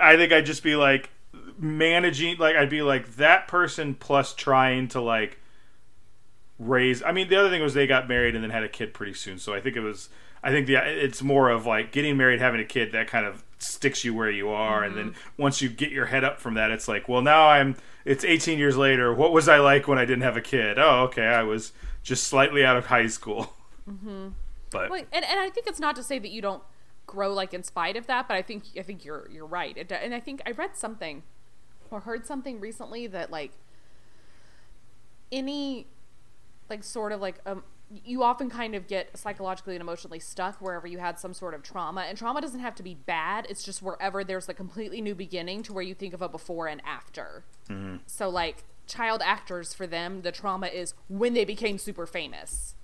I 0.00 0.16
think 0.16 0.32
I'd 0.32 0.46
just 0.46 0.62
be 0.62 0.76
like 0.76 1.10
managing. 1.58 2.38
Like 2.38 2.56
I'd 2.56 2.70
be 2.70 2.82
like 2.82 3.16
that 3.16 3.48
person 3.48 3.94
plus 3.94 4.34
trying 4.34 4.88
to 4.88 5.00
like 5.00 5.38
raise. 6.58 7.02
I 7.02 7.12
mean, 7.12 7.28
the 7.28 7.36
other 7.36 7.50
thing 7.50 7.62
was 7.62 7.74
they 7.74 7.86
got 7.86 8.08
married 8.08 8.34
and 8.34 8.42
then 8.42 8.50
had 8.50 8.62
a 8.62 8.68
kid 8.68 8.94
pretty 8.94 9.14
soon. 9.14 9.38
So 9.38 9.54
I 9.54 9.60
think 9.60 9.76
it 9.76 9.80
was. 9.80 10.08
I 10.42 10.50
think 10.50 10.66
the 10.66 10.74
it's 10.74 11.22
more 11.22 11.48
of 11.48 11.64
like 11.64 11.90
getting 11.90 12.16
married, 12.16 12.40
having 12.40 12.60
a 12.60 12.66
kid 12.66 12.92
that 12.92 13.08
kind 13.08 13.24
of 13.24 13.44
sticks 13.58 14.04
you 14.04 14.12
where 14.12 14.30
you 14.30 14.50
are, 14.50 14.84
and 14.84 14.94
then 14.94 15.14
once 15.38 15.62
you 15.62 15.70
get 15.70 15.90
your 15.90 16.06
head 16.06 16.22
up 16.22 16.38
from 16.38 16.54
that, 16.54 16.70
it's 16.70 16.86
like, 16.86 17.08
well, 17.08 17.22
now 17.22 17.48
I'm. 17.48 17.76
It's 18.04 18.22
18 18.22 18.58
years 18.58 18.76
later. 18.76 19.14
What 19.14 19.32
was 19.32 19.48
I 19.48 19.58
like 19.58 19.88
when 19.88 19.96
I 19.96 20.04
didn't 20.04 20.24
have 20.24 20.36
a 20.36 20.42
kid? 20.42 20.78
Oh, 20.78 21.04
okay, 21.04 21.24
I 21.24 21.42
was 21.42 21.72
just 22.02 22.24
slightly 22.24 22.62
out 22.64 22.76
of 22.76 22.86
high 22.86 23.06
school. 23.06 23.52
Mm-hmm. 23.86 24.28
But 24.70 24.88
Well, 24.88 25.02
and, 25.12 25.24
and 25.26 25.40
I 25.40 25.50
think 25.50 25.66
it's 25.66 25.78
not 25.78 25.94
to 25.96 26.02
say 26.02 26.18
that 26.18 26.30
you 26.30 26.40
don't 26.40 26.62
grow 27.06 27.34
like 27.34 27.52
in 27.52 27.62
spite 27.62 27.96
of 27.96 28.06
that, 28.06 28.26
but 28.28 28.34
I 28.34 28.40
think 28.40 28.64
I 28.78 28.82
think 28.82 29.04
you're 29.04 29.28
you're 29.30 29.46
right. 29.46 29.76
It, 29.76 29.92
and 29.92 30.14
I 30.14 30.20
think 30.20 30.40
I 30.46 30.52
read 30.52 30.74
something 30.74 31.22
or 31.90 32.00
heard 32.00 32.26
something 32.26 32.60
recently 32.60 33.06
that 33.08 33.30
like 33.30 33.52
any 35.30 35.86
like 36.68 36.82
sort 36.84 37.12
of 37.12 37.20
like 37.20 37.40
um 37.46 37.62
you 37.90 38.22
often 38.22 38.48
kind 38.48 38.74
of 38.74 38.88
get 38.88 39.16
psychologically 39.16 39.74
and 39.74 39.82
emotionally 39.82 40.18
stuck 40.18 40.60
wherever 40.60 40.86
you 40.86 40.98
had 40.98 41.18
some 41.18 41.34
sort 41.34 41.54
of 41.54 41.62
trauma 41.62 42.02
and 42.02 42.16
trauma 42.16 42.40
doesn't 42.40 42.60
have 42.60 42.74
to 42.74 42.82
be 42.82 42.94
bad 42.94 43.46
it's 43.48 43.62
just 43.62 43.82
wherever 43.82 44.24
there's 44.24 44.48
a 44.48 44.54
completely 44.54 45.00
new 45.00 45.14
beginning 45.14 45.62
to 45.62 45.72
where 45.72 45.82
you 45.82 45.94
think 45.94 46.14
of 46.14 46.22
a 46.22 46.28
before 46.28 46.66
and 46.66 46.80
after 46.84 47.44
so 48.06 48.28
like 48.28 48.64
child 48.86 49.22
actors 49.24 49.72
for 49.74 49.86
them 49.86 50.22
the 50.22 50.32
trauma 50.32 50.66
is 50.66 50.94
when 51.08 51.34
they 51.34 51.44
became 51.44 51.78
super 51.78 52.06
famous 52.06 52.74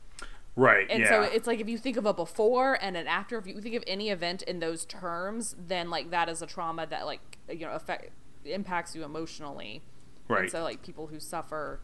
right, 0.57 0.87
and 0.91 1.01
yeah, 1.01 1.09
so 1.09 1.23
it's 1.23 1.47
like 1.47 1.61
if 1.61 1.69
you 1.69 1.79
think 1.79 1.97
of 1.97 2.07
a 2.07 2.13
before 2.13 2.79
and 2.83 2.97
an 2.97 3.07
after, 3.07 3.39
if 3.39 3.47
you 3.47 3.61
think 3.61 3.75
of 3.75 3.85
any 3.87 4.11
event 4.11 4.43
in 4.43 4.59
those 4.61 4.85
terms, 4.85 5.55
then 5.59 5.91
like 5.91 6.11
that 6.11 6.29
is 6.29 6.43
a 6.43 6.47
trauma 6.47 6.87
that 6.87 7.07
like 7.07 7.39
you 7.49 7.65
know 7.67 7.73
affect 7.73 8.11
impacts 8.45 8.95
you 8.95 9.05
emotionally. 9.05 9.83
right. 10.29 10.43
And 10.43 10.51
so 10.51 10.63
like 10.63 10.83
people 10.83 11.07
who 11.09 11.21
suffer 11.21 11.81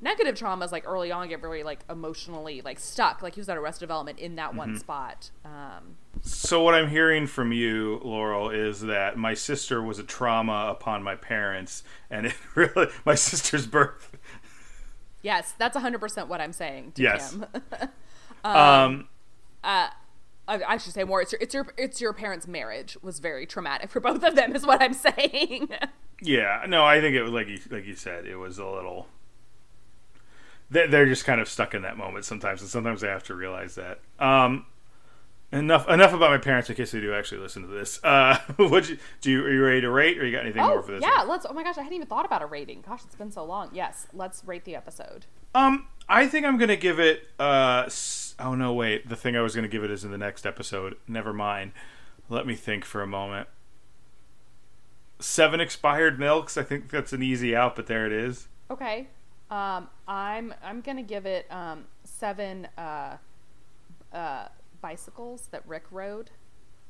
negative 0.00 0.34
traumas 0.36 0.70
like 0.72 0.86
early 0.86 1.10
on 1.10 1.28
get 1.28 1.40
very 1.40 1.62
like 1.62 1.80
emotionally 1.90 2.60
like 2.62 2.78
stuck, 2.78 3.22
like 3.22 3.36
you 3.36 3.42
said, 3.42 3.56
arrested 3.56 3.80
development 3.80 4.18
in 4.18 4.36
that 4.36 4.50
Mm-hmm. 4.50 4.58
one 4.58 4.78
spot. 4.78 5.30
Um, 5.44 5.96
So 6.22 6.62
what 6.62 6.74
I'm 6.74 6.88
hearing 6.88 7.26
from 7.26 7.52
you, 7.52 8.00
Laurel, 8.04 8.50
is 8.50 8.80
that 8.82 9.16
my 9.16 9.34
sister 9.34 9.82
was 9.82 9.98
a 9.98 10.04
trauma 10.04 10.68
upon 10.70 11.02
my 11.02 11.14
parents, 11.16 11.82
and 12.10 12.26
it 12.26 12.34
really 12.54 12.86
my 13.04 13.14
sister's 13.14 13.66
birth. 13.66 14.16
yes, 15.22 15.54
that's 15.58 15.76
hundred 15.76 15.98
percent 16.00 16.28
what 16.28 16.40
I'm 16.40 16.52
saying. 16.52 16.92
To 16.92 17.02
Yes. 17.02 17.32
Kim. 17.32 17.46
Um, 18.44 19.08
I, 19.64 19.90
I 20.46 20.76
should 20.78 20.94
say 20.94 21.04
more. 21.04 21.20
It's 21.20 21.32
your, 21.32 21.40
it's 21.42 21.52
your 21.54 21.66
it's 21.76 22.00
your 22.00 22.12
parents' 22.12 22.46
marriage 22.46 22.96
was 23.02 23.18
very 23.18 23.44
traumatic 23.46 23.90
for 23.90 24.00
both 24.00 24.22
of 24.22 24.36
them, 24.36 24.54
is 24.54 24.64
what 24.64 24.80
I'm 24.80 24.94
saying. 24.94 25.68
yeah, 26.22 26.64
no, 26.68 26.84
I 26.84 27.00
think 27.00 27.16
it 27.16 27.22
was 27.22 27.32
like 27.32 27.48
you, 27.48 27.58
like 27.70 27.84
you 27.84 27.94
said, 27.96 28.26
it 28.26 28.36
was 28.36 28.58
a 28.58 28.66
little. 28.66 29.08
They- 30.70 30.86
They're 30.86 31.06
just 31.06 31.24
kind 31.24 31.40
of 31.40 31.48
stuck 31.48 31.74
in 31.74 31.82
that 31.82 31.96
moment 31.96 32.24
sometimes, 32.24 32.60
and 32.60 32.70
sometimes 32.70 33.00
they 33.00 33.08
have 33.08 33.24
to 33.24 33.34
realize 33.34 33.74
that. 33.76 34.00
Um, 34.18 34.66
enough 35.50 35.88
enough 35.88 36.12
about 36.12 36.30
my 36.30 36.36
parents 36.38 36.68
in 36.68 36.76
case 36.76 36.90
they 36.92 37.00
do 37.00 37.14
actually 37.14 37.40
listen 37.40 37.62
to 37.62 37.68
this. 37.68 38.02
Uh, 38.04 38.38
what 38.56 38.88
you 38.88 38.98
do? 39.20 39.30
You, 39.30 39.44
are 39.44 39.50
you 39.52 39.64
ready 39.64 39.80
to 39.80 39.90
rate, 39.90 40.18
or 40.18 40.26
you 40.26 40.32
got 40.32 40.42
anything 40.44 40.62
more 40.62 40.78
Oh 40.80 40.82
for 40.82 40.92
this? 40.92 41.02
yeah, 41.02 41.18
one? 41.20 41.28
let's. 41.28 41.46
Oh 41.48 41.52
my 41.54 41.62
gosh, 41.62 41.78
I 41.78 41.82
hadn't 41.82 41.96
even 41.96 42.06
thought 42.08 42.24
about 42.26 42.42
a 42.42 42.46
rating. 42.46 42.82
Gosh, 42.86 43.02
it's 43.04 43.14
been 43.14 43.30
so 43.32 43.44
long. 43.44 43.70
Yes, 43.72 44.06
let's 44.12 44.44
rate 44.44 44.64
the 44.64 44.76
episode. 44.76 45.26
Um, 45.54 45.86
I 46.08 46.26
think 46.26 46.44
I'm 46.44 46.58
gonna 46.58 46.76
give 46.76 46.98
it. 47.00 47.28
Uh, 47.38 47.88
oh 48.38 48.54
no, 48.54 48.72
wait. 48.74 49.08
The 49.08 49.16
thing 49.16 49.36
I 49.36 49.40
was 49.40 49.54
gonna 49.54 49.68
give 49.68 49.84
it 49.84 49.90
is 49.90 50.04
in 50.04 50.10
the 50.10 50.18
next 50.18 50.44
episode. 50.46 50.96
Never 51.06 51.32
mind. 51.32 51.72
Let 52.28 52.46
me 52.46 52.54
think 52.54 52.84
for 52.84 53.00
a 53.00 53.06
moment. 53.06 53.48
Seven 55.20 55.60
expired 55.60 56.18
milks. 56.18 56.56
I 56.56 56.62
think 56.62 56.90
that's 56.90 57.12
an 57.12 57.22
easy 57.22 57.56
out, 57.56 57.74
but 57.74 57.86
there 57.86 58.06
it 58.06 58.12
is. 58.12 58.46
Okay. 58.70 59.08
Um, 59.50 59.88
I'm 60.06 60.52
I'm 60.62 60.80
gonna 60.82 61.02
give 61.02 61.24
it 61.26 61.46
um 61.50 61.84
seven 62.04 62.68
uh 62.76 63.16
uh 64.12 64.48
bicycles 64.80 65.48
that 65.50 65.62
Rick 65.66 65.84
rode 65.90 66.30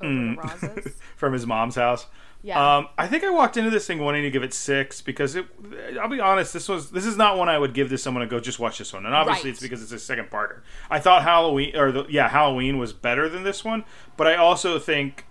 over 0.00 0.11
Mm. 0.11 0.36
the 0.36 0.42
Rozes. 0.68 0.94
From 1.16 1.32
his 1.32 1.46
mom's 1.46 1.74
house. 1.74 2.06
Yeah. 2.42 2.76
Um, 2.76 2.88
I 2.96 3.09
think 3.09 3.24
I 3.24 3.30
walked 3.30 3.56
into 3.56 3.70
this 3.70 3.84
thing 3.86 3.98
wanting 3.98 4.22
to 4.22 4.30
give 4.30 4.44
it 4.44 4.54
six 4.54 5.00
because 5.00 5.34
it. 5.34 5.46
I'll 6.00 6.09
be 6.09 6.20
honest. 6.20 6.52
This 6.52 6.68
was 6.68 6.90
this 6.92 7.04
is 7.04 7.16
not 7.16 7.36
one 7.36 7.48
I 7.48 7.59
would 7.59 7.74
give 7.74 7.88
to 7.90 7.98
someone 7.98 8.20
to 8.22 8.28
go 8.28 8.38
just 8.38 8.61
watch 8.61 8.78
this 8.78 8.92
one, 8.92 9.06
and 9.06 9.14
obviously 9.14 9.50
Right. 9.50 9.54
it's 9.54 9.61
because 9.61 9.82
it's 9.82 9.90
a 9.90 9.98
second 9.98 10.30
parter. 10.30 10.61
I 10.88 11.00
thought 11.00 11.22
Halloween 11.22 11.74
or 11.76 11.90
the, 11.90 12.06
yeah 12.09 12.28
Halloween 12.28 12.78
was 12.78 12.92
better 12.92 13.28
than 13.28 13.42
this 13.42 13.64
one, 13.64 13.84
but 14.16 14.26
I 14.28 14.36
also 14.36 14.78
think 14.78 15.24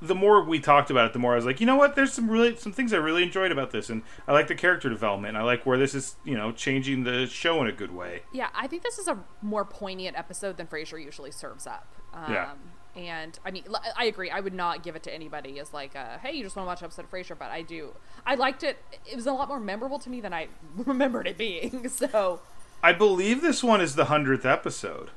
the 0.00 0.14
more 0.14 0.44
we 0.44 0.60
talked 0.60 0.90
about 0.90 1.06
it, 1.06 1.12
the 1.12 1.18
more 1.18 1.32
I 1.32 1.36
was 1.36 1.44
like, 1.44 1.60
you 1.60 1.66
know 1.66 1.76
what? 1.76 1.96
There's 1.96 2.12
some 2.12 2.30
really 2.30 2.54
some 2.56 2.72
things 2.72 2.92
I 2.92 2.98
really 2.98 3.22
enjoyed 3.22 3.50
about 3.52 3.70
this, 3.72 3.90
and 3.90 4.02
I 4.26 4.32
like 4.32 4.46
the 4.48 4.54
character 4.54 4.88
development. 4.88 5.36
And 5.36 5.38
I 5.38 5.42
like 5.46 5.66
where 5.66 5.76
this 5.78 5.94
is, 5.94 6.16
you 6.24 6.36
know, 6.36 6.52
changing 6.52 7.04
the 7.04 7.26
show 7.26 7.60
in 7.60 7.66
a 7.66 7.72
good 7.72 7.94
way. 7.94 8.22
yeah, 8.32 8.48
I 8.54 8.66
think 8.68 8.82
this 8.82 8.98
is 8.98 9.08
a 9.08 9.18
more 9.42 9.64
poignant 9.64 10.16
episode 10.16 10.56
than 10.56 10.66
Frasier 10.68 11.02
usually 11.04 11.30
serves 11.32 11.66
up. 11.66 11.94
Um, 12.14 12.32
Yeah. 12.32 12.50
and 12.96 13.38
I 13.44 13.50
mean, 13.50 13.64
I 13.96 14.04
agree. 14.04 14.30
I 14.30 14.40
would 14.40 14.54
not 14.54 14.82
give 14.82 14.94
it 14.96 15.02
to 15.04 15.12
anybody 15.14 15.58
as 15.60 15.72
like, 15.72 15.94
a, 15.94 16.18
"Hey, 16.22 16.32
you 16.36 16.44
just 16.44 16.54
want 16.56 16.66
to 16.66 16.68
watch 16.68 16.80
an 16.80 16.84
episode 16.86 17.04
of 17.06 17.10
Frasier," 17.10 17.38
but 17.38 17.50
I 17.50 17.62
do. 17.62 17.94
I 18.24 18.34
liked 18.36 18.62
it. 18.62 18.78
It 19.04 19.16
was 19.16 19.26
a 19.26 19.32
lot 19.32 19.48
more 19.48 19.60
memorable 19.60 19.98
to 19.98 20.10
me 20.10 20.20
than 20.20 20.32
I 20.32 20.48
remembered 20.76 21.26
it 21.26 21.36
being. 21.38 21.88
So 21.90 22.40
I 22.82 22.92
believe 22.92 23.42
this 23.42 23.64
one 23.64 23.80
is 23.80 23.96
the 23.96 24.04
hundredth 24.04 24.46
episode. 24.46 25.10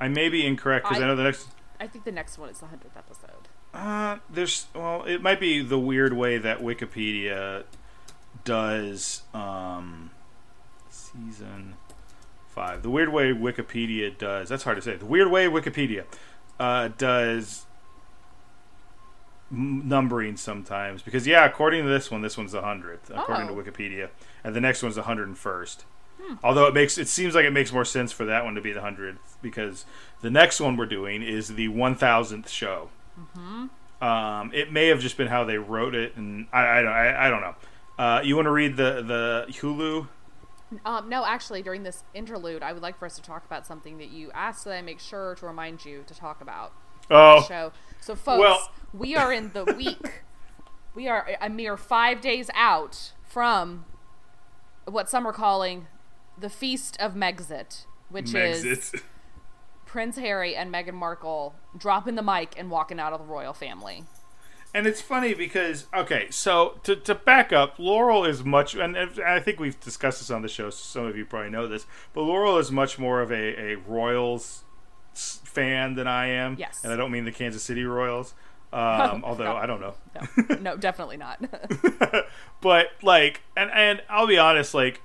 I 0.00 0.08
may 0.08 0.28
be 0.30 0.46
incorrect 0.46 0.86
because 0.86 1.00
I, 1.00 1.04
I- 1.04 1.08
know 1.08 1.16
the 1.16 1.24
next. 1.24 1.48
I 1.78 1.86
think 1.88 2.04
the 2.04 2.12
next 2.12 2.38
one 2.38 2.48
is 2.48 2.60
the 2.60 2.66
hundredth 2.66 2.96
episode. 2.96 3.41
Uh, 3.74 4.18
there's 4.30 4.66
well, 4.74 5.04
it 5.04 5.22
might 5.22 5.40
be 5.40 5.62
the 5.62 5.78
weird 5.78 6.12
way 6.12 6.36
that 6.38 6.60
Wikipedia 6.60 7.64
does 8.44 9.22
um, 9.32 10.10
season 10.90 11.74
five. 12.48 12.82
The 12.82 12.90
weird 12.90 13.08
way 13.10 13.32
Wikipedia 13.32 14.16
does. 14.16 14.48
That's 14.50 14.64
hard 14.64 14.76
to 14.76 14.82
say. 14.82 14.96
The 14.96 15.06
weird 15.06 15.30
way 15.30 15.46
Wikipedia 15.46 16.04
uh, 16.60 16.88
does 16.98 17.64
numbering 19.50 20.36
sometimes 20.36 21.02
because 21.02 21.26
yeah, 21.26 21.44
according 21.44 21.84
to 21.84 21.88
this 21.88 22.10
one, 22.10 22.22
this 22.22 22.36
one's 22.38 22.52
the 22.52 22.62
hundredth 22.62 23.10
according 23.10 23.48
Oh. 23.50 23.54
to 23.62 23.70
Wikipedia, 23.70 24.08
and 24.44 24.54
the 24.54 24.60
next 24.60 24.82
one's 24.82 24.96
the 24.96 25.02
hundred 25.02 25.28
and 25.28 25.38
first. 25.38 25.84
Although 26.44 26.66
it 26.66 26.74
makes 26.74 26.98
it 26.98 27.08
seems 27.08 27.34
like 27.34 27.44
it 27.44 27.50
makes 27.52 27.72
more 27.72 27.84
sense 27.84 28.12
for 28.12 28.24
that 28.26 28.44
one 28.44 28.54
to 28.54 28.60
be 28.60 28.72
the 28.72 28.80
hundredth 28.80 29.36
because 29.42 29.84
the 30.20 30.30
next 30.30 30.60
one 30.60 30.76
we're 30.76 30.86
doing 30.86 31.20
is 31.22 31.48
the 31.54 31.68
one 31.68 31.94
thousandth 31.96 32.48
show. 32.48 32.90
Um, 34.00 34.50
it 34.52 34.72
may 34.72 34.88
have 34.88 35.00
just 35.00 35.16
been 35.16 35.28
how 35.28 35.44
they 35.44 35.58
wrote 35.58 35.94
it, 35.94 36.16
and 36.16 36.46
I 36.52 36.78
I, 36.78 36.82
don't- 36.82 36.92
I, 36.92 37.26
I 37.26 37.30
don't 37.30 37.40
know. 37.40 37.54
Uh, 37.98 38.20
you 38.24 38.34
want 38.36 38.46
to 38.46 38.50
read 38.52 38.76
the 38.76 39.02
the 39.02 39.46
Hulu? 39.52 40.08
Um, 40.86 41.08
no, 41.08 41.24
actually, 41.26 41.62
during 41.62 41.82
this 41.82 42.02
interlude, 42.14 42.62
I 42.62 42.72
would 42.72 42.82
like 42.82 42.98
for 42.98 43.04
us 43.06 43.14
to 43.16 43.22
talk 43.22 43.44
about 43.44 43.66
something 43.66 43.98
that 43.98 44.08
you 44.08 44.30
asked 44.32 44.64
that 44.64 44.72
I 44.74 44.80
make 44.82 44.98
sure 45.00 45.34
to 45.36 45.46
remind 45.46 45.84
you 45.84 46.02
to 46.06 46.14
talk 46.14 46.40
about. 46.40 46.72
Oh, 47.10 47.42
show. 47.46 47.72
So, 48.00 48.14
folks, 48.16 48.40
Well- 48.40 48.70
we 48.94 49.14
are 49.14 49.32
in 49.32 49.52
the 49.52 49.64
week. 49.64 50.22
we 50.94 51.08
are 51.08 51.28
a 51.40 51.48
mere 51.50 51.76
five 51.76 52.20
days 52.22 52.48
out 52.54 53.12
from 53.28 53.84
what 54.86 55.08
some 55.10 55.26
are 55.26 55.32
calling 55.32 55.86
the 56.38 56.48
Feast 56.48 56.96
of 56.98 57.14
Megxit, 57.14 57.84
which 58.08 58.34
is 58.34 58.64
Megxit. 58.64 59.02
Prince 59.92 60.16
Harry 60.16 60.56
and 60.56 60.72
Meghan 60.72 60.94
Markle 60.94 61.54
dropping 61.76 62.14
the 62.14 62.22
mic 62.22 62.54
and 62.56 62.70
walking 62.70 62.98
out 62.98 63.12
of 63.12 63.18
the 63.18 63.26
royal 63.26 63.52
family. 63.52 64.04
And 64.72 64.86
it's 64.86 65.02
funny 65.02 65.34
because 65.34 65.86
okay, 65.92 66.28
so 66.30 66.80
to, 66.84 66.96
to 66.96 67.14
back 67.14 67.52
up, 67.52 67.78
Laurel 67.78 68.24
is 68.24 68.42
much, 68.42 68.74
and 68.74 68.96
I 68.96 69.38
think 69.38 69.60
we've 69.60 69.78
discussed 69.78 70.20
this 70.20 70.30
on 70.30 70.40
the 70.40 70.48
show. 70.48 70.70
So 70.70 70.82
some 70.82 71.04
of 71.04 71.14
you 71.14 71.26
probably 71.26 71.50
know 71.50 71.68
this, 71.68 71.84
but 72.14 72.22
Laurel 72.22 72.56
is 72.56 72.70
much 72.70 72.98
more 72.98 73.20
of 73.20 73.30
a 73.30 73.72
a 73.72 73.74
Royals 73.76 74.64
fan 75.12 75.94
than 75.94 76.06
I 76.06 76.28
am. 76.28 76.56
Yes. 76.58 76.82
and 76.82 76.90
I 76.90 76.96
don't 76.96 77.10
mean 77.10 77.26
the 77.26 77.32
Kansas 77.32 77.62
City 77.62 77.84
Royals, 77.84 78.32
um, 78.72 79.22
although 79.26 79.44
no. 79.44 79.56
I 79.56 79.66
don't 79.66 79.82
know. 79.82 79.94
No, 80.48 80.54
no, 80.56 80.76
definitely 80.78 81.18
not. 81.18 81.38
but 82.62 82.86
like, 83.02 83.42
and 83.54 83.70
and 83.70 84.00
I'll 84.08 84.26
be 84.26 84.38
honest, 84.38 84.72
like. 84.72 85.02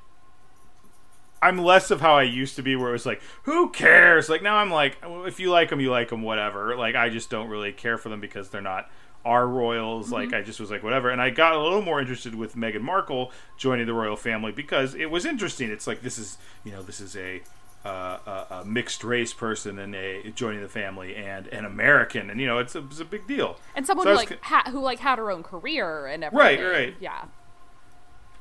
I'm 1.41 1.57
less 1.59 1.91
of 1.91 2.01
how 2.01 2.15
I 2.15 2.23
used 2.23 2.55
to 2.55 2.63
be, 2.63 2.75
where 2.75 2.89
it 2.89 2.93
was 2.93 3.05
like, 3.05 3.21
"Who 3.43 3.69
cares?" 3.69 4.29
Like 4.29 4.41
now, 4.41 4.55
I'm 4.57 4.71
like, 4.71 4.97
if 5.03 5.39
you 5.39 5.51
like 5.51 5.69
them, 5.69 5.79
you 5.79 5.91
like 5.91 6.09
them, 6.09 6.23
whatever. 6.23 6.75
Like 6.75 6.95
I 6.95 7.09
just 7.09 7.29
don't 7.29 7.49
really 7.49 7.71
care 7.71 7.97
for 7.97 8.09
them 8.09 8.19
because 8.19 8.49
they're 8.49 8.61
not 8.61 8.89
our 9.25 9.47
royals. 9.47 10.11
Like 10.11 10.33
I 10.33 10.41
just 10.41 10.59
was 10.59 10.71
like, 10.71 10.83
whatever. 10.83 11.09
And 11.09 11.21
I 11.21 11.29
got 11.29 11.53
a 11.53 11.61
little 11.61 11.81
more 11.81 11.99
interested 11.99 12.33
with 12.33 12.55
Meghan 12.55 12.81
Markle 12.81 13.31
joining 13.57 13.85
the 13.85 13.93
royal 13.93 14.15
family 14.15 14.51
because 14.51 14.95
it 14.95 15.11
was 15.11 15.25
interesting. 15.25 15.69
It's 15.69 15.85
like 15.85 16.01
this 16.01 16.17
is, 16.17 16.37
you 16.63 16.71
know, 16.71 16.81
this 16.81 16.99
is 17.01 17.15
a 17.15 17.41
uh, 17.85 18.17
a, 18.49 18.55
a 18.61 18.65
mixed 18.65 19.03
race 19.03 19.33
person 19.33 19.79
and 19.79 19.95
a 19.95 20.31
joining 20.31 20.61
the 20.61 20.67
family 20.67 21.15
and 21.15 21.47
an 21.47 21.63
American, 21.65 22.29
and 22.29 22.39
you 22.39 22.47
know, 22.47 22.57
it's 22.57 22.75
a, 22.75 22.79
it's 22.85 22.99
a 22.99 23.05
big 23.05 23.27
deal. 23.27 23.57
and 23.75 23.85
someone 23.85 24.05
So 24.05 24.11
who 24.11 24.17
was 24.17 24.29
like 24.29 24.43
ha- 24.43 24.69
who 24.71 24.79
like 24.81 24.99
had 24.99 25.19
her 25.19 25.29
own 25.31 25.43
career 25.43 26.07
and 26.07 26.23
everything. 26.23 26.59
Right, 26.61 26.71
right. 26.71 26.95
Yeah. 26.99 27.25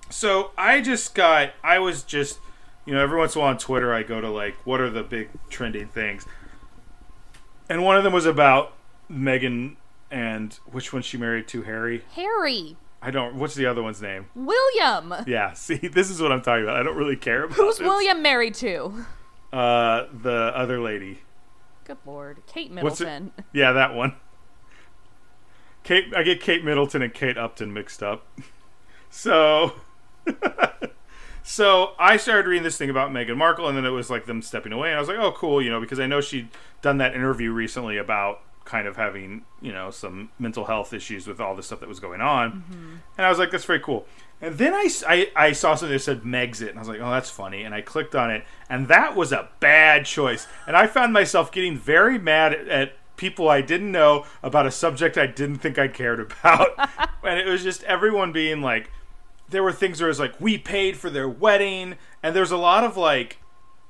So 0.09 0.53
I 0.57 0.81
just 0.81 1.15
got, 1.15 1.51
I 1.65 1.79
was 1.81 2.03
just, 2.03 2.39
you 2.87 2.95
know, 2.95 3.03
every 3.03 3.19
once 3.19 3.35
in 3.35 3.41
a 3.41 3.43
while 3.43 3.51
on 3.51 3.59
Twitter, 3.59 3.93
I 3.93 4.03
go 4.03 4.21
to 4.21 4.31
like, 4.31 4.55
what 4.65 4.81
are 4.81 4.91
the 4.91 5.03
big 5.03 5.29
trending 5.51 5.89
things? 5.89 6.27
And 7.69 7.85
one 7.85 7.97
of 7.97 8.05
them 8.05 8.13
was 8.13 8.27
about 8.27 8.73
Meghan 9.11 9.77
and 10.11 10.55
which 10.67 10.93
one 10.93 11.03
she 11.03 11.17
married 11.17 11.49
to, 11.49 11.63
Harry. 11.63 12.05
Harry, 12.13 12.77
I 13.03 13.11
don't, 13.11 13.35
what's 13.35 13.55
the 13.55 13.67
other 13.67 13.83
one's 13.83 14.01
name? 14.01 14.27
William. 14.35 15.15
Yeah, 15.27 15.53
see, 15.55 15.77
this 15.77 16.11
is 16.11 16.21
what 16.23 16.33
I'm 16.33 16.43
talking 16.43 16.65
about. 16.65 16.77
I 16.77 16.83
don't 16.83 16.97
really 16.97 17.17
care 17.17 17.45
about 17.45 17.57
Who's 17.57 17.79
this. 17.79 17.87
William 17.87 18.23
married 18.23 18.55
to? 18.55 19.05
Uh, 19.53 20.05
the 20.13 20.53
other 20.55 20.81
lady. 20.81 21.21
Good 21.85 21.99
lord, 22.05 22.43
Kate? 22.47 22.71
Middleton. 22.71 23.33
Yeah, 23.53 23.73
that 23.73 23.95
one. 23.95 24.15
Kate, 25.85 26.13
I 26.17 26.25
get 26.25 26.41
Kate 26.41 26.65
Middleton 26.65 27.01
and 27.01 27.15
Kate 27.15 27.39
Upton 27.39 27.73
mixed 27.73 28.03
up. 28.03 28.27
So, 29.09 29.73
so 31.47 31.93
I 31.97 32.17
started 32.17 32.49
reading 32.49 32.65
this 32.65 32.77
thing 32.77 32.91
about 32.91 33.13
Meghan 33.13 33.37
Markle, 33.37 33.69
and 33.69 33.77
then 33.77 33.87
it 33.87 33.91
was 33.91 34.11
like 34.11 34.27
them 34.27 34.43
stepping 34.43 34.73
away, 34.73 34.89
and 34.89 34.97
I 34.97 35.01
was 35.01 35.09
like, 35.09 35.19
oh, 35.19 35.31
cool, 35.31 35.63
you 35.63 35.71
know, 35.71 35.81
because 35.81 36.01
I 36.01 36.07
know 36.07 36.21
she'd 36.21 36.49
done 36.83 36.99
that 36.99 37.15
interview 37.15 37.53
recently 37.53 37.99
about 37.99 38.41
kind 38.65 38.89
of 38.89 38.97
having, 38.97 39.45
you 39.63 39.73
know, 39.73 39.93
some 39.93 40.31
mental 40.41 40.65
health 40.65 40.93
issues 40.93 41.29
with 41.29 41.41
all 41.41 41.55
the 41.55 41.63
stuff 41.63 41.79
that 41.79 41.89
was 41.89 42.01
going 42.01 42.21
on, 42.21 42.51
mm-hmm. 42.51 42.95
and 43.17 43.25
I 43.25 43.29
was 43.29 43.39
like, 43.39 43.53
that's 43.53 43.65
very 43.65 43.79
cool. 43.79 44.07
And 44.41 44.59
then 44.59 44.75
I 44.75 45.31
I 45.37 45.53
saw 45.53 45.77
something 45.77 45.95
that 45.95 46.01
said 46.01 46.23
Megxit, 46.23 46.71
and 46.71 46.79
I 46.79 46.81
was 46.81 46.89
like, 46.89 47.01
oh, 47.01 47.13
that's 47.13 47.31
funny. 47.31 47.63
And 47.63 47.73
I 47.73 47.81
clicked 47.81 48.17
on 48.17 48.31
it, 48.33 48.45
and 48.69 48.89
that 48.89 49.15
was 49.15 49.31
a 49.31 49.49
bad 49.61 50.05
choice. 50.05 50.49
And 50.67 50.77
I 50.77 50.89
found 50.89 51.13
myself 51.13 51.53
getting 51.53 51.79
very 51.79 52.19
mad 52.19 52.55
at, 52.55 52.69
at 52.69 52.93
people 53.17 53.49
I 53.49 53.61
didn't 53.61 53.93
know 53.93 54.27
about 54.43 54.67
a 54.67 54.71
subject 54.71 55.17
I 55.17 55.27
didn't 55.27 55.59
think 55.59 55.79
I 55.79 55.89
cared 55.89 56.21
about. 56.21 56.71
and 57.23 57.39
it 57.39 57.47
was 57.47 57.63
just 57.63 57.83
everyone 57.85 58.33
being 58.33 58.61
like, 58.61 58.91
there 59.49 59.63
were 59.63 59.73
things 59.73 60.01
where 60.01 60.09
it 60.09 60.11
was 60.11 60.21
like, 60.21 60.41
we 60.41 60.59
paid 60.59 60.97
for 60.97 61.11
their 61.11 61.29
wedding. 61.29 61.97
And 62.23 62.35
there's 62.35 62.51
a 62.51 62.57
lot 62.57 62.85
of 62.85 62.97
like, 62.97 63.39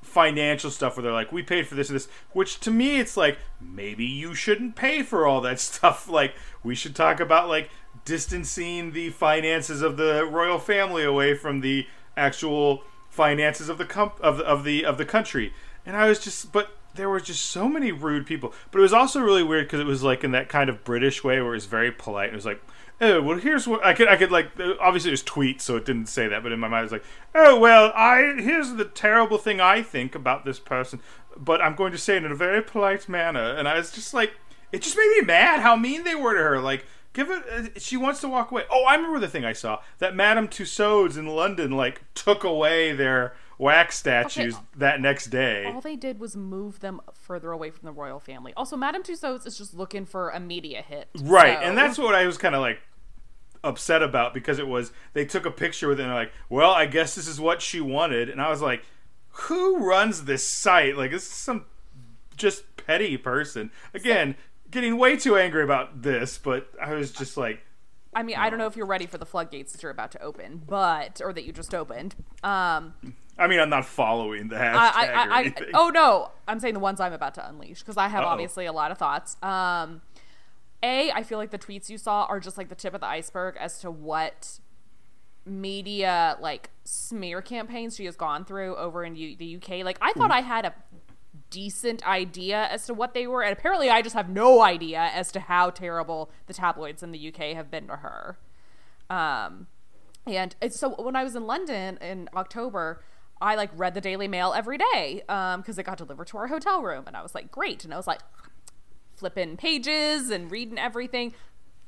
financial 0.07 0.71
stuff 0.71 0.95
where 0.95 1.03
they're 1.03 1.11
like, 1.11 1.31
we 1.31 1.43
paid 1.43 1.67
for 1.67 1.75
this 1.75 1.89
and 1.89 1.95
this, 1.95 2.07
which 2.31 2.59
to 2.61 2.71
me 2.71 2.99
it's 2.99 3.17
like, 3.17 3.37
maybe 3.59 4.05
you 4.05 4.33
shouldn't 4.33 4.75
pay 4.75 5.03
for 5.03 5.27
all 5.27 5.41
that 5.41 5.59
stuff. 5.59 6.09
Like, 6.09 6.33
we 6.63 6.75
should 6.75 6.95
talk 6.95 7.19
about 7.19 7.47
like 7.47 7.69
distancing 8.05 8.93
the 8.93 9.09
finances 9.09 9.81
of 9.81 9.97
the 9.97 10.25
royal 10.25 10.59
family 10.59 11.03
away 11.03 11.35
from 11.35 11.61
the 11.61 11.85
actual 12.15 12.83
finances 13.09 13.69
of 13.69 13.77
the 13.77 14.11
of 14.21 14.39
of 14.41 14.63
the 14.63 14.85
of 14.85 14.97
the 14.97 15.05
country. 15.05 15.53
And 15.85 15.95
I 15.95 16.07
was 16.07 16.19
just, 16.19 16.51
but 16.51 16.76
there 16.97 17.09
were 17.09 17.21
just 17.21 17.45
so 17.45 17.69
many 17.69 17.91
rude 17.91 18.25
people. 18.25 18.53
But 18.71 18.79
it 18.79 18.81
was 18.81 18.93
also 18.93 19.21
really 19.21 19.43
weird 19.43 19.67
because 19.67 19.79
it 19.79 19.85
was 19.85 20.03
like 20.03 20.23
in 20.23 20.31
that 20.31 20.49
kind 20.49 20.69
of 20.69 20.83
British 20.83 21.23
way 21.23 21.39
where 21.39 21.51
it 21.51 21.55
was 21.55 21.65
very 21.65 21.91
polite. 21.91 22.29
It 22.29 22.35
was 22.35 22.45
like, 22.45 22.61
oh 22.99 23.21
well, 23.21 23.37
here's 23.37 23.67
what 23.67 23.85
I 23.85 23.93
could 23.93 24.09
I 24.09 24.17
could 24.17 24.31
like. 24.31 24.51
Obviously, 24.81 25.11
it 25.11 25.13
was 25.13 25.23
tweets, 25.23 25.61
so 25.61 25.77
it 25.77 25.85
didn't 25.85 26.07
say 26.07 26.27
that. 26.27 26.43
But 26.43 26.51
in 26.51 26.59
my 26.59 26.67
mind, 26.67 26.81
it 26.81 26.85
was 26.85 26.91
like, 26.91 27.05
oh 27.33 27.57
well, 27.57 27.93
I 27.95 28.35
here's 28.39 28.73
the 28.73 28.85
terrible 28.85 29.37
thing 29.37 29.61
I 29.61 29.81
think 29.81 30.15
about 30.15 30.43
this 30.43 30.59
person, 30.59 30.99
but 31.37 31.61
I'm 31.61 31.75
going 31.75 31.93
to 31.93 31.97
say 31.97 32.17
it 32.17 32.25
in 32.25 32.31
a 32.31 32.35
very 32.35 32.61
polite 32.61 33.07
manner. 33.07 33.53
And 33.55 33.67
I 33.67 33.77
was 33.77 33.91
just 33.91 34.13
like, 34.13 34.33
it 34.71 34.81
just 34.81 34.97
made 34.97 35.15
me 35.17 35.21
mad 35.25 35.61
how 35.61 35.75
mean 35.75 36.03
they 36.03 36.15
were 36.15 36.33
to 36.33 36.41
her. 36.41 36.59
Like. 36.59 36.85
Give 37.13 37.31
it. 37.31 37.43
Uh, 37.51 37.79
she 37.79 37.97
wants 37.97 38.21
to 38.21 38.27
walk 38.27 38.51
away. 38.51 38.65
Oh, 38.71 38.83
I 38.83 38.93
remember 38.93 39.17
the 39.17 39.27
thing 39.27 39.43
I 39.43 39.53
saw 39.53 39.79
that 39.97 40.15
Madame 40.15 40.47
Tussauds 40.47 41.17
in 41.17 41.25
London 41.25 41.71
like 41.71 42.03
took 42.13 42.43
away 42.43 42.91
their 42.93 43.33
wax 43.57 43.97
statues 43.97 44.55
that 44.75 45.01
next 45.01 45.27
day. 45.27 45.65
All 45.65 45.81
they 45.81 45.95
did 45.95 46.19
was 46.19 46.35
move 46.35 46.79
them 46.79 47.01
further 47.13 47.51
away 47.51 47.71
from 47.71 47.85
the 47.85 47.91
royal 47.91 48.19
family. 48.19 48.53
Also, 48.55 48.77
Madame 48.77 49.03
Tussauds 49.03 49.45
is 49.47 49.57
just 49.57 49.73
looking 49.73 50.05
for 50.05 50.29
a 50.29 50.39
media 50.39 50.81
hit. 50.81 51.07
Right, 51.19 51.57
so- 51.59 51.63
and 51.65 51.77
that's 51.77 51.97
what 51.97 52.13
I 52.15 52.25
was 52.25 52.37
kind 52.37 52.55
of 52.55 52.61
like 52.61 52.79
upset 53.63 54.03
about 54.03 54.33
because 54.33 54.59
it 54.59 54.67
was 54.67 54.91
they 55.13 55.25
took 55.25 55.45
a 55.45 55.51
picture 55.51 55.87
with 55.87 55.99
it 55.99 56.03
and 56.03 56.11
they're 56.11 56.19
like, 56.19 56.31
well, 56.49 56.71
I 56.71 56.85
guess 56.85 57.15
this 57.15 57.27
is 57.27 57.39
what 57.39 57.61
she 57.61 57.81
wanted, 57.81 58.29
and 58.29 58.41
I 58.41 58.49
was 58.49 58.61
like, 58.61 58.83
who 59.29 59.77
runs 59.77 60.25
this 60.25 60.47
site? 60.47 60.97
Like, 60.97 61.11
this 61.11 61.23
is 61.23 61.31
some 61.31 61.65
just 62.35 62.63
petty 62.77 63.17
person. 63.17 63.71
Again, 63.93 64.35
getting 64.71 64.97
way 64.97 65.17
too 65.17 65.35
angry 65.37 65.63
about 65.63 66.01
this, 66.03 66.37
but 66.37 66.69
I 66.81 66.93
was 66.93 67.11
just 67.11 67.37
like, 67.37 67.61
I 68.15 68.23
mean, 68.23 68.35
I 68.37 68.49
don't 68.49 68.57
know 68.57 68.65
if 68.67 68.75
you're 68.75 68.85
ready 68.87 69.05
for 69.05 69.17
the 69.19 69.25
floodgates 69.25 69.73
that 69.73 69.83
you're 69.83 69.91
about 69.91 70.11
to 70.11 70.21
open, 70.23 70.61
but 70.67 71.21
or 71.23 71.33
that 71.33 71.43
you 71.43 71.51
just 71.51 71.73
opened. 71.75 72.15
Um, 72.43 72.93
I 73.39 73.47
mean, 73.47 73.59
I'm 73.59 73.69
not 73.69 73.85
following 73.85 74.47
the 74.47 74.55
hashtag 74.55 74.75
I, 74.75 75.05
I, 75.05 75.25
or 75.27 75.31
I, 75.31 75.39
anything. 75.41 75.67
oh 75.73 75.89
no, 75.89 76.31
I'm 76.47 76.59
saying 76.59 76.73
the 76.73 76.79
ones 76.79 76.99
I'm 76.99 77.13
about 77.13 77.33
to 77.35 77.47
unleash 77.47 77.79
because 77.79 77.97
I 77.97 78.07
have 78.07 78.23
Uh-oh. 78.23 78.29
obviously 78.29 78.65
a 78.65 78.73
lot 78.73 78.91
of 78.91 78.97
thoughts. 78.97 79.37
Um, 79.43 80.01
a, 80.83 81.11
I 81.11 81.23
feel 81.23 81.37
like 81.37 81.51
the 81.51 81.57
tweets 81.59 81.89
you 81.89 81.97
saw 81.97 82.25
are 82.25 82.39
just 82.39 82.57
like 82.57 82.69
the 82.69 82.75
tip 82.75 82.93
of 82.93 83.01
the 83.01 83.07
iceberg 83.07 83.55
as 83.59 83.79
to 83.79 83.89
what 83.91 84.59
media 85.45 86.37
like 86.41 86.69
smear 86.83 87.41
campaigns 87.41 87.95
she 87.95 88.05
has 88.05 88.15
gone 88.15 88.43
through 88.45 88.75
over 88.75 89.03
in 89.03 89.15
U- 89.15 89.35
the 89.35 89.55
UK. 89.57 89.83
Like 89.85 89.97
I 90.01 90.09
Mm-hmm. 90.11 90.19
thought 90.19 90.31
I 90.31 90.41
had 90.41 90.65
a 90.65 90.73
decent 91.49 92.05
idea 92.07 92.67
as 92.71 92.85
to 92.87 92.93
what 92.93 93.13
they 93.13 93.25
were, 93.27 93.41
and 93.43 93.53
apparently 93.57 93.89
I 93.89 94.01
just 94.01 94.15
have 94.15 94.29
no 94.29 94.61
idea 94.61 94.99
as 95.13 95.31
to 95.33 95.39
how 95.39 95.69
terrible 95.69 96.29
the 96.47 96.53
tabloids 96.53 97.01
in 97.03 97.11
the 97.11 97.27
UK 97.29 97.55
have 97.55 97.71
been 97.71 97.87
to 97.87 97.97
her. 97.97 98.37
Um, 99.09 99.67
and 100.25 100.55
so 100.69 100.89
when 101.01 101.15
I 101.15 101.23
was 101.23 101.35
in 101.37 101.47
London 101.47 101.97
in 102.01 102.29
October, 102.35 103.01
I 103.41 103.55
like 103.55 103.69
read 103.75 103.93
the 103.93 104.01
Daily 104.01 104.27
Mail 104.27 104.53
every 104.53 104.77
day 104.77 105.23
because 105.25 105.77
it 105.77 105.83
got 105.83 105.97
delivered 105.97 106.27
to 106.27 106.37
our 106.37 106.47
hotel 106.47 106.81
room, 106.81 107.03
and 107.07 107.15
I 107.15 107.21
was 107.21 107.35
like, 107.35 107.51
great. 107.51 107.83
And 107.83 107.93
I 107.93 107.97
was 107.97 108.07
like, 108.07 108.21
flipping 109.17 109.57
pages 109.57 110.29
and 110.29 110.49
reading 110.51 110.77
everything. 110.77 111.33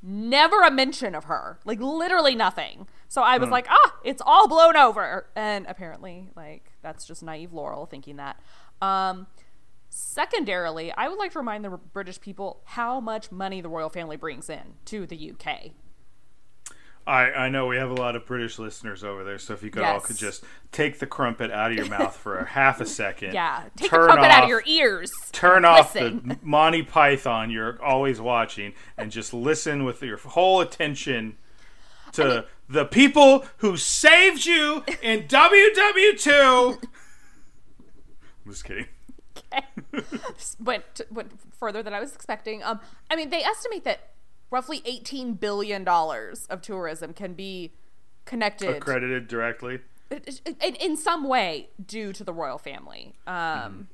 Never 0.02 0.62
a 0.62 0.72
mention 0.72 1.14
of 1.14 1.26
her. 1.26 1.60
Like 1.66 1.80
literally 1.80 2.36
nothing. 2.36 2.88
So 3.08 3.22
I 3.22 3.38
was 3.38 3.50
like, 3.50 3.68
ah, 3.70 3.96
it's 4.04 4.22
all 4.26 4.48
blown 4.48 4.78
over. 4.78 5.28
And 5.36 5.66
apparently, 5.68 6.30
like, 6.36 6.72
that's 6.82 7.06
just 7.06 7.22
naive 7.22 7.54
Laurel 7.54 7.86
thinking 7.86 8.16
that. 8.16 8.40
Um, 8.82 9.28
secondarily, 9.90 10.92
I 10.94 11.08
would 11.10 11.18
like 11.18 11.34
to 11.34 11.40
remind 11.40 11.66
the 11.66 11.72
British 11.72 12.22
people 12.22 12.62
how 12.64 13.00
much 13.00 13.32
money 13.32 13.62
the 13.62 13.70
royal 13.70 13.90
family 13.90 14.16
brings 14.16 14.50
in 14.50 14.76
to 14.86 15.06
the 15.06 15.32
UK. 15.32 15.72
I, 17.10 17.46
I 17.46 17.50
know 17.50 17.66
we 17.66 17.78
have 17.78 17.90
a 17.90 17.96
lot 17.96 18.16
of 18.16 18.26
British 18.28 18.60
listeners 18.60 19.04
over 19.04 19.24
there, 19.24 19.40
so 19.40 19.54
if 19.56 19.64
you 19.64 19.72
could 19.72 19.82
all 19.82 20.00
could 20.00 20.16
just 20.16 20.44
take 20.72 21.00
the 21.00 21.08
crumpet 21.08 21.50
out 21.50 21.72
of 21.72 21.78
your 21.78 21.88
mouth 21.88 22.16
for 22.16 22.38
a 22.38 22.46
half 22.46 22.80
a 22.80 22.86
second. 22.86 23.34
Yeah, 23.34 23.64
take 23.76 23.90
turn 23.90 24.02
the 24.02 24.08
crumpet 24.08 24.32
out 24.32 24.44
of 24.44 24.50
your 24.50 24.62
ears. 24.68 25.12
Turn 25.32 25.66
off 25.66 25.96
Listen. 25.96 26.28
the 26.28 26.38
Monty 26.44 26.84
Python 26.84 27.50
you're 27.50 27.82
always 27.84 28.22
watching 28.22 28.74
and 28.96 29.12
just 29.12 29.34
listen 29.34 29.86
with 29.86 30.04
your 30.04 30.18
whole 30.18 30.62
attention 30.62 31.38
to 32.12 32.46
the 32.70 32.86
people 32.86 33.46
who 33.58 33.76
saved 33.76 34.46
you 34.46 34.84
in 35.02 35.24
WW2. 35.24 36.84
I'm 38.46 38.52
just 38.52 38.64
kidding. 38.64 38.86
Okay. 39.52 40.04
went 40.60 41.02
went 41.10 41.32
further 41.58 41.82
than 41.82 41.94
I 41.94 42.00
was 42.00 42.14
expecting. 42.14 42.62
Um, 42.62 42.80
I 43.10 43.16
mean, 43.16 43.32
they 43.32 43.42
estimate 43.42 43.84
that 43.86 44.12
roughly 44.52 44.82
eighteen 44.86 45.34
billion 45.34 45.84
dollars 45.84 46.46
of 46.50 46.62
tourism 46.62 47.14
can 47.14 47.34
be 47.34 47.74
connected 48.26 48.76
Accredited 48.76 49.28
directly. 49.28 49.80
in, 50.12 50.76
in 50.76 50.98
some 50.98 51.28
way 51.28 51.70
due 51.84 52.14
to 52.14 52.24
the 52.24 52.34
royal 52.34 52.58
family. 52.58 53.14
Um, 53.28 53.88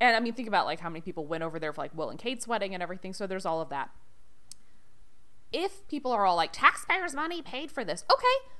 and 0.00 0.16
I 0.16 0.20
mean, 0.20 0.32
think 0.32 0.48
about 0.48 0.66
like 0.66 0.80
how 0.80 0.88
many 0.88 1.00
people 1.00 1.26
went 1.26 1.42
over 1.44 1.58
there 1.58 1.72
for 1.72 1.80
like 1.80 1.96
Will 1.96 2.10
and 2.10 2.18
Kate's 2.18 2.46
wedding 2.48 2.74
and 2.74 2.82
everything. 2.82 3.12
So 3.12 3.26
there's 3.26 3.46
all 3.46 3.60
of 3.60 3.68
that. 3.68 3.90
If 5.52 5.86
people 5.86 6.10
are 6.12 6.24
all 6.24 6.36
like 6.36 6.52
taxpayers' 6.52 7.14
money 7.14 7.42
paid 7.42 7.70
for 7.70 7.84
this, 7.84 8.04
okay, 8.12 8.50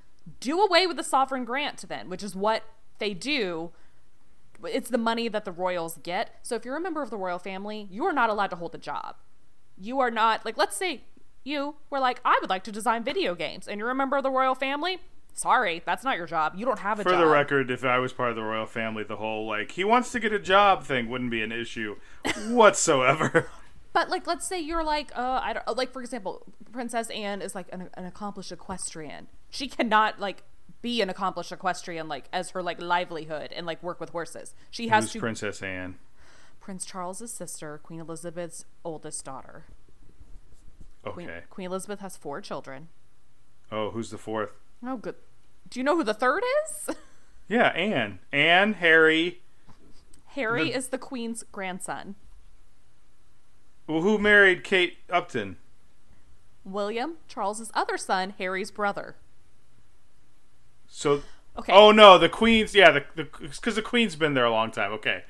do 0.40 0.60
away 0.60 0.86
with 0.86 0.96
the 0.96 1.02
sovereign 1.04 1.44
grant 1.44 1.84
then, 1.88 2.08
which 2.08 2.22
is 2.22 2.36
what 2.36 2.62
they 2.98 3.14
do. 3.14 3.70
It's 4.64 4.90
the 4.90 4.98
money 4.98 5.26
that 5.26 5.44
the 5.44 5.50
royals 5.50 5.98
get. 6.02 6.38
So 6.42 6.54
if 6.54 6.64
you're 6.64 6.76
a 6.76 6.80
member 6.80 7.02
of 7.02 7.10
the 7.10 7.16
royal 7.16 7.40
family, 7.40 7.88
you 7.90 8.04
are 8.04 8.12
not 8.12 8.30
allowed 8.30 8.50
to 8.50 8.56
hold 8.56 8.74
a 8.74 8.78
job. 8.78 9.16
You 9.80 9.98
are 9.98 10.10
not 10.10 10.44
like 10.44 10.56
let's 10.56 10.76
say 10.76 11.02
you 11.44 11.76
were 11.90 11.98
like 12.00 12.20
I 12.24 12.38
would 12.40 12.50
like 12.50 12.64
to 12.64 12.72
design 12.72 13.04
video 13.04 13.34
games 13.34 13.66
and 13.68 13.78
you're 13.78 13.90
a 13.90 13.94
member 13.94 14.16
of 14.16 14.22
the 14.22 14.30
royal 14.30 14.54
family. 14.54 14.98
Sorry, 15.34 15.82
that's 15.86 16.04
not 16.04 16.18
your 16.18 16.26
job. 16.26 16.54
You 16.56 16.66
don't 16.66 16.80
have 16.80 17.00
a 17.00 17.02
For 17.04 17.10
job. 17.10 17.20
the 17.20 17.26
record, 17.26 17.70
if 17.70 17.84
I 17.84 17.98
was 17.98 18.12
part 18.12 18.30
of 18.30 18.36
the 18.36 18.42
royal 18.42 18.66
family, 18.66 19.02
the 19.02 19.16
whole 19.16 19.46
like 19.46 19.70
he 19.72 19.82
wants 19.84 20.12
to 20.12 20.20
get 20.20 20.32
a 20.32 20.38
job 20.38 20.84
thing 20.84 21.08
wouldn't 21.08 21.30
be 21.30 21.42
an 21.42 21.52
issue 21.52 21.96
whatsoever. 22.48 23.48
But 23.94 24.08
like, 24.08 24.26
let's 24.26 24.46
say 24.46 24.60
you're 24.60 24.84
like, 24.84 25.10
uh, 25.16 25.40
I 25.42 25.52
don't 25.54 25.76
like, 25.76 25.92
for 25.92 26.00
example, 26.00 26.42
Princess 26.70 27.10
Anne 27.10 27.42
is 27.42 27.54
like 27.54 27.66
an, 27.72 27.88
an 27.94 28.04
accomplished 28.06 28.52
equestrian. 28.52 29.28
She 29.50 29.68
cannot 29.68 30.18
like 30.20 30.42
be 30.80 31.00
an 31.02 31.08
accomplished 31.10 31.52
equestrian 31.52 32.08
like 32.08 32.24
as 32.32 32.50
her 32.50 32.62
like 32.62 32.80
livelihood 32.80 33.52
and 33.54 33.66
like 33.66 33.82
work 33.82 34.00
with 34.00 34.10
horses. 34.10 34.54
She 34.70 34.88
has 34.88 35.04
Who's 35.04 35.12
to. 35.12 35.18
Princess 35.20 35.62
Anne? 35.62 35.96
Prince 36.60 36.84
Charles's 36.84 37.32
sister, 37.32 37.80
Queen 37.82 38.00
Elizabeth's 38.00 38.64
oldest 38.84 39.24
daughter. 39.24 39.64
Queen, 41.04 41.28
Okay. 41.28 41.40
Queen 41.50 41.66
Elizabeth 41.66 42.00
has 42.00 42.16
four 42.16 42.40
children. 42.40 42.88
Oh, 43.70 43.90
who's 43.90 44.10
the 44.10 44.18
fourth? 44.18 44.50
Oh, 44.84 44.96
good. 44.96 45.14
Do 45.68 45.80
you 45.80 45.84
know 45.84 45.96
who 45.96 46.04
the 46.04 46.14
third 46.14 46.42
is? 46.66 46.96
Yeah, 47.48 47.68
Anne. 47.70 48.20
Anne, 48.32 48.74
Harry. 48.74 49.42
Harry 50.28 50.64
The- 50.70 50.74
is 50.76 50.88
the 50.88 50.96
Queen's 50.96 51.42
grandson. 51.52 52.14
Well, 53.86 54.00
who 54.00 54.16
married 54.16 54.64
Kate 54.64 54.98
Upton? 55.10 55.56
William, 56.64 57.16
Charles's 57.28 57.70
other 57.74 57.98
son, 57.98 58.32
Harry's 58.38 58.70
brother. 58.70 59.16
So. 60.88 61.22
Okay. 61.58 61.72
Oh 61.72 61.90
no, 61.90 62.16
the 62.16 62.28
Queen's. 62.30 62.74
Yeah, 62.74 62.90
the 62.92 63.24
because 63.40 63.74
the, 63.74 63.82
Queen's 63.82 64.16
been 64.16 64.32
there 64.34 64.44
a 64.46 64.50
long 64.50 64.70
time. 64.70 64.92
Okay. 64.92 65.24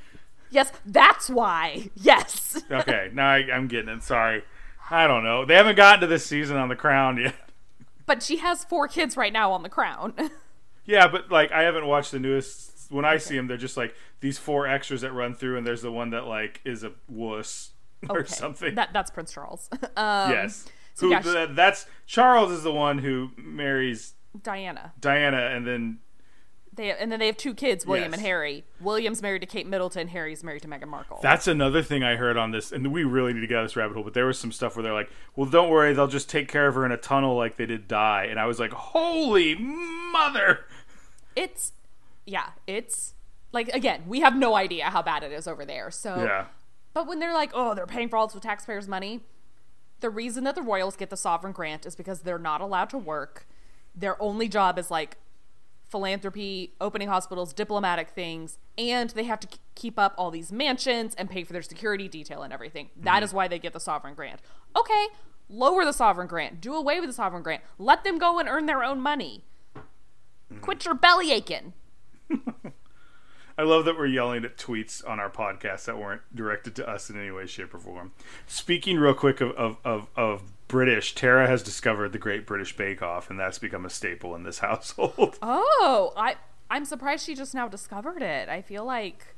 Yes, 0.50 0.70
that's 0.86 1.28
why. 1.30 1.88
Yes. 1.96 2.62
Okay. 2.70 3.10
now 3.12 3.30
I, 3.30 3.38
I'm 3.52 3.66
getting 3.66 3.88
it. 3.88 4.02
Sorry. 4.04 4.44
I 4.92 5.06
don't 5.06 5.24
know. 5.24 5.44
They 5.44 5.54
haven't 5.54 5.76
gotten 5.76 6.00
to 6.02 6.06
this 6.06 6.24
season 6.26 6.56
on 6.56 6.68
the 6.68 6.76
Crown 6.76 7.16
yet. 7.16 7.34
but 8.06 8.22
she 8.22 8.36
has 8.38 8.62
four 8.64 8.86
kids 8.88 9.16
right 9.16 9.32
now 9.32 9.50
on 9.52 9.62
the 9.62 9.68
crown. 9.68 10.14
Yeah, 10.84 11.06
but 11.06 11.30
like 11.30 11.52
I 11.52 11.62
haven't 11.62 11.86
watched 11.86 12.10
the 12.10 12.18
newest. 12.18 12.90
When 12.90 13.04
I 13.04 13.16
see 13.18 13.36
them, 13.36 13.46
they're 13.46 13.56
just 13.56 13.76
like 13.76 13.94
these 14.18 14.36
four 14.36 14.66
extras 14.66 15.02
that 15.02 15.12
run 15.12 15.32
through, 15.32 15.56
and 15.56 15.64
there's 15.64 15.80
the 15.82 15.92
one 15.92 16.10
that 16.10 16.26
like 16.26 16.60
is 16.64 16.82
a 16.82 16.90
wuss 17.08 17.70
or 18.10 18.18
Okay. 18.22 18.28
something. 18.34 18.74
That 18.74 18.92
that's 18.92 19.08
Prince 19.08 19.32
Charles. 19.32 19.70
Um, 19.96 20.32
yes. 20.32 20.66
so 20.94 21.06
Who 21.06 21.12
yeah, 21.12 21.20
sh- 21.20 21.24
th- 21.24 21.50
that's 21.52 21.86
Charles 22.06 22.50
is 22.50 22.64
the 22.64 22.72
one 22.72 22.98
who 22.98 23.30
marries 23.36 24.14
Diana. 24.42 24.92
Diana, 25.00 25.38
and 25.54 25.64
then 25.64 25.98
They 26.74 26.90
and 26.90 27.12
then 27.12 27.18
they 27.20 27.26
have 27.26 27.36
two 27.36 27.52
kids, 27.52 27.84
William 27.84 28.12
Yes. 28.12 28.18
and 28.18 28.26
Harry. 28.26 28.64
William's 28.80 29.20
married 29.20 29.40
to 29.40 29.46
Kate 29.46 29.66
Middleton. 29.66 30.08
Harry's 30.08 30.42
married 30.42 30.62
to 30.62 30.68
Meghan 30.68 30.88
Markle. 30.88 31.18
That's 31.22 31.46
another 31.46 31.82
thing 31.82 32.02
I 32.02 32.16
heard 32.16 32.38
on 32.38 32.50
this, 32.50 32.72
and 32.72 32.90
we 32.92 33.04
really 33.04 33.34
need 33.34 33.40
to 33.42 33.46
get 33.46 33.58
out 33.58 33.64
of 33.64 33.68
this 33.70 33.76
rabbit 33.76 33.92
hole. 33.94 34.04
But 34.04 34.14
there 34.14 34.24
was 34.24 34.38
some 34.38 34.52
stuff 34.52 34.74
where 34.74 34.82
they're 34.82 34.94
like, 34.94 35.10
"Well, 35.36 35.50
don't 35.50 35.68
worry, 35.68 35.92
they'll 35.92 36.06
just 36.08 36.30
take 36.30 36.48
care 36.48 36.66
of 36.68 36.74
her 36.74 36.86
in 36.86 36.92
a 36.92 36.96
tunnel 36.96 37.36
like 37.36 37.56
they 37.58 37.66
did 37.66 37.88
Di," 37.88 38.24
and 38.30 38.40
I 38.40 38.46
was 38.46 38.58
like, 38.58 38.72
"Holy 38.72 39.54
mother!" 39.54 40.60
it's 41.36 41.72
yeah, 42.24 42.50
it's 42.66 43.14
like 43.52 43.68
again, 43.68 44.04
we 44.06 44.20
have 44.20 44.34
no 44.34 44.54
idea 44.54 44.86
how 44.86 45.02
bad 45.02 45.22
it 45.22 45.32
is 45.32 45.46
over 45.46 45.64
there. 45.66 45.90
So 45.90 46.16
Yeah, 46.22 46.46
But 46.94 47.06
when 47.06 47.18
they're 47.18 47.34
like, 47.34 47.50
oh, 47.54 47.74
they're 47.74 47.86
paying 47.86 48.08
for 48.08 48.16
all 48.16 48.26
this 48.26 48.34
with 48.34 48.42
taxpayers' 48.44 48.88
money, 48.88 49.20
the 50.00 50.08
reason 50.10 50.44
that 50.44 50.54
the 50.54 50.62
royals 50.62 50.96
get 50.96 51.10
the 51.10 51.16
sovereign 51.16 51.52
grant 51.52 51.84
is 51.84 51.94
because 51.96 52.20
they're 52.20 52.38
not 52.38 52.60
allowed 52.62 52.88
to 52.90 52.98
work. 52.98 53.46
Their 53.94 54.20
only 54.22 54.48
job 54.48 54.78
is 54.78 54.90
like 54.90 55.16
philanthropy, 55.92 56.72
opening 56.80 57.06
hospitals, 57.06 57.52
diplomatic 57.52 58.08
things, 58.08 58.58
and 58.76 59.10
they 59.10 59.24
have 59.24 59.38
to 59.38 59.46
k- 59.46 59.58
keep 59.76 59.98
up 59.98 60.14
all 60.16 60.30
these 60.30 60.50
mansions 60.50 61.14
and 61.14 61.30
pay 61.30 61.44
for 61.44 61.52
their 61.52 61.62
security 61.62 62.08
detail 62.08 62.42
and 62.42 62.52
everything. 62.52 62.88
That 62.96 63.16
mm-hmm. 63.16 63.24
is 63.24 63.34
why 63.34 63.46
they 63.46 63.60
get 63.60 63.74
the 63.74 63.78
sovereign 63.78 64.14
grant. 64.14 64.40
Okay, 64.74 65.06
lower 65.48 65.84
the 65.84 65.92
sovereign 65.92 66.26
grant, 66.26 66.60
do 66.60 66.74
away 66.74 66.98
with 66.98 67.10
the 67.10 67.14
sovereign 67.14 67.42
grant, 67.42 67.62
let 67.78 68.02
them 68.02 68.18
go 68.18 68.38
and 68.40 68.48
earn 68.48 68.66
their 68.66 68.82
own 68.82 69.00
money. 69.00 69.44
Mm-hmm. 69.76 70.58
Quit 70.60 70.84
your 70.84 70.94
belly 70.94 71.30
aching. 71.30 71.74
I 73.58 73.64
love 73.64 73.84
that 73.84 73.98
we're 73.98 74.06
yelling 74.06 74.46
at 74.46 74.56
tweets 74.56 75.06
on 75.06 75.20
our 75.20 75.28
podcast 75.28 75.84
that 75.84 75.98
weren't 75.98 76.22
directed 76.34 76.74
to 76.76 76.88
us 76.88 77.10
in 77.10 77.20
any 77.20 77.30
way, 77.30 77.46
shape, 77.46 77.74
or 77.74 77.78
form. 77.78 78.12
Speaking 78.46 78.96
real 78.96 79.12
quick 79.12 79.42
of 79.42 79.50
of, 79.52 79.76
of, 79.84 80.08
of 80.16 80.42
British, 80.72 81.14
Tara 81.14 81.46
has 81.46 81.62
discovered 81.62 82.12
the 82.12 82.18
Great 82.18 82.46
British 82.46 82.74
Bake 82.74 83.02
Off, 83.02 83.28
and 83.28 83.38
that's 83.38 83.58
become 83.58 83.84
a 83.84 83.90
staple 83.90 84.34
in 84.34 84.42
this 84.42 84.58
household. 84.70 85.38
Oh, 85.42 86.14
I 86.16 86.36
I'm 86.70 86.86
surprised 86.86 87.26
she 87.26 87.34
just 87.34 87.54
now 87.54 87.68
discovered 87.68 88.22
it. 88.22 88.48
I 88.48 88.62
feel 88.62 88.82
like 88.86 89.34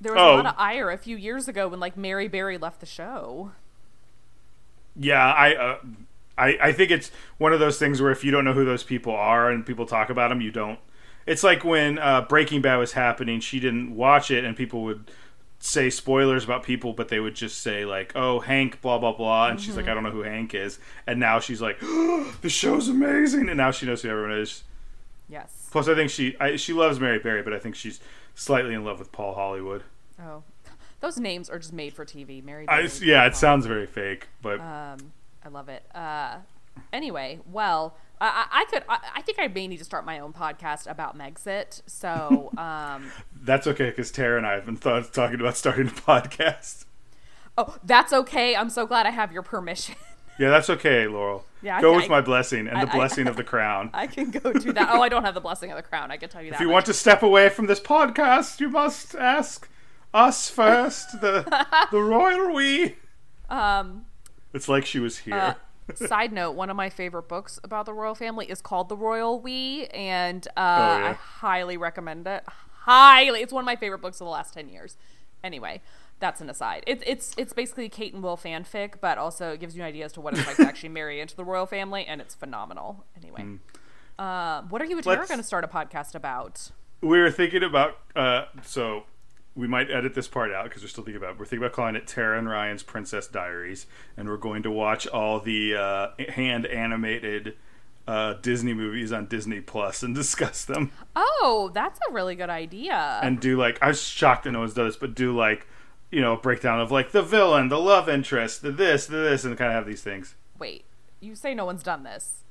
there 0.00 0.12
was 0.12 0.20
Oh. 0.20 0.34
a 0.34 0.36
lot 0.38 0.46
of 0.46 0.54
ire 0.58 0.90
a 0.90 0.98
few 0.98 1.16
years 1.16 1.46
ago 1.46 1.68
when 1.68 1.78
like 1.78 1.96
Mary 1.96 2.26
Berry 2.26 2.58
left 2.58 2.80
the 2.80 2.86
show. 2.86 3.52
Yeah, 4.96 5.24
I, 5.24 5.54
uh, 5.54 5.78
I, 6.36 6.58
I 6.60 6.72
think 6.72 6.90
it's 6.90 7.12
one 7.38 7.52
of 7.52 7.60
those 7.60 7.78
things 7.78 8.02
where 8.02 8.10
if 8.10 8.24
you 8.24 8.32
don't 8.32 8.44
know 8.44 8.52
who 8.54 8.64
those 8.64 8.82
people 8.82 9.14
are 9.14 9.50
and 9.50 9.64
people 9.64 9.86
talk 9.86 10.10
about 10.10 10.28
them, 10.30 10.40
you 10.40 10.50
don't. 10.50 10.80
It's 11.26 11.44
like 11.44 11.64
when 11.64 12.00
uh, 12.00 12.22
Breaking 12.22 12.60
Bad 12.60 12.76
was 12.78 12.92
happening, 12.92 13.38
she 13.38 13.60
didn't 13.60 13.94
watch 13.94 14.30
it, 14.32 14.44
and 14.44 14.56
people 14.56 14.82
would 14.82 15.10
say 15.58 15.88
spoilers 15.90 16.44
about 16.44 16.62
people, 16.62 16.92
but 16.92 17.08
they 17.08 17.20
would 17.20 17.34
just 17.34 17.58
say 17.62 17.84
like, 17.84 18.12
"Oh, 18.14 18.40
Hank, 18.40 18.80
blah 18.82 18.98
blah 18.98 19.12
blah," 19.12 19.48
and 19.48 19.60
she's 19.60 19.76
like, 19.76 19.88
"I 19.88 19.94
don't 19.94 20.02
know 20.02 20.10
who 20.10 20.22
Hank 20.22 20.54
is," 20.54 20.78
and 21.06 21.18
now 21.18 21.40
she's 21.40 21.60
like, 21.62 21.80
"The 21.80 22.48
show's 22.48 22.88
amazing," 22.88 23.48
and 23.48 23.56
now 23.56 23.70
she 23.70 23.86
knows 23.86 24.02
who 24.02 24.10
everyone 24.10 24.38
is. 24.38 24.64
Yes. 25.28 25.68
Plus, 25.70 25.88
I 25.88 25.94
think 25.94 26.10
she, 26.10 26.36
I, 26.38 26.56
she 26.56 26.72
loves 26.72 27.00
Mary 27.00 27.18
Berry, 27.18 27.42
but 27.42 27.52
I 27.54 27.58
think 27.58 27.74
she's 27.74 27.98
slightly 28.34 28.74
in 28.74 28.84
love 28.84 28.98
with 28.98 29.10
Paul 29.10 29.34
Hollywood. 29.34 29.82
Oh, 30.20 30.42
those 31.00 31.18
names 31.18 31.48
are 31.48 31.58
just 31.58 31.72
made 31.72 31.94
for 31.94 32.04
TV. 32.04 32.44
Mary. 32.44 32.66
I, 32.68 32.82
Berry, 32.82 32.90
yeah, 33.02 33.24
it 33.24 33.30
Paul. 33.30 33.38
sounds 33.38 33.66
very 33.66 33.86
fake, 33.86 34.28
but 34.42 34.60
Um, 34.60 35.12
I 35.44 35.48
love 35.50 35.68
it. 35.70 35.82
Uh, 35.94 36.36
anyway, 36.92 37.40
well, 37.50 37.96
I, 38.20 38.46
I 38.52 38.60
I 38.60 38.64
could. 38.66 38.82
I, 38.88 38.98
I 39.16 39.22
think 39.22 39.38
I 39.40 39.48
may 39.48 39.66
need 39.68 39.78
to 39.78 39.84
start 39.84 40.04
my 40.06 40.18
own 40.20 40.32
podcast 40.32 40.90
about 40.90 41.16
Megxit. 41.18 41.82
So, 41.86 42.50
um, 42.58 43.10
that's 43.42 43.66
okay 43.66 43.90
because 43.90 44.10
Tara 44.10 44.38
and 44.38 44.46
I 44.46 44.52
have 44.54 44.66
been 44.66 44.76
th- 44.76 45.10
talking 45.12 45.40
about 45.40 45.56
starting 45.56 45.88
a 45.88 45.90
podcast. 45.90 46.84
oh, 47.58 47.76
that's 47.84 48.12
okay. 48.12 48.54
I'm 48.56 48.70
so 48.70 48.86
glad 48.86 49.06
I 49.06 49.10
have 49.10 49.32
your 49.32 49.42
permission. 49.42 49.96
Yeah, 50.36 50.50
that's 50.50 50.68
okay, 50.68 51.06
Laurel. 51.06 51.44
Yeah, 51.62 51.80
go 51.80 51.92
can- 51.92 52.00
with 52.00 52.08
my 52.10 52.20
blessing 52.20 52.66
and 52.66 52.82
the 52.82 52.88
I- 52.90 52.92
I- 52.92 52.96
blessing 52.96 53.28
of 53.28 53.36
the 53.36 53.44
crown. 53.44 53.90
I 53.94 54.08
can 54.08 54.32
go 54.32 54.52
do 54.52 54.72
that. 54.72 54.88
Oh, 54.90 55.00
I 55.00 55.08
don't 55.08 55.22
have 55.22 55.34
the 55.34 55.40
blessing 55.40 55.70
of 55.70 55.76
the 55.76 55.82
crown. 55.84 56.10
I 56.10 56.16
can 56.16 56.28
tell 56.28 56.42
you 56.42 56.50
that. 56.50 56.56
if 56.56 56.60
you 56.60 56.66
much. 56.66 56.72
want 56.72 56.86
to 56.86 56.92
step 56.92 57.22
away 57.22 57.48
from 57.50 57.66
this 57.68 57.78
podcast, 57.78 58.58
you 58.58 58.68
must 58.68 59.14
ask 59.14 59.68
us 60.12 60.50
first, 60.50 61.20
the 61.20 61.44
the 61.92 62.00
royal 62.02 62.52
we. 62.52 62.96
Um. 63.48 64.06
It's 64.52 64.68
like 64.68 64.84
she 64.84 64.98
was 64.98 65.18
here. 65.18 65.34
Uh, 65.36 65.54
side 65.94 66.32
note: 66.32 66.52
One 66.52 66.70
of 66.70 66.76
my 66.76 66.88
favorite 66.90 67.28
books 67.28 67.58
about 67.64 67.86
the 67.86 67.92
royal 67.92 68.14
family 68.14 68.46
is 68.46 68.60
called 68.60 68.88
"The 68.88 68.96
Royal 68.96 69.40
We," 69.40 69.86
and 69.88 70.46
uh, 70.48 70.50
Oh, 70.60 70.98
yeah. 70.98 71.08
I 71.10 71.12
highly 71.12 71.76
recommend 71.76 72.26
it. 72.26 72.44
Highly, 72.82 73.40
it's 73.40 73.52
one 73.52 73.62
of 73.62 73.66
my 73.66 73.76
favorite 73.76 74.00
books 74.00 74.20
of 74.20 74.26
the 74.26 74.30
last 74.30 74.54
ten 74.54 74.68
years. 74.68 74.96
Anyway, 75.42 75.82
that's 76.20 76.40
an 76.40 76.48
aside. 76.48 76.84
It's 76.86 77.02
it's 77.06 77.34
it's 77.36 77.52
basically 77.52 77.88
Kate 77.88 78.14
and 78.14 78.22
Will 78.22 78.36
fanfic, 78.36 78.94
but 79.00 79.18
also 79.18 79.50
it 79.52 79.60
gives 79.60 79.76
you 79.76 79.82
an 79.82 79.88
idea 79.88 80.04
as 80.06 80.12
to 80.12 80.20
what 80.20 80.34
it's 80.36 80.46
like 80.46 80.56
to 80.56 80.66
actually 80.66 80.88
marry 81.00 81.20
into 81.20 81.36
the 81.36 81.44
royal 81.44 81.66
family, 81.66 82.04
and 82.06 82.20
it's 82.20 82.34
phenomenal. 82.34 83.04
Anyway, 83.16 83.58
uh, 84.18 84.62
what 84.62 84.80
are 84.80 84.86
you 84.86 84.96
and 84.96 85.04
Tara 85.04 85.26
going 85.26 85.38
to 85.40 85.44
start 85.44 85.64
a 85.64 85.68
podcast 85.68 86.14
about? 86.14 86.70
We 87.00 87.18
were 87.20 87.30
thinking 87.30 87.62
about 87.62 87.98
uh, 88.16 88.46
so 88.62 89.04
we 89.56 89.66
might 89.68 89.90
edit 89.90 90.14
this 90.14 90.26
part 90.28 90.52
out 90.52 90.64
because 90.64 90.82
we're 90.82 90.88
still 90.88 91.04
thinking 91.04 91.22
about. 91.22 91.38
We're 91.38 91.44
thinking 91.44 91.64
about 91.64 91.72
calling 91.72 91.96
it 91.96 92.06
Tara 92.06 92.38
and 92.38 92.48
Ryan's 92.48 92.82
Princess 92.82 93.26
Diaries, 93.26 93.86
and 94.16 94.28
we're 94.28 94.36
going 94.36 94.62
to 94.64 94.70
watch 94.70 95.06
all 95.06 95.40
the 95.40 95.76
uh, 95.76 96.08
hand 96.30 96.66
animated 96.66 97.54
uh, 98.06 98.34
Disney 98.34 98.74
movies 98.74 99.12
on 99.12 99.26
Disney 99.26 99.60
Plus 99.60 100.02
and 100.02 100.14
discuss 100.14 100.64
them. 100.64 100.90
Oh, 101.14 101.70
that's 101.72 101.98
a 102.08 102.12
really 102.12 102.34
good 102.34 102.50
idea. 102.50 103.20
and 103.22 103.40
do 103.40 103.56
like 103.58 103.82
I 103.82 103.88
was 103.88 104.02
shocked 104.02 104.44
that 104.44 104.52
no 104.52 104.60
one's 104.60 104.74
done 104.74 104.86
this, 104.86 104.96
but 104.96 105.14
do 105.14 105.36
like 105.36 105.66
you 106.10 106.20
know 106.20 106.36
breakdown 106.36 106.80
of 106.80 106.90
like 106.90 107.12
the 107.12 107.22
villain, 107.22 107.68
the 107.68 107.78
love 107.78 108.08
interest, 108.08 108.62
the 108.62 108.72
this, 108.72 109.06
the 109.06 109.16
this, 109.16 109.44
and 109.44 109.56
kind 109.56 109.70
of 109.70 109.76
have 109.76 109.86
these 109.86 110.02
things. 110.02 110.34
Wait, 110.58 110.84
you 111.20 111.34
say 111.34 111.54
no 111.54 111.64
one's 111.64 111.82
done 111.82 112.02
this? 112.02 112.43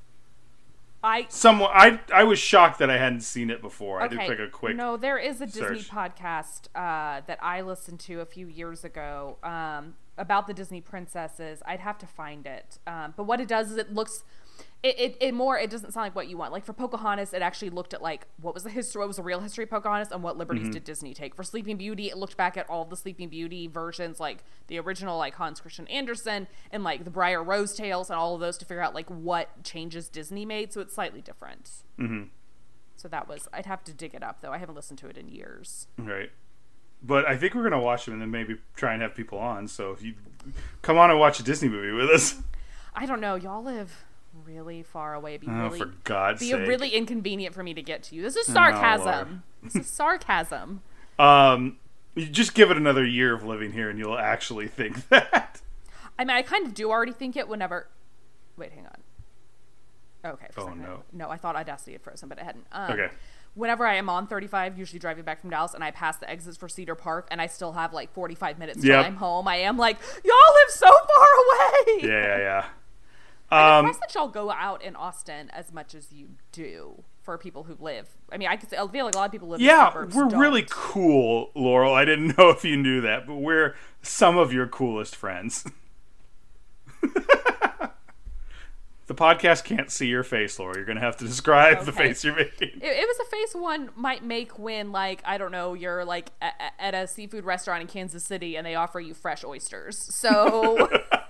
I 1.04 1.26
Someone 1.28 1.70
I 1.72 2.00
I 2.12 2.24
was 2.24 2.38
shocked 2.38 2.78
that 2.78 2.88
I 2.88 2.96
hadn't 2.96 3.20
seen 3.20 3.50
it 3.50 3.60
before. 3.60 4.00
I 4.00 4.06
okay. 4.06 4.16
did 4.16 4.28
like 4.28 4.38
a 4.38 4.48
quick. 4.48 4.74
No, 4.74 4.96
there 4.96 5.18
is 5.18 5.40
a 5.42 5.46
Disney 5.46 5.80
search. 5.80 5.90
podcast 5.90 6.68
uh, 6.74 7.20
that 7.26 7.38
I 7.42 7.60
listened 7.60 8.00
to 8.00 8.20
a 8.20 8.26
few 8.26 8.48
years 8.48 8.84
ago 8.84 9.36
um, 9.42 9.94
about 10.16 10.46
the 10.46 10.54
Disney 10.54 10.80
princesses. 10.80 11.62
I'd 11.66 11.80
have 11.80 11.98
to 11.98 12.06
find 12.06 12.46
it, 12.46 12.78
um, 12.86 13.12
but 13.16 13.24
what 13.24 13.38
it 13.38 13.48
does 13.48 13.70
is 13.70 13.76
it 13.76 13.92
looks. 13.92 14.24
It, 14.82 15.00
it, 15.00 15.16
it 15.20 15.32
more 15.34 15.56
it 15.58 15.70
doesn't 15.70 15.92
sound 15.92 16.04
like 16.04 16.14
what 16.14 16.28
you 16.28 16.36
want 16.36 16.52
like 16.52 16.62
for 16.66 16.74
pocahontas 16.74 17.32
it 17.32 17.40
actually 17.40 17.70
looked 17.70 17.94
at 17.94 18.02
like 18.02 18.26
what 18.42 18.52
was 18.52 18.64
the 18.64 18.70
history 18.70 18.98
what 18.98 19.08
was 19.08 19.16
the 19.16 19.22
real 19.22 19.40
history 19.40 19.64
of 19.64 19.70
pocahontas 19.70 20.12
and 20.12 20.22
what 20.22 20.36
liberties 20.36 20.64
Mm-hmm. 20.64 20.72
did 20.72 20.84
disney 20.84 21.14
take 21.14 21.34
for 21.34 21.42
sleeping 21.42 21.78
beauty 21.78 22.10
it 22.10 22.18
looked 22.18 22.36
back 22.36 22.58
at 22.58 22.68
all 22.68 22.84
the 22.84 22.94
sleeping 22.96 23.30
beauty 23.30 23.66
versions 23.66 24.20
like 24.20 24.44
the 24.66 24.78
original 24.78 25.16
like 25.16 25.36
hans 25.36 25.58
christian 25.58 25.86
andersen 25.88 26.48
and 26.70 26.84
like 26.84 27.04
the 27.04 27.10
briar 27.10 27.42
rose 27.42 27.72
tales 27.74 28.10
and 28.10 28.18
all 28.18 28.34
of 28.34 28.42
those 28.42 28.58
to 28.58 28.66
figure 28.66 28.82
out 28.82 28.94
like 28.94 29.08
what 29.08 29.62
changes 29.64 30.10
disney 30.10 30.44
made 30.44 30.70
so 30.70 30.82
it's 30.82 30.94
slightly 30.94 31.22
different 31.22 31.70
Mm-hmm. 31.98 32.24
so 32.94 33.08
that 33.08 33.26
was 33.26 33.48
I'd 33.54 33.64
have 33.64 33.84
to 33.84 33.94
dig 33.94 34.14
it 34.14 34.22
up 34.22 34.42
though. 34.42 34.52
I 34.52 34.58
haven't 34.58 34.74
listened 34.74 34.98
to 34.98 35.06
it 35.08 35.16
in 35.16 35.28
years. 35.28 35.86
Right. 35.96 36.30
But 37.02 37.26
I 37.26 37.36
think 37.38 37.54
we're 37.54 37.62
gonna 37.62 37.80
watch 37.80 38.04
them 38.04 38.12
and 38.14 38.20
then 38.22 38.30
maybe 38.30 38.56
try 38.76 38.92
and 38.92 39.00
have 39.00 39.14
people 39.14 39.38
on. 39.38 39.66
So 39.68 39.92
if 39.92 40.02
you 40.02 40.12
come 40.82 40.98
on 40.98 41.10
and 41.10 41.18
watch 41.18 41.40
a 41.40 41.42
Disney 41.42 41.68
movie 41.70 41.92
with 41.92 42.10
us, 42.10 42.42
I 42.94 43.06
don't 43.06 43.20
know. 43.20 43.34
Y'all 43.34 43.62
live 43.62 44.04
really 44.44 44.82
far 44.82 45.14
away. 45.14 45.34
It'd 45.34 45.42
be 45.42 45.48
oh, 45.48 45.64
really 45.64 45.78
for 45.78 45.86
God's 46.04 46.40
be 46.40 46.50
sake. 46.50 46.66
really 46.66 46.90
inconvenient 46.90 47.54
for 47.54 47.62
me 47.62 47.74
to 47.74 47.82
get 47.82 48.02
to 48.04 48.14
you. 48.16 48.22
This 48.22 48.36
is 48.36 48.48
Oh, 48.50 48.52
sarcasm. 48.54 49.42
this 49.62 49.76
is 49.76 49.86
sarcasm. 49.88 50.82
um, 51.18 51.78
you 52.14 52.26
just 52.26 52.54
give 52.54 52.70
it 52.70 52.76
another 52.76 53.04
year 53.04 53.34
of 53.34 53.44
living 53.44 53.72
here, 53.72 53.90
and 53.90 53.98
you'll 53.98 54.18
actually 54.18 54.68
think 54.68 55.08
that. 55.10 55.60
I 56.18 56.24
mean, 56.24 56.36
I 56.36 56.42
kind 56.42 56.66
of 56.66 56.74
do 56.74 56.90
already 56.90 57.12
think 57.12 57.36
it 57.36 57.48
whenever. 57.48 57.88
Wait, 58.56 58.72
hang 58.72 58.86
on. 58.86 60.32
Okay. 60.32 60.46
Oh, 60.56 60.68
no. 60.74 61.02
No, 61.12 61.28
I 61.28 61.36
thought 61.36 61.56
Audacity 61.56 61.92
had 61.92 62.02
frozen, 62.02 62.28
but 62.28 62.38
it 62.38 62.44
hadn't. 62.44 62.66
Um, 62.72 62.92
Okay. 62.92 63.08
Whenever 63.56 63.86
I 63.86 63.94
am 63.94 64.08
on 64.08 64.26
35, 64.26 64.76
usually 64.78 64.98
driving 64.98 65.22
back 65.22 65.40
from 65.40 65.50
Dallas, 65.50 65.74
and 65.74 65.84
I 65.84 65.92
pass 65.92 66.16
the 66.16 66.28
exits 66.28 66.56
for 66.56 66.68
Cedar 66.68 66.96
Park, 66.96 67.28
and 67.30 67.40
I 67.40 67.46
still 67.46 67.72
have 67.72 67.92
like 67.92 68.12
45 68.12 68.58
minutes 68.58 68.80
till 68.80 68.90
Yep. 68.90 69.06
I'm 69.06 69.14
home, 69.16 69.46
I 69.46 69.56
am 69.58 69.76
like, 69.78 69.96
y'all 70.24 70.54
live 70.54 70.70
so 70.70 70.86
far 70.86 71.26
away. 71.44 72.08
Yeah, 72.08 72.08
yeah, 72.08 72.38
yeah. 72.38 72.64
I'm 73.54 73.78
Um, 73.80 73.84
impressed 73.86 74.00
that 74.00 74.14
y'all 74.18 74.28
go 74.28 74.50
out 74.50 74.82
in 74.82 74.96
Austin 74.96 75.50
as 75.50 75.72
much 75.72 75.94
as 75.94 76.12
you 76.12 76.28
do 76.52 77.02
for 77.22 77.38
people 77.38 77.64
who 77.64 77.76
live. 77.80 78.08
I 78.30 78.36
mean, 78.36 78.48
I 78.48 78.56
could 78.56 78.68
say, 78.68 78.76
I 78.76 78.86
feel 78.88 79.04
like 79.06 79.14
a 79.14 79.18
lot 79.18 79.24
of 79.26 79.32
people 79.32 79.48
live. 79.48 79.60
in 79.60 79.66
the 79.66 79.72
yeah, 79.72 79.88
suburbs 79.88 80.14
we're 80.14 80.28
don't. 80.28 80.38
really 80.40 80.66
cool, 80.68 81.50
Laurel. 81.54 81.94
I 81.94 82.04
didn't 82.04 82.36
know 82.38 82.50
if 82.50 82.64
you 82.64 82.76
knew 82.76 83.00
that, 83.02 83.26
but 83.26 83.36
we're 83.36 83.74
some 84.02 84.36
of 84.36 84.52
your 84.52 84.66
coolest 84.66 85.16
friends. 85.16 85.64
the 89.06 89.14
podcast 89.14 89.64
can't 89.64 89.90
see 89.90 90.06
your 90.06 90.22
face, 90.22 90.58
Laurel. 90.58 90.76
You're 90.76 90.86
gonna 90.86 91.00
have 91.00 91.16
to 91.18 91.24
describe 91.26 91.84
the 91.84 91.92
face 91.92 92.24
you're 92.24 92.34
making. 92.34 92.70
It, 92.80 92.82
it 92.82 93.06
was 93.06 93.18
a 93.26 93.30
face 93.30 93.54
one 93.54 93.90
might 93.96 94.24
make 94.24 94.58
when, 94.58 94.92
like, 94.92 95.20
I 95.26 95.36
don't 95.38 95.52
know, 95.52 95.74
you're 95.74 96.04
like 96.04 96.30
a, 96.40 96.46
a- 96.46 96.82
at 96.82 96.94
a 96.94 97.06
seafood 97.06 97.44
restaurant 97.44 97.82
in 97.82 97.86
Kansas 97.86 98.24
City 98.24 98.56
and 98.56 98.66
they 98.66 98.74
offer 98.74 99.00
you 99.00 99.12
fresh 99.14 99.44
oysters. 99.44 99.98
So 99.98 100.88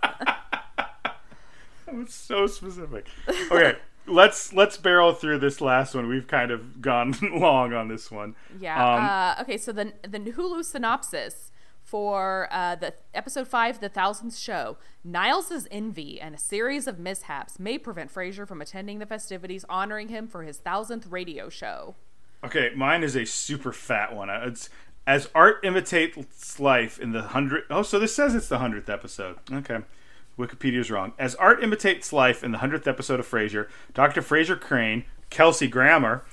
That 1.87 1.95
was 1.97 2.15
so 2.15 2.47
specific. 2.47 3.07
Okay, 3.29 3.77
let's 4.07 4.53
let's 4.53 4.77
barrel 4.77 5.13
through 5.13 5.39
this 5.39 5.61
last 5.61 5.95
one. 5.95 6.09
We've 6.09 6.27
kind 6.27 6.51
of 6.51 6.81
gone 6.81 7.15
long 7.23 7.73
on 7.75 7.89
this 7.89 8.11
one. 8.11 8.37
yeah. 8.59 9.37
uh, 9.39 9.43
okay, 9.43 9.59
so 9.59 9.71
the 9.73 9.93
the 10.03 10.19
Hulu 10.19 10.65
synopsis 10.65 11.51
for 11.83 12.49
uh, 12.51 12.75
the 12.77 12.95
episode 13.13 13.47
five, 13.47 13.81
the 13.81 13.91
thousandth 13.91 14.37
show, 14.37 14.79
Niles' 15.05 15.69
envy 15.71 16.19
and 16.21 16.35
a 16.35 16.39
series 16.39 16.87
of 16.87 16.99
mishaps 16.99 17.59
may 17.59 17.77
prevent 17.77 18.13
Frasier 18.13 18.49
from 18.49 18.63
attending 18.63 18.99
the 18.99 19.07
festivities 19.07 19.65
honoring 19.69 20.09
him 20.09 20.27
for 20.27 20.43
his 20.43 20.57
thousandth 20.57 21.07
radio 21.09 21.49
show. 21.51 21.95
Okay, 22.43 22.71
mine 22.75 23.03
is 23.03 23.15
a 23.15 23.25
super 23.25 23.73
fat 23.73 24.15
one. 24.15 24.31
It's 24.31 24.71
as 25.07 25.29
art 25.35 25.61
imitates 25.63 26.59
life 26.59 26.99
in 26.99 27.13
the 27.13 27.23
hundred. 27.23 27.65
Oh, 27.71 27.83
so 27.83 27.99
this 27.99 28.15
says 28.15 28.35
it's 28.35 28.49
the 28.49 28.59
hundredth 28.59 28.89
episode. 28.89 29.37
Okay, 29.53 29.79
Wikipedia's 30.39 30.91
wrong. 30.91 31.13
As 31.19 31.35
art 31.37 31.63
imitates 31.63 32.13
life 32.13 32.43
in 32.43 32.53
the 32.53 32.59
hundredth 32.59 32.87
episode 32.89 33.21
of 33.21 33.27
Frasier, 33.29 33.69
Dr. 33.93 34.21
Frasier 34.21 34.61
Crane, 34.61 35.05
Kelsey 35.31 35.69
Grammer, 35.69 36.25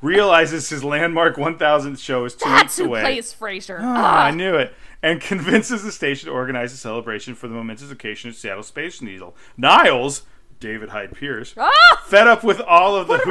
realizes 0.00 0.68
his 0.70 0.82
landmark 0.82 1.36
1000th 1.36 1.98
show 1.98 2.24
is 2.24 2.34
two 2.34 2.48
That's 2.48 2.62
weeks 2.64 2.78
who 2.78 2.84
away. 2.86 3.00
plays 3.02 3.34
Frasier. 3.34 3.78
Ah, 3.80 4.24
I 4.26 4.30
knew 4.30 4.54
it. 4.54 4.74
And 5.02 5.20
convinces 5.20 5.82
the 5.82 5.92
station 5.92 6.28
to 6.28 6.32
organize 6.34 6.72
a 6.72 6.76
celebration 6.76 7.34
for 7.34 7.48
the 7.48 7.54
momentous 7.54 7.90
occasion 7.90 8.30
of 8.30 8.36
Seattle 8.36 8.62
Space 8.62 9.00
Needle. 9.02 9.34
Niles, 9.56 10.22
David 10.58 10.90
Hyde 10.90 11.14
Pierce, 11.14 11.54
Ah! 11.58 12.02
fed 12.06 12.26
up 12.26 12.44
with 12.44 12.60
all 12.60 12.96
of 12.96 13.08
the 13.08 13.16
hoopla 13.18 13.26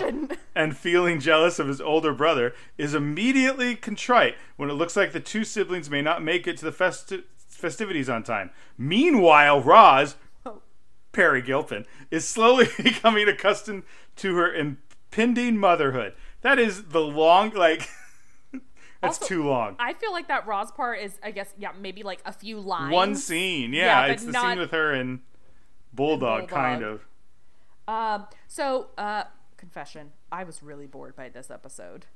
revelation. 0.00 0.30
and 0.54 0.76
feeling 0.76 1.20
jealous 1.20 1.58
of 1.60 1.68
his 1.68 1.80
older 1.80 2.12
brother, 2.12 2.54
is 2.76 2.92
immediately 2.94 3.76
contrite 3.76 4.34
when 4.56 4.68
it 4.68 4.74
looks 4.74 4.96
like 4.96 5.12
the 5.12 5.20
two 5.20 5.44
siblings 5.44 5.88
may 5.88 6.02
not 6.02 6.22
make 6.24 6.46
it 6.48 6.56
to 6.56 6.64
the 6.64 6.72
festi- 6.72 7.22
festivities 7.62 8.10
on 8.10 8.22
time. 8.22 8.50
Meanwhile, 8.76 9.62
Roz, 9.62 10.16
Peri 11.12 11.40
Gilpin, 11.40 11.86
is 12.10 12.28
slowly 12.28 12.66
becoming 12.82 13.28
accustomed 13.28 13.84
to 14.16 14.36
her 14.36 14.52
impending 14.54 15.56
motherhood. 15.56 16.12
That 16.42 16.58
is 16.58 16.84
the 16.88 17.00
long, 17.00 17.50
like, 17.50 17.88
that's 19.00 19.18
Also, 19.22 19.26
too 19.26 19.44
long. 19.44 19.76
I 19.78 19.94
feel 19.94 20.12
like 20.12 20.28
that 20.28 20.46
Roz 20.46 20.70
part 20.72 20.98
is, 21.00 21.18
I 21.22 21.30
guess, 21.30 21.54
yeah, 21.56 21.70
maybe 21.80 22.02
like 22.02 22.20
a 22.26 22.32
few 22.32 22.58
lines. 22.60 22.92
One 22.92 23.14
scene, 23.14 23.72
yeah, 23.72 24.06
Yeah, 24.06 24.12
it's 24.12 24.24
the 24.24 24.32
scene 24.32 24.58
with 24.58 24.72
her 24.72 24.92
and 24.92 25.20
Bulldog, 25.92 26.48
Bulldog. 26.48 26.48
kind 26.48 26.82
of. 26.82 27.06
Um, 27.88 28.26
so, 28.48 28.88
uh, 28.98 29.24
confession, 29.56 30.12
I 30.30 30.44
was 30.44 30.62
really 30.62 30.86
bored 30.86 31.14
by 31.16 31.28
this 31.28 31.50
episode. 31.50 32.06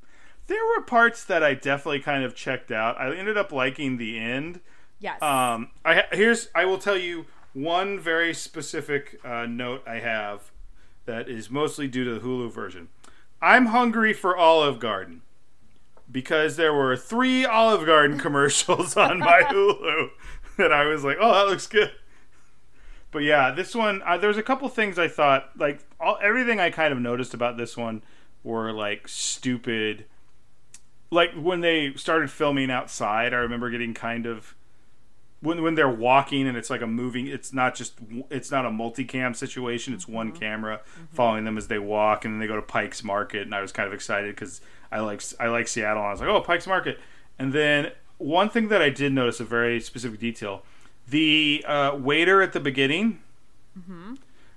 There 0.47 0.65
were 0.65 0.83
parts 0.83 1.25
that 1.25 1.43
I 1.43 1.55
definitely 1.55 2.01
kind 2.01 2.25
of 2.25 2.35
checked 2.35 2.71
out. 2.71 2.99
I 3.01 3.15
ended 3.15 3.37
up 3.37 3.51
liking 3.53 3.97
the 3.97 4.17
end. 4.19 4.61
Yes. 4.99 5.21
Um, 5.23 5.71
I 5.85 5.95
ha- 5.97 6.09
here's 6.13 6.49
I 6.55 6.65
will 6.65 6.79
tell 6.79 6.97
you 6.97 7.27
one 7.53 7.99
very 7.99 8.35
specific 8.35 9.21
uh, 9.25 9.47
note 9.47 9.83
I 9.87 9.97
have 10.01 10.51
that 11.07 11.29
is 11.29 11.51
mostly 11.51 11.89
due 11.89 12.05
to 12.05 12.15
the 12.15 12.21
Hulu 12.21 12.53
version. 12.53 12.89
I'm 13.41 13.67
hungry 13.67 14.13
for 14.13 14.37
Olive 14.37 14.81
Garden 14.81 15.23
because 16.11 16.57
there 16.57 16.73
were 16.73 16.97
three 16.97 17.45
Olive 17.45 17.87
Garden 17.87 18.19
commercials 18.27 18.97
on 18.97 19.19
my 19.19 19.43
Hulu 19.49 20.11
that 20.57 20.73
I 20.73 20.85
was 20.85 21.05
like, 21.05 21.19
oh, 21.21 21.33
that 21.33 21.51
looks 21.51 21.67
good. 21.67 21.93
But 23.11 23.21
yeah, 23.21 23.51
this 23.51 23.75
one 23.75 24.03
uh, 24.05 24.19
there's 24.19 24.37
a 24.37 24.43
couple 24.43 24.69
things 24.69 24.99
I 24.99 25.09
thought 25.09 25.51
like 25.57 25.81
all, 26.01 26.19
everything 26.21 26.61
I 26.61 26.71
kind 26.71 26.93
of 26.93 27.01
noticed 27.01 27.35
about 27.35 27.57
this 27.57 27.77
one 27.77 28.03
were 28.43 28.73
like 28.73 29.09
stupid. 29.09 30.07
Like 31.11 31.33
when 31.35 31.61
they 31.61 31.95
started 31.95 32.31
filming 32.31 32.71
outside, 32.71 33.33
I 33.33 33.39
remember 33.39 33.71
getting 33.71 33.95
kind 33.95 34.27
of 34.27 34.56
when 35.47 35.63
when 35.63 35.77
they're 35.77 35.89
walking 35.89 36.47
and 36.49 36.57
it's 36.57 36.69
like 36.69 36.83
a 36.83 36.87
moving 36.87 37.29
it's 37.29 37.53
not 37.53 37.75
just 37.75 37.95
it's 38.31 38.51
not 38.51 38.67
a 38.67 38.71
multicam 38.71 39.35
situation. 39.35 39.95
It's 39.95 40.09
one 40.09 40.31
mm-hmm. 40.31 40.39
camera 40.39 40.79
mm-hmm. 40.79 41.15
following 41.15 41.45
them 41.45 41.57
as 41.57 41.69
they 41.69 41.79
walk 41.79 42.25
and 42.25 42.35
then 42.35 42.41
they 42.41 42.47
go 42.47 42.57
to 42.57 42.63
Pike's 42.63 43.05
Market 43.05 43.43
and 43.43 43.55
I 43.55 43.63
was 43.63 43.73
kind 43.73 43.87
of 43.87 43.95
excited 43.95 44.37
cuz 44.37 44.61
I 44.91 45.01
like 45.01 45.23
I 45.39 45.47
like 45.47 45.69
Seattle 45.69 46.03
and 46.03 46.09
I 46.09 46.11
was 46.11 46.21
like 46.21 46.29
oh 46.29 46.41
Pike's 46.41 46.67
Market. 46.67 46.99
And 47.39 47.53
then 47.53 47.93
one 48.19 48.51
thing 48.51 48.69
that 48.69 48.83
I 48.83 48.91
did 48.91 49.13
notice 49.13 49.41
a 49.41 49.45
very 49.45 49.81
specific 49.81 50.19
detail 50.19 50.63
the 51.09 51.65
uh, 51.67 51.97
waiter 51.97 52.43
at 52.43 52.53
the 52.53 52.61
beginning 52.61 53.21
mm-hmm. 53.79 54.15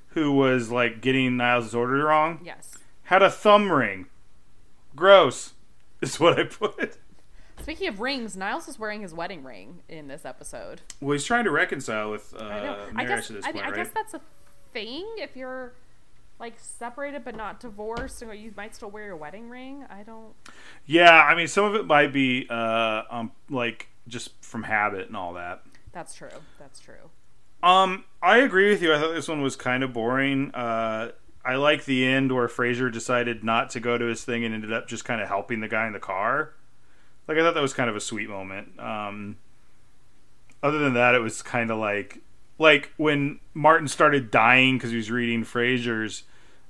who 0.09 0.31
was 0.31 0.71
like 0.71 1.01
getting 1.01 1.37
Niles' 1.37 1.75
order 1.75 2.05
wrong 2.05 2.39
yes. 2.43 2.75
had 3.03 3.21
a 3.21 3.29
thumb 3.29 3.71
ring. 3.71 4.07
Gross 4.95 5.53
is 6.01 6.19
what 6.19 6.39
I 6.39 6.43
put 6.45 6.97
Speaking 7.69 7.89
of 7.89 7.99
rings, 7.99 8.35
Niles 8.35 8.67
is 8.67 8.79
wearing 8.79 9.03
his 9.03 9.13
wedding 9.13 9.43
ring 9.43 9.83
in 9.87 10.07
this 10.07 10.25
episode. 10.25 10.81
well 10.99 11.11
he's 11.11 11.23
trying 11.23 11.43
to 11.43 11.51
reconcile 11.51 12.09
with 12.09 12.33
uh, 12.33 12.43
I 12.43 12.63
know. 12.63 12.87
I 12.95 13.03
marriage 13.03 13.09
guess. 13.09 13.27
to 13.27 13.33
this 13.33 13.45
I, 13.45 13.51
point 13.51 13.63
I 13.63 13.69
right 13.69 13.75
guess 13.75 13.89
that's 13.93 14.15
a 14.15 14.21
thing 14.73 15.07
if 15.19 15.35
you're 15.35 15.73
like 16.39 16.55
separated 16.57 17.23
but 17.23 17.35
not 17.35 17.59
divorced, 17.59 18.23
or 18.23 18.33
you 18.33 18.51
might 18.57 18.73
still 18.73 18.89
wear 18.89 19.05
your 19.05 19.15
wedding 19.17 19.49
ring. 19.49 19.85
I 19.87 20.01
don't. 20.01 20.33
Yeah, 20.87 21.11
I 21.11 21.35
mean, 21.35 21.45
some 21.47 21.63
of 21.63 21.75
it 21.75 21.85
might 21.85 22.11
be 22.11 22.47
uh, 22.49 23.03
um, 23.11 23.31
like 23.51 23.89
just 24.07 24.31
from 24.43 24.63
habit 24.63 25.05
and 25.05 25.15
all 25.15 25.35
that. 25.35 25.61
That's 25.91 26.15
true. 26.15 26.29
That's 26.57 26.79
true. 26.79 27.11
Um, 27.61 28.03
I 28.19 28.37
agree 28.37 28.71
with 28.71 28.81
you. 28.81 28.95
I 28.95 28.99
thought 28.99 29.13
this 29.13 29.27
one 29.27 29.43
was 29.43 29.55
kind 29.55 29.83
of 29.83 29.93
boring. 29.93 30.49
Uh, 30.55 31.11
I 31.45 31.57
like 31.57 31.85
the 31.85 32.03
end 32.07 32.31
where 32.31 32.47
Frasier 32.47 32.91
decided 32.91 33.43
not 33.43 33.69
to 33.71 33.79
go 33.79 33.95
to 33.99 34.05
his 34.05 34.23
thing 34.23 34.43
and 34.43 34.55
ended 34.55 34.73
up 34.73 34.87
just 34.87 35.05
kind 35.05 35.21
of 35.21 35.27
helping 35.27 35.59
the 35.59 35.67
guy 35.67 35.85
in 35.85 35.93
the 35.93 35.99
car. 35.99 36.53
Like 37.29 37.37
I 37.37 37.41
thought 37.41 37.53
that 37.53 37.61
was 37.61 37.75
kind 37.75 37.91
of 37.91 37.95
a 37.95 38.01
sweet 38.01 38.27
moment. 38.27 38.79
Um, 38.79 39.37
other 40.63 40.79
than 40.79 40.95
that, 40.95 41.13
it 41.13 41.19
was 41.19 41.43
kind 41.43 41.69
of 41.69 41.77
like 41.77 42.23
like 42.57 42.91
when 42.97 43.39
Martin 43.53 43.87
started 43.87 44.31
dying 44.31 44.77
because 44.77 44.89
he 44.89 44.97
was 44.97 45.11
reading 45.11 45.43
Frasier's 45.43 46.23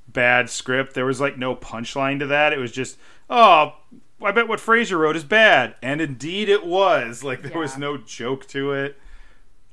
bad 0.10 0.50
script. 0.50 0.96
There 0.96 1.06
was 1.06 1.22
like 1.22 1.38
no 1.38 1.56
punchline 1.56 2.20
to 2.20 2.28
that. 2.28 2.52
It 2.52 2.60
was 2.60 2.74
just, 2.74 2.98
oh, 3.30 3.78
I 4.22 4.32
bet 4.34 4.50
what 4.50 4.60
Fraser 4.60 4.98
wrote 4.98 5.16
is 5.16 5.24
bad, 5.24 5.76
and 5.82 6.02
indeed 6.02 6.50
it 6.50 6.66
was. 6.66 7.24
Like 7.30 7.42
there 7.42 7.58
was 7.58 7.78
no 7.78 7.96
joke 7.96 8.46
to 8.50 8.74
it. 8.74 9.00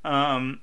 Um, 0.05 0.61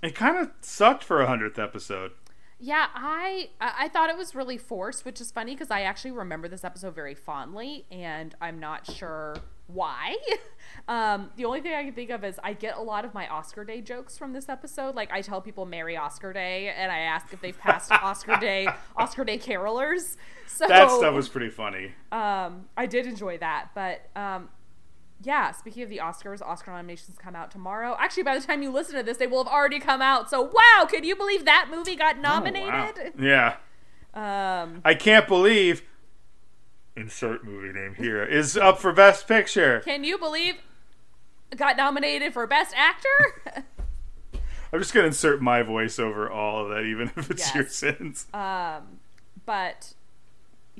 it 0.00 0.14
kind 0.14 0.38
of 0.38 0.52
sucked 0.60 1.02
for 1.02 1.20
a 1.20 1.26
hundredth 1.26 1.58
episode. 1.58 2.12
Yeah, 2.60 2.86
I 2.94 3.50
I 3.60 3.88
thought 3.88 4.10
it 4.10 4.16
was 4.16 4.34
really 4.34 4.58
forced, 4.58 5.04
which 5.04 5.20
is 5.20 5.30
funny 5.30 5.54
because 5.54 5.70
I 5.70 5.82
actually 5.82 6.10
remember 6.10 6.48
this 6.48 6.64
episode 6.64 6.94
very 6.94 7.14
fondly, 7.14 7.86
and 7.90 8.34
I'm 8.40 8.58
not 8.58 8.90
sure 8.90 9.36
why. 9.68 10.16
um, 10.88 11.30
the 11.36 11.44
only 11.44 11.60
thing 11.60 11.74
I 11.74 11.84
can 11.84 11.92
think 11.92 12.10
of 12.10 12.24
is 12.24 12.40
I 12.42 12.54
get 12.54 12.76
a 12.76 12.80
lot 12.82 13.04
of 13.04 13.14
my 13.14 13.28
Oscar 13.28 13.64
Day 13.64 13.80
jokes 13.80 14.18
from 14.18 14.32
this 14.32 14.48
episode. 14.48 14.96
Like 14.96 15.12
I 15.12 15.20
tell 15.22 15.40
people 15.40 15.66
"Merry 15.66 15.96
Oscar 15.96 16.32
Day," 16.32 16.74
and 16.76 16.90
I 16.90 16.98
ask 16.98 17.32
if 17.32 17.40
they've 17.40 17.58
passed 17.58 17.92
Oscar 18.02 18.36
Day 18.38 18.66
Oscar 18.96 19.24
Day 19.24 19.38
carolers. 19.38 20.16
So 20.50 20.66
That 20.66 20.90
stuff 20.90 21.14
was 21.14 21.28
pretty 21.28 21.50
funny. 21.50 21.92
um, 22.10 22.64
I 22.76 22.86
did 22.86 23.06
enjoy 23.06 23.38
that, 23.38 23.68
but 23.76 24.00
um, 24.16 24.48
yeah. 25.22 25.52
Speaking 25.52 25.82
of 25.82 25.88
the 25.88 25.98
Oscars, 25.98 26.40
Oscar 26.42 26.70
nominations 26.72 27.16
come 27.18 27.34
out 27.36 27.50
tomorrow. 27.50 27.96
Actually, 27.98 28.22
by 28.24 28.38
the 28.38 28.46
time 28.46 28.62
you 28.62 28.70
listen 28.70 28.94
to 28.96 29.02
this, 29.02 29.16
they 29.18 29.26
will 29.26 29.42
have 29.44 29.52
already 29.52 29.80
come 29.80 30.00
out. 30.02 30.30
So 30.30 30.42
wow, 30.42 30.86
can 30.86 31.04
you 31.04 31.16
believe 31.16 31.44
that 31.44 31.68
movie 31.70 31.96
got 31.96 32.16
Oh, 32.16 32.22
wow. 32.22 32.38
nominated? 32.40 33.12
Yeah. 33.18 33.56
Um, 34.14 34.80
I 34.84 34.94
can't 34.94 35.28
believe 35.28 35.82
insert 36.96 37.44
movie 37.44 37.72
name 37.78 37.94
here 37.94 38.24
is 38.24 38.56
up 38.56 38.78
for 38.80 38.92
best 38.92 39.28
picture. 39.28 39.80
can 39.84 40.02
you 40.02 40.18
believe 40.18 40.56
got 41.56 41.76
nominated 41.76 42.32
for 42.32 42.46
best 42.46 42.74
actor? 42.76 43.62
I'm 44.72 44.80
just 44.80 44.92
gonna 44.92 45.06
insert 45.06 45.40
my 45.40 45.62
voice 45.62 45.98
over 45.98 46.28
all 46.30 46.64
of 46.64 46.70
that, 46.70 46.84
even 46.84 47.10
if 47.16 47.30
it's 47.30 47.54
your 47.54 47.66
sins. 47.68 48.26
um, 48.34 48.98
but 49.46 49.94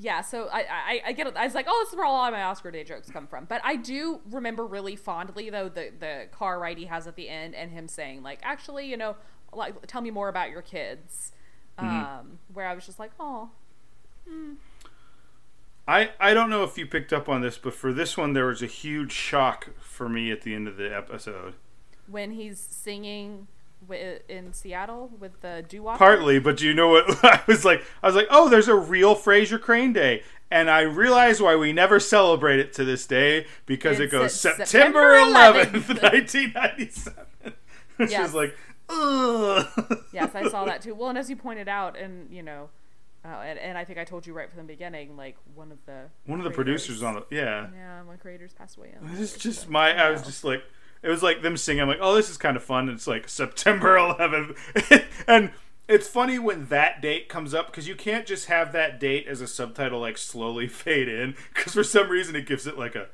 yeah, 0.01 0.21
so 0.21 0.47
I, 0.51 0.59
I 0.59 1.01
I 1.07 1.11
get 1.11 1.27
it. 1.27 1.35
I 1.35 1.43
was 1.45 1.53
like, 1.55 1.65
oh, 1.67 1.81
this 1.83 1.91
is 1.91 1.95
where 1.97 2.05
a 2.05 2.09
lot 2.09 2.31
of 2.31 2.37
my 2.37 2.43
Oscar 2.43 2.71
Day 2.71 2.83
jokes 2.83 3.09
come 3.11 3.27
from. 3.27 3.45
But 3.45 3.61
I 3.63 3.75
do 3.75 4.21
remember 4.29 4.65
really 4.65 4.95
fondly 4.95 5.49
though 5.49 5.69
the 5.69 5.91
the 5.99 6.27
car 6.31 6.59
ride 6.59 6.77
he 6.77 6.85
has 6.85 7.07
at 7.07 7.15
the 7.15 7.27
end 7.29 7.55
and 7.55 7.71
him 7.71 7.87
saying 7.87 8.23
like, 8.23 8.39
actually, 8.43 8.87
you 8.89 8.97
know, 8.97 9.15
like 9.53 9.85
tell 9.87 10.01
me 10.01 10.11
more 10.11 10.29
about 10.29 10.49
your 10.51 10.61
kids. 10.61 11.31
Um, 11.77 12.39
where 12.53 12.67
I 12.67 12.73
was 12.75 12.85
just 12.85 12.99
like, 12.99 13.11
oh, 13.19 13.51
I 15.87 16.11
I 16.19 16.33
don't 16.33 16.49
know 16.49 16.63
if 16.63 16.77
you 16.77 16.85
picked 16.85 17.13
up 17.13 17.27
on 17.29 17.41
this, 17.41 17.57
but 17.57 17.73
for 17.73 17.91
this 17.93 18.17
one, 18.17 18.33
there 18.33 18.45
was 18.45 18.61
a 18.61 18.67
huge 18.67 19.11
shock 19.11 19.69
for 19.79 20.07
me 20.07 20.31
at 20.31 20.41
the 20.41 20.53
end 20.53 20.67
of 20.67 20.77
the 20.77 20.95
episode. 20.95 21.55
when 22.07 22.31
he's 22.31 22.59
singing 22.59 23.47
in 24.27 24.53
Seattle 24.53 25.11
with 25.19 25.41
the 25.41 25.63
doo. 25.67 25.83
Partly, 25.83 26.39
but 26.39 26.57
do 26.57 26.65
you 26.67 26.73
know 26.73 26.89
what? 26.89 27.05
I 27.23 27.41
was 27.47 27.65
like, 27.65 27.83
I 28.03 28.07
was 28.07 28.15
like, 28.15 28.27
oh, 28.29 28.49
there's 28.49 28.67
a 28.67 28.75
real 28.75 29.15
Frasier 29.15 29.59
Crane 29.59 29.93
Day, 29.93 30.23
and 30.51 30.69
I 30.69 30.81
realized 30.81 31.41
why 31.41 31.55
we 31.55 31.73
never 31.73 31.99
celebrate 31.99 32.59
it 32.59 32.73
to 32.73 32.83
this 32.85 33.05
day 33.07 33.45
because 33.65 33.99
it 33.99 34.11
goes 34.11 34.33
September 34.33 34.65
September 34.65 34.99
11th, 35.15 35.71
11th. 35.85 36.03
1997. 36.03 37.25
Which 37.97 38.11
Yes. 38.11 38.29
is 38.29 38.33
like, 38.35 38.55
ugh. 38.89 39.67
yes, 40.13 40.33
I 40.35 40.47
saw 40.49 40.65
that 40.65 40.81
too. 40.81 40.95
Well, 40.95 41.09
and 41.09 41.17
as 41.17 41.29
you 41.29 41.35
pointed 41.35 41.67
out, 41.67 41.97
and 41.97 42.29
you 42.31 42.43
know, 42.43 42.69
uh, 43.25 43.27
and, 43.27 43.59
and 43.59 43.77
I 43.77 43.83
think 43.83 43.99
I 43.99 44.03
told 44.05 44.25
you 44.25 44.33
right 44.33 44.49
from 44.49 44.59
the 44.59 44.73
beginning, 44.73 45.17
like 45.17 45.35
one 45.55 45.71
of 45.71 45.77
the 45.85 46.03
One 46.25 46.39
of 46.39 46.45
the 46.45 46.51
producers 46.51 47.03
on 47.03 47.15
the 47.15 47.25
yeah. 47.29 47.67
yeah, 47.75 48.01
the 48.09 48.17
creators 48.17 48.53
passed 48.53 48.77
away. 48.77 48.93
It's 49.17 49.37
just 49.37 49.69
my. 49.69 49.91
I 49.91 50.09
was 50.11 50.21
just 50.21 50.43
like, 50.43 50.63
it 51.01 51.09
was 51.09 51.23
like 51.23 51.41
them 51.41 51.57
singing. 51.57 51.81
I'm 51.81 51.87
like, 51.87 51.99
oh, 52.01 52.15
this 52.15 52.29
is 52.29 52.37
kind 52.37 52.57
of 52.57 52.63
fun. 52.63 52.89
It's 52.89 53.07
like 53.07 53.27
September 53.29 53.95
11th, 53.97 54.57
and 55.27 55.51
it's 55.87 56.07
funny 56.07 56.37
when 56.37 56.67
that 56.67 57.01
date 57.01 57.29
comes 57.29 57.53
up 57.53 57.67
because 57.67 57.87
you 57.87 57.95
can't 57.95 58.25
just 58.27 58.45
have 58.47 58.71
that 58.73 58.99
date 58.99 59.25
as 59.27 59.41
a 59.41 59.47
subtitle 59.47 59.99
like 59.99 60.17
slowly 60.17 60.67
fade 60.67 61.07
in 61.07 61.35
because 61.53 61.73
for 61.73 61.83
some 61.83 62.09
reason 62.09 62.35
it 62.35 62.45
gives 62.45 62.67
it 62.67 62.77
like 62.77 62.95
a 62.95 63.07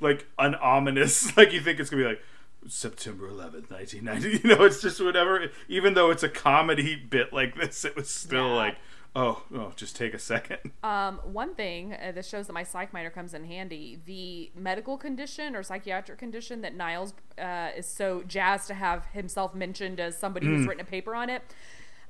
like 0.00 0.26
an 0.38 0.54
ominous 0.56 1.34
like 1.36 1.52
you 1.52 1.60
think 1.60 1.80
it's 1.80 1.88
gonna 1.90 2.02
be 2.02 2.08
like 2.08 2.22
September 2.68 3.26
11th, 3.26 3.70
1990. 3.70 4.46
You 4.48 4.54
know, 4.54 4.64
it's 4.64 4.82
just 4.82 5.00
whatever. 5.02 5.48
Even 5.68 5.94
though 5.94 6.10
it's 6.10 6.22
a 6.22 6.28
comedy 6.28 6.94
bit 6.94 7.32
like 7.32 7.54
this, 7.58 7.86
it 7.86 7.96
was 7.96 8.10
still 8.10 8.48
Yeah. 8.48 8.54
like, 8.54 8.76
oh, 9.16 9.42
oh, 9.54 9.72
just 9.76 9.96
take 9.96 10.14
a 10.14 10.18
second. 10.18 10.58
Um, 10.82 11.20
one 11.24 11.54
thing 11.54 11.92
uh, 11.94 12.12
this 12.12 12.26
shows 12.28 12.46
that 12.46 12.52
my 12.54 12.62
psych 12.62 12.92
minor 12.92 13.10
comes 13.10 13.34
in 13.34 13.44
handy. 13.44 13.98
The 14.06 14.50
medical 14.58 14.96
condition 14.96 15.54
or 15.54 15.62
psychiatric 15.62 16.18
condition 16.18 16.62
that 16.62 16.74
Niles 16.74 17.12
uh, 17.38 17.68
is 17.76 17.86
so 17.86 18.22
jazzed 18.26 18.66
to 18.68 18.74
have 18.74 19.04
himself 19.12 19.54
mentioned 19.54 20.00
as 20.00 20.16
somebody 20.18 20.46
Hmm. 20.46 20.56
who's 20.56 20.66
written 20.66 20.80
a 20.80 20.84
paper 20.88 21.14
on 21.14 21.28
it, 21.28 21.42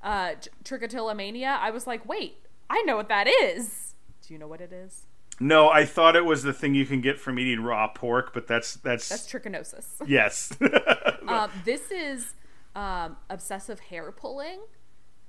uh, 0.03 0.35
t- 0.41 0.51
trichotillomania. 0.65 1.59
I 1.59 1.71
was 1.71 1.87
like, 1.87 2.07
wait, 2.09 2.37
I 2.71 2.83
know 2.83 2.97
what 2.97 3.09
that 3.09 3.27
is. 3.27 3.95
Do 4.27 4.33
you 4.35 4.39
know 4.39 4.47
what 4.49 4.61
it 4.61 4.73
is? 4.73 5.07
No, 5.41 5.69
I 5.69 5.85
thought 5.87 6.15
it 6.17 6.25
was 6.25 6.43
the 6.43 6.53
thing 6.53 6.75
you 6.75 6.87
can 6.87 7.01
get 7.01 7.19
from 7.19 7.39
eating 7.39 7.61
raw 7.63 7.89
pork, 7.89 8.33
but 8.33 8.47
that's 8.47 8.75
that's, 8.75 9.09
That's 9.09 9.27
trichinosis. 9.31 9.87
yes. 10.07 10.53
um, 11.27 11.51
this 11.65 11.91
is 11.91 12.35
um, 12.77 13.17
obsessive 13.29 13.81
hair 13.81 14.13
pulling, 14.13 14.61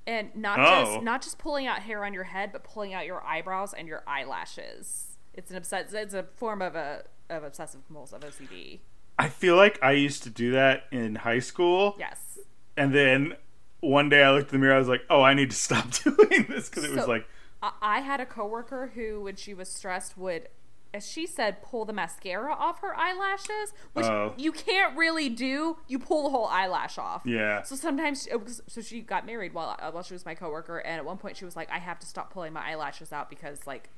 and 0.07 0.35
not 0.35 0.59
Oh. 0.59 0.63
just 0.93 1.03
not 1.03 1.21
just 1.21 1.37
pulling 1.37 1.67
out 1.67 1.79
hair 1.83 2.03
on 2.05 2.13
your 2.13 2.23
head, 2.25 2.51
but 2.51 2.63
pulling 2.63 2.93
out 2.93 3.05
your 3.05 3.23
eyebrows 3.23 3.73
and 3.73 3.87
your 3.87 4.03
eyelashes. 4.07 5.17
It's 5.33 5.51
an 5.51 5.57
obsess- 5.57 5.93
It's 5.93 6.13
a 6.13 6.23
form 6.35 6.61
of 6.61 6.75
a 6.75 7.03
of 7.29 7.43
obsessive 7.43 7.85
compulsive 7.87 8.21
OCD. 8.23 8.81
I 9.17 9.29
feel 9.29 9.55
like 9.55 9.81
I 9.83 9.91
used 9.91 10.23
to 10.23 10.29
do 10.29 10.51
that 10.51 10.83
in 10.91 11.15
high 11.15 11.39
school, 11.39 11.95
Yes. 11.99 12.39
and 12.75 12.93
then 12.93 13.35
one 13.79 14.09
day 14.09 14.23
I 14.23 14.31
looked 14.31 14.51
in 14.53 14.59
the 14.59 14.65
mirror. 14.65 14.75
I 14.75 14.79
was 14.79 14.87
like, 14.89 15.03
"Oh, 15.09 15.21
I 15.21 15.33
need 15.33 15.49
to 15.51 15.55
stop 15.67 15.89
doing 16.03 16.45
this," 16.49 16.69
because 16.69 16.83
it 16.83 16.91
was 16.91 17.07
like, 17.07 17.25
I, 17.63 17.71
I 17.81 17.99
had 18.01 18.19
a 18.19 18.25
coworker 18.25 18.91
who, 18.95 19.21
when 19.21 19.35
she 19.35 19.53
was 19.53 19.69
stressed, 19.69 20.17
would, 20.17 20.49
as 20.93 21.09
she 21.09 21.25
said, 21.25 21.61
pull 21.61 21.85
the 21.85 21.93
mascara 21.93 22.53
off 22.53 22.81
her 22.81 22.93
eyelashes, 22.97 23.73
which 23.93 24.05
Oh. 24.05 24.33
you 24.37 24.51
can't 24.51 24.97
really 24.97 25.29
do. 25.29 25.77
You 25.87 25.99
pull 25.99 26.23
the 26.23 26.29
whole 26.29 26.47
eyelash 26.47 26.97
off. 26.97 27.21
yeah, 27.25 27.61
So 27.61 27.75
sometimes, 27.75 28.27
was- 28.31 28.61
so 28.67 28.81
she 28.81 29.01
got 29.01 29.25
married 29.25 29.53
while 29.53 29.77
uh, 29.79 29.91
while 29.91 30.03
she 30.03 30.13
was 30.13 30.25
my 30.25 30.35
coworker, 30.35 30.79
and 30.79 30.97
at 30.97 31.05
one 31.05 31.17
point 31.17 31.37
she 31.37 31.45
was 31.45 31.55
like, 31.55 31.69
"I 31.71 31.79
have 31.79 31.99
to 31.99 32.07
stop 32.07 32.33
pulling 32.33 32.51
my 32.53 32.61
eyelashes 32.71 33.13
out 33.13 33.29
because 33.29 33.65
like, 33.65 33.89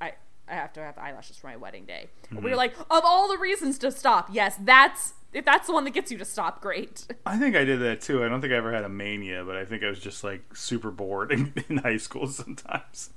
I 0.00 0.12
I 0.48 0.54
have 0.54 0.72
to 0.74 0.80
have 0.80 0.96
eyelashes 0.96 1.36
for 1.36 1.48
my 1.48 1.56
wedding 1.56 1.84
day." 1.84 2.08
Mm-hmm. 2.32 2.42
We 2.44 2.50
were 2.50 2.56
like, 2.56 2.74
of 2.78 3.02
all 3.04 3.28
the 3.28 3.36
reasons 3.38 3.76
to 3.78 3.92
stop, 3.92 4.28
yes, 4.32 4.56
that's 4.60 5.12
if 5.34 5.44
that's 5.44 5.66
the 5.66 5.74
one 5.74 5.84
that 5.84 5.90
gets 5.92 6.10
you 6.10 6.16
to 6.16 6.24
stop, 6.24 6.62
great. 6.62 7.06
I 7.26 7.36
think 7.36 7.54
I 7.54 7.64
did 7.64 7.80
that 7.80 8.00
too. 8.00 8.24
I 8.24 8.28
don't 8.30 8.40
think 8.40 8.54
I 8.54 8.56
ever 8.56 8.72
had 8.72 8.84
a 8.84 8.88
mania, 8.88 9.44
but 9.44 9.56
I 9.56 9.66
think 9.66 9.82
I 9.84 9.90
was 9.90 10.00
just 10.00 10.24
like 10.24 10.56
super 10.56 10.90
bored 10.90 11.30
in, 11.36 11.52
in 11.68 11.76
high 11.76 11.98
school 11.98 12.26
sometimes. 12.28 13.10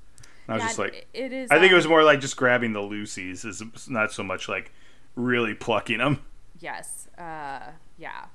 And 0.48 0.54
I 0.54 0.54
was 0.56 0.62
Yeah, 0.62 0.68
just 0.68 0.80
like, 0.80 1.08
it 1.14 1.34
is. 1.34 1.52
I 1.52 1.56
think 1.60 1.72
it 1.72 1.76
um, 1.76 1.78
was 1.78 1.88
more 1.88 2.04
like 2.04 2.20
just 2.20 2.38
grabbing 2.38 2.74
the 2.74 2.82
Lucy's, 2.82 3.46
is 3.46 3.64
not 3.90 4.12
so 4.12 4.24
much 4.24 4.48
like 4.50 4.72
really 5.16 5.54
plucking 5.54 6.00
them. 6.00 6.20
yes, 6.60 7.08
uh, 7.18 7.72
yeah. 7.98 8.26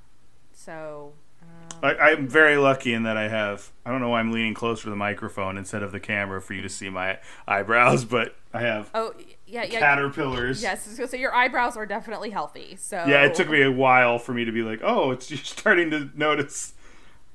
So. 0.53 1.13
Um, 1.43 1.79
I, 1.83 1.97
I'm 1.97 2.27
very 2.27 2.57
lucky 2.57 2.93
in 2.93 3.05
that 3.05 3.17
I 3.17 3.29
have. 3.29 3.71
I 3.85 3.91
don't 3.93 4.01
know 4.01 4.09
why 4.09 4.19
I'm 4.21 4.33
leaning 4.33 4.55
closer 4.55 4.85
to 4.85 4.91
the 4.91 4.97
microphone 4.97 5.57
instead 5.59 5.83
of 5.83 5.93
the 5.93 6.01
camera 6.01 6.41
for 6.41 6.55
you 6.55 6.63
to 6.63 6.69
see 6.69 6.89
my 6.91 7.19
eyebrows, 7.47 8.05
but 8.05 8.35
I 8.53 8.61
have 8.63 8.91
oh 8.95 9.13
yeah, 9.47 9.63
yeah. 9.65 9.79
caterpillars. 9.79 10.61
Yes, 10.63 10.87
so 10.87 11.07
so 11.07 11.17
your 11.17 11.33
eyebrows 11.35 11.77
are 11.77 11.87
definitely 11.87 12.31
healthy. 12.31 12.75
So 12.77 12.97
Yeah, 13.07 13.25
it 13.27 13.35
took 13.35 13.49
me 13.49 13.63
a 13.63 13.71
while 13.71 14.19
for 14.19 14.33
me 14.35 14.45
to 14.45 14.51
be 14.51 14.63
like, 14.63 14.81
oh, 14.83 15.13
it's 15.13 15.31
you're 15.31 15.39
starting 15.39 15.91
to 15.91 16.11
notice. 16.17 16.73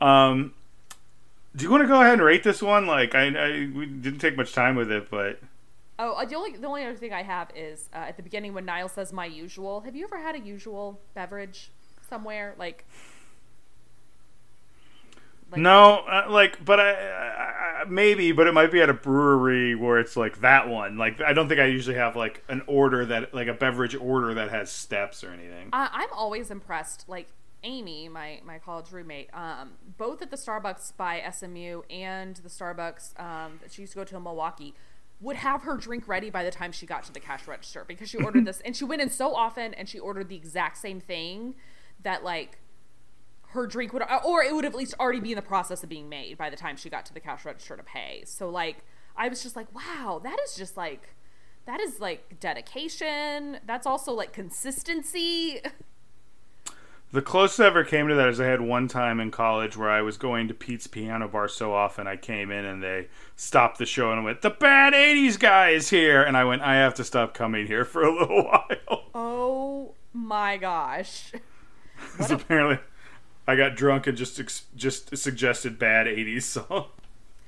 Um, 0.01 0.53
do 1.55 1.63
you 1.65 1.71
want 1.71 1.83
to 1.83 1.87
go 1.87 2.01
ahead 2.01 2.13
and 2.13 2.21
rate 2.21 2.43
this 2.43 2.61
one? 2.61 2.85
Like, 2.87 3.15
I, 3.15 3.27
I 3.27 3.49
we 3.73 3.85
didn't 3.85 4.19
take 4.19 4.37
much 4.37 4.53
time 4.53 4.75
with 4.75 4.91
it, 4.91 5.09
but 5.09 5.39
Oh, 6.03 6.13
uh, 6.13 6.25
the 6.25 6.35
only 6.35 6.57
the 6.57 6.65
only 6.65 6.83
other 6.83 6.95
thing 6.95 7.13
I 7.13 7.21
have 7.21 7.51
is 7.55 7.87
uh, 7.93 7.97
at 7.97 8.17
the 8.17 8.23
beginning 8.23 8.55
when 8.55 8.65
Niles 8.65 8.93
says 8.93 9.13
my 9.13 9.25
usual. 9.27 9.81
Have 9.81 9.95
you 9.95 10.03
ever 10.05 10.17
had 10.17 10.33
a 10.33 10.39
usual 10.39 10.99
beverage 11.13 11.69
somewhere 12.09 12.55
like? 12.57 12.85
like 15.51 15.61
no, 15.61 15.97
uh, 16.09 16.25
like, 16.27 16.63
but 16.65 16.79
I, 16.79 16.91
I, 16.93 17.81
I 17.81 17.83
maybe, 17.87 18.31
but 18.31 18.47
it 18.47 18.53
might 18.53 18.71
be 18.71 18.81
at 18.81 18.89
a 18.89 18.95
brewery 18.95 19.75
where 19.75 19.99
it's 19.99 20.17
like 20.17 20.41
that 20.41 20.69
one. 20.69 20.97
Like, 20.97 21.21
I 21.21 21.33
don't 21.33 21.47
think 21.47 21.59
I 21.59 21.65
usually 21.65 21.97
have 21.97 22.15
like 22.15 22.43
an 22.49 22.63
order 22.65 23.05
that 23.05 23.33
like 23.33 23.47
a 23.47 23.53
beverage 23.53 23.93
order 23.95 24.33
that 24.33 24.49
has 24.49 24.71
steps 24.71 25.23
or 25.23 25.29
anything. 25.29 25.69
I, 25.71 25.89
I'm 25.91 26.09
always 26.13 26.49
impressed. 26.49 27.07
Like 27.07 27.27
Amy, 27.63 28.09
my 28.09 28.41
my 28.45 28.59
college 28.59 28.91
roommate, 28.91 29.29
um, 29.33 29.71
both 29.97 30.21
at 30.21 30.31
the 30.31 30.37
Starbucks 30.37 30.95
by 30.97 31.21
SMU 31.31 31.81
and 31.89 32.35
the 32.37 32.49
Starbucks 32.49 33.19
um, 33.19 33.59
that 33.61 33.71
she 33.71 33.81
used 33.83 33.93
to 33.93 33.99
go 33.99 34.03
to 34.03 34.15
in 34.15 34.23
Milwaukee. 34.23 34.73
would 35.19 35.35
have 35.35 35.61
her 35.63 35.77
drink 35.77 36.07
ready 36.07 36.29
by 36.29 36.43
the 36.43 36.51
time 36.51 36.71
she 36.71 36.85
got 36.85 37.03
to 37.03 37.13
the 37.13 37.19
cash 37.19 37.47
register 37.47 37.85
because 37.87 38.09
she 38.09 38.17
ordered 38.17 38.45
this 38.47 38.61
and 38.61 38.75
she 38.75 38.83
went 38.83 39.01
in 39.01 39.09
so 39.09 39.35
often 39.35 39.73
and 39.75 39.87
she 39.87 39.99
ordered 39.99 40.29
the 40.29 40.35
exact 40.35 40.77
same 40.77 40.99
thing 40.99 41.53
that 42.01 42.23
like 42.23 42.57
her 43.49 43.67
drink 43.67 43.93
would 43.93 44.03
or 44.25 44.41
it 44.43 44.55
would 44.55 44.65
at 44.65 44.73
least 44.73 44.95
already 44.99 45.19
be 45.19 45.31
in 45.31 45.35
the 45.35 45.41
process 45.41 45.83
of 45.83 45.89
being 45.89 46.09
made 46.09 46.37
by 46.37 46.49
the 46.49 46.55
time 46.55 46.75
she 46.75 46.89
got 46.89 47.05
to 47.05 47.13
the 47.13 47.19
cash 47.19 47.45
register 47.45 47.75
to 47.77 47.83
pay. 47.83 48.23
So 48.25 48.49
like 48.49 48.77
I 49.15 49.27
was 49.27 49.43
just 49.43 49.55
like, 49.55 49.73
wow, 49.75 50.19
that 50.23 50.39
is 50.45 50.55
just 50.55 50.77
like 50.77 51.15
that 51.65 51.79
is 51.79 51.99
like 51.99 52.39
dedication. 52.39 53.59
That's 53.65 53.85
also 53.85 54.13
like 54.13 54.33
consistency. 54.33 55.61
The 57.13 57.21
closest 57.21 57.59
I 57.59 57.65
ever 57.65 57.83
came 57.83 58.07
to 58.07 58.15
that 58.15 58.29
is 58.29 58.39
I 58.39 58.45
had 58.45 58.61
one 58.61 58.87
time 58.87 59.19
in 59.19 59.31
college 59.31 59.75
where 59.75 59.89
I 59.89 60.01
was 60.01 60.15
going 60.15 60.47
to 60.47 60.53
Pete's 60.53 60.87
Piano 60.87 61.27
Bar 61.27 61.49
so 61.49 61.73
often 61.73 62.07
I 62.07 62.15
came 62.15 62.51
in 62.51 62.63
and 62.63 62.81
they 62.81 63.07
stopped 63.35 63.79
the 63.79 63.85
show 63.85 64.13
and 64.13 64.23
went, 64.23 64.41
"The 64.41 64.49
bad 64.49 64.93
'80s 64.93 65.37
guy 65.37 65.71
is 65.71 65.89
here," 65.89 66.23
and 66.23 66.37
I 66.37 66.45
went, 66.45 66.61
"I 66.61 66.75
have 66.75 66.93
to 66.95 67.03
stop 67.03 67.33
coming 67.33 67.67
here 67.67 67.83
for 67.83 68.01
a 68.03 68.17
little 68.17 68.43
while." 68.45 69.03
Oh 69.13 69.93
my 70.13 70.57
gosh! 70.57 71.31
Because 72.13 72.31
apparently, 72.31 72.79
I 73.45 73.55
got 73.55 73.75
drunk 73.75 74.07
and 74.07 74.17
just 74.17 74.41
just 74.75 75.15
suggested 75.15 75.77
bad 75.77 76.07
'80s 76.07 76.43
song. 76.43 76.87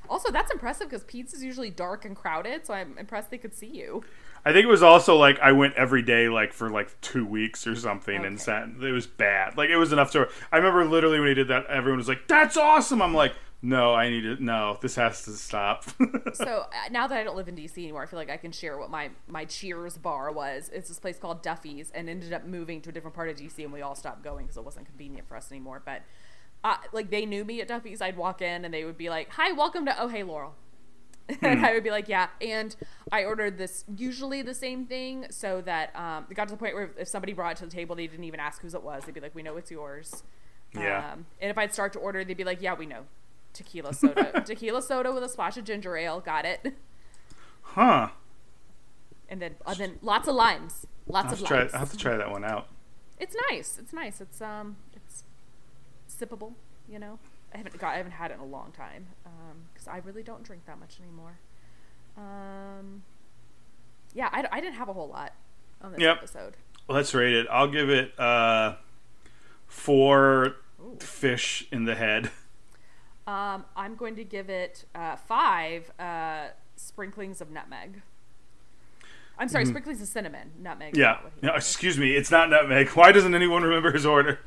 Also, 0.09 0.31
that's 0.31 0.51
impressive 0.51 0.89
because 0.89 1.03
Pete's 1.05 1.33
is 1.33 1.43
usually 1.43 1.69
dark 1.71 2.05
and 2.05 2.15
crowded, 2.15 2.65
so 2.65 2.73
I'm 2.73 2.97
impressed 2.97 3.31
they 3.31 3.39
could 3.39 3.55
see 3.55 3.67
you. 3.67 4.03
I 4.45 4.51
think 4.51 4.65
it 4.65 4.69
was 4.69 4.83
also 4.83 5.15
like 5.15 5.39
I 5.39 5.53
went 5.53 5.75
every 5.75 6.01
day 6.01 6.27
like 6.29 6.51
for 6.53 6.69
like 6.69 6.99
two 7.01 7.25
weeks 7.25 7.65
or 7.65 7.75
something 7.75 8.17
Okay. 8.19 8.27
and 8.27 8.39
sat. 8.39 8.67
It 8.81 8.91
was 8.91 9.07
bad. 9.07 9.57
Like 9.57 9.69
it 9.69 9.77
was 9.77 9.93
enough 9.93 10.11
to. 10.11 10.27
I 10.51 10.57
remember 10.57 10.83
literally 10.85 11.19
when 11.19 11.29
he 11.29 11.33
did 11.33 11.47
that, 11.47 11.65
everyone 11.67 11.97
was 11.97 12.07
like, 12.09 12.27
"That's 12.27 12.57
awesome." 12.57 13.01
I'm 13.01 13.13
like, 13.13 13.33
"No, 13.61 13.93
I 13.93 14.09
need 14.09 14.25
it. 14.25 14.41
No, 14.41 14.77
this 14.81 14.95
has 14.95 15.23
to 15.25 15.31
stop." 15.31 15.85
So 16.33 16.45
uh, 16.65 16.89
now 16.91 17.05
that 17.07 17.17
I 17.17 17.23
don't 17.23 17.35
live 17.37 17.47
in 17.47 17.55
DC 17.55 17.77
anymore, 17.77 18.01
I 18.03 18.05
feel 18.07 18.17
like 18.19 18.29
I 18.31 18.37
can 18.37 18.51
share 18.51 18.77
what 18.77 18.89
my 18.89 19.11
my 19.27 19.45
Cheers 19.45 19.97
bar 19.97 20.31
was. 20.31 20.69
It's 20.73 20.89
this 20.89 20.99
place 20.99 21.17
called 21.19 21.41
Duffy's, 21.43 21.91
and 21.91 22.09
ended 22.09 22.33
up 22.33 22.43
moving 22.45 22.81
to 22.81 22.89
a 22.89 22.91
different 22.91 23.15
part 23.15 23.29
of 23.29 23.37
DC, 23.37 23.63
and 23.63 23.71
we 23.71 23.81
all 23.81 23.95
stopped 23.95 24.23
going 24.23 24.45
because 24.45 24.57
it 24.57 24.65
wasn't 24.65 24.87
convenient 24.87 25.27
for 25.27 25.37
us 25.37 25.51
anymore. 25.51 25.81
But 25.85 26.01
uh, 26.65 26.77
like 26.91 27.11
they 27.11 27.25
knew 27.25 27.45
me 27.45 27.61
at 27.61 27.67
Duffy's, 27.69 28.01
I'd 28.01 28.17
walk 28.17 28.41
in 28.41 28.65
and 28.65 28.73
they 28.73 28.83
would 28.83 28.97
be 28.97 29.09
like, 29.09 29.29
"Hi, 29.31 29.51
welcome 29.53 29.85
to 29.85 30.01
Oh 30.01 30.07
Hey 30.09 30.23
Laurel." 30.23 30.55
And 31.41 31.65
I 31.65 31.73
would 31.73 31.83
be 31.83 31.91
like, 31.91 32.07
yeah. 32.07 32.27
And 32.41 32.75
I 33.11 33.23
ordered 33.23 33.57
this, 33.57 33.85
usually 33.95 34.41
the 34.41 34.53
same 34.53 34.85
thing, 34.85 35.27
so 35.29 35.61
that 35.61 35.95
um, 35.95 36.25
it 36.29 36.33
got 36.33 36.47
to 36.47 36.53
the 36.53 36.57
point 36.57 36.75
where 36.75 36.91
if 36.97 37.07
somebody 37.07 37.33
brought 37.33 37.53
it 37.53 37.57
to 37.57 37.65
the 37.65 37.71
table, 37.71 37.95
they 37.95 38.07
didn't 38.07 38.25
even 38.25 38.39
ask 38.39 38.61
whose 38.61 38.73
it 38.73 38.83
was. 38.83 39.03
They'd 39.05 39.13
be 39.13 39.21
like, 39.21 39.35
we 39.35 39.43
know 39.43 39.57
it's 39.57 39.71
yours. 39.71 40.23
Yeah. 40.75 41.11
Um, 41.13 41.25
and 41.39 41.51
if 41.51 41.57
I'd 41.57 41.73
start 41.73 41.93
to 41.93 41.99
order, 41.99 42.23
they'd 42.23 42.35
be 42.37 42.43
like, 42.43 42.61
yeah, 42.61 42.73
we 42.73 42.85
know. 42.85 43.03
Tequila 43.53 43.93
soda. 43.93 44.41
Tequila 44.45 44.81
soda 44.81 45.11
with 45.11 45.23
a 45.23 45.29
splash 45.29 45.57
of 45.57 45.63
ginger 45.63 45.95
ale. 45.95 46.19
Got 46.19 46.45
it. 46.45 46.73
huh? 47.61 48.09
And 49.29 49.41
then, 49.41 49.55
and 49.65 49.77
then 49.77 49.99
lots 50.01 50.27
of 50.27 50.35
limes. 50.35 50.85
Lots 51.07 51.33
of 51.33 51.43
try, 51.45 51.59
limes. 51.59 51.73
I 51.73 51.79
have 51.79 51.91
to 51.91 51.97
try 51.97 52.17
that 52.17 52.31
one 52.31 52.43
out. 52.43 52.67
It's 53.19 53.35
nice. 53.49 53.77
It's 53.79 53.93
nice. 53.93 54.19
It's 54.19 54.41
um, 54.41 54.77
it's 54.95 55.23
sippable. 56.09 56.53
You 56.89 56.99
know, 56.99 57.19
I 57.53 57.57
haven't 57.57 57.77
got, 57.77 57.93
I 57.93 57.97
haven't 57.97 58.13
had 58.13 58.31
it 58.31 58.35
in 58.35 58.39
a 58.39 58.45
long 58.45 58.71
time 58.71 59.07
because 59.73 59.87
I 59.87 59.97
really 59.97 60.23
don't 60.23 60.43
drink 60.43 60.65
that 60.65 60.79
much 60.79 60.99
anymore. 61.01 61.39
Um, 62.17 63.03
yeah, 64.13 64.29
I, 64.31 64.45
I 64.51 64.59
didn't 64.61 64.75
have 64.75 64.89
a 64.89 64.93
whole 64.93 65.07
lot 65.09 65.33
on 65.81 65.91
this 65.93 66.01
Yep. 66.01 66.17
episode. 66.17 66.57
Let's 66.87 67.13
rate 67.13 67.33
it. 67.33 67.47
I'll 67.49 67.67
give 67.69 67.89
it 67.89 68.17
uh, 68.19 68.75
four 69.67 70.55
Ooh. 70.81 70.97
fish 70.99 71.67
in 71.71 71.85
the 71.85 71.95
head. 71.95 72.31
Um, 73.25 73.63
I'm 73.77 73.95
going 73.95 74.17
to 74.17 74.25
give 74.25 74.49
it 74.49 74.83
uh, 74.93 75.15
five 75.15 75.89
uh, 75.97 76.47
sprinklings 76.75 77.39
of 77.39 77.49
nutmeg. 77.51 78.01
I'm 79.39 79.47
sorry, 79.47 79.65
sprinklings 79.65 80.01
of 80.01 80.09
cinnamon, 80.09 80.51
nutmeg. 80.59 80.97
Yeah. 80.97 81.05
not 81.11 81.23
what 81.23 81.33
he 81.39 81.47
No, 81.47 81.53
excuse 81.55 81.97
me. 81.97 82.17
It's 82.17 82.29
not 82.29 82.49
nutmeg. 82.49 82.89
Why 82.89 83.13
doesn't 83.13 83.33
anyone 83.33 83.63
remember 83.63 83.93
his 83.93 84.05
order? 84.05 84.39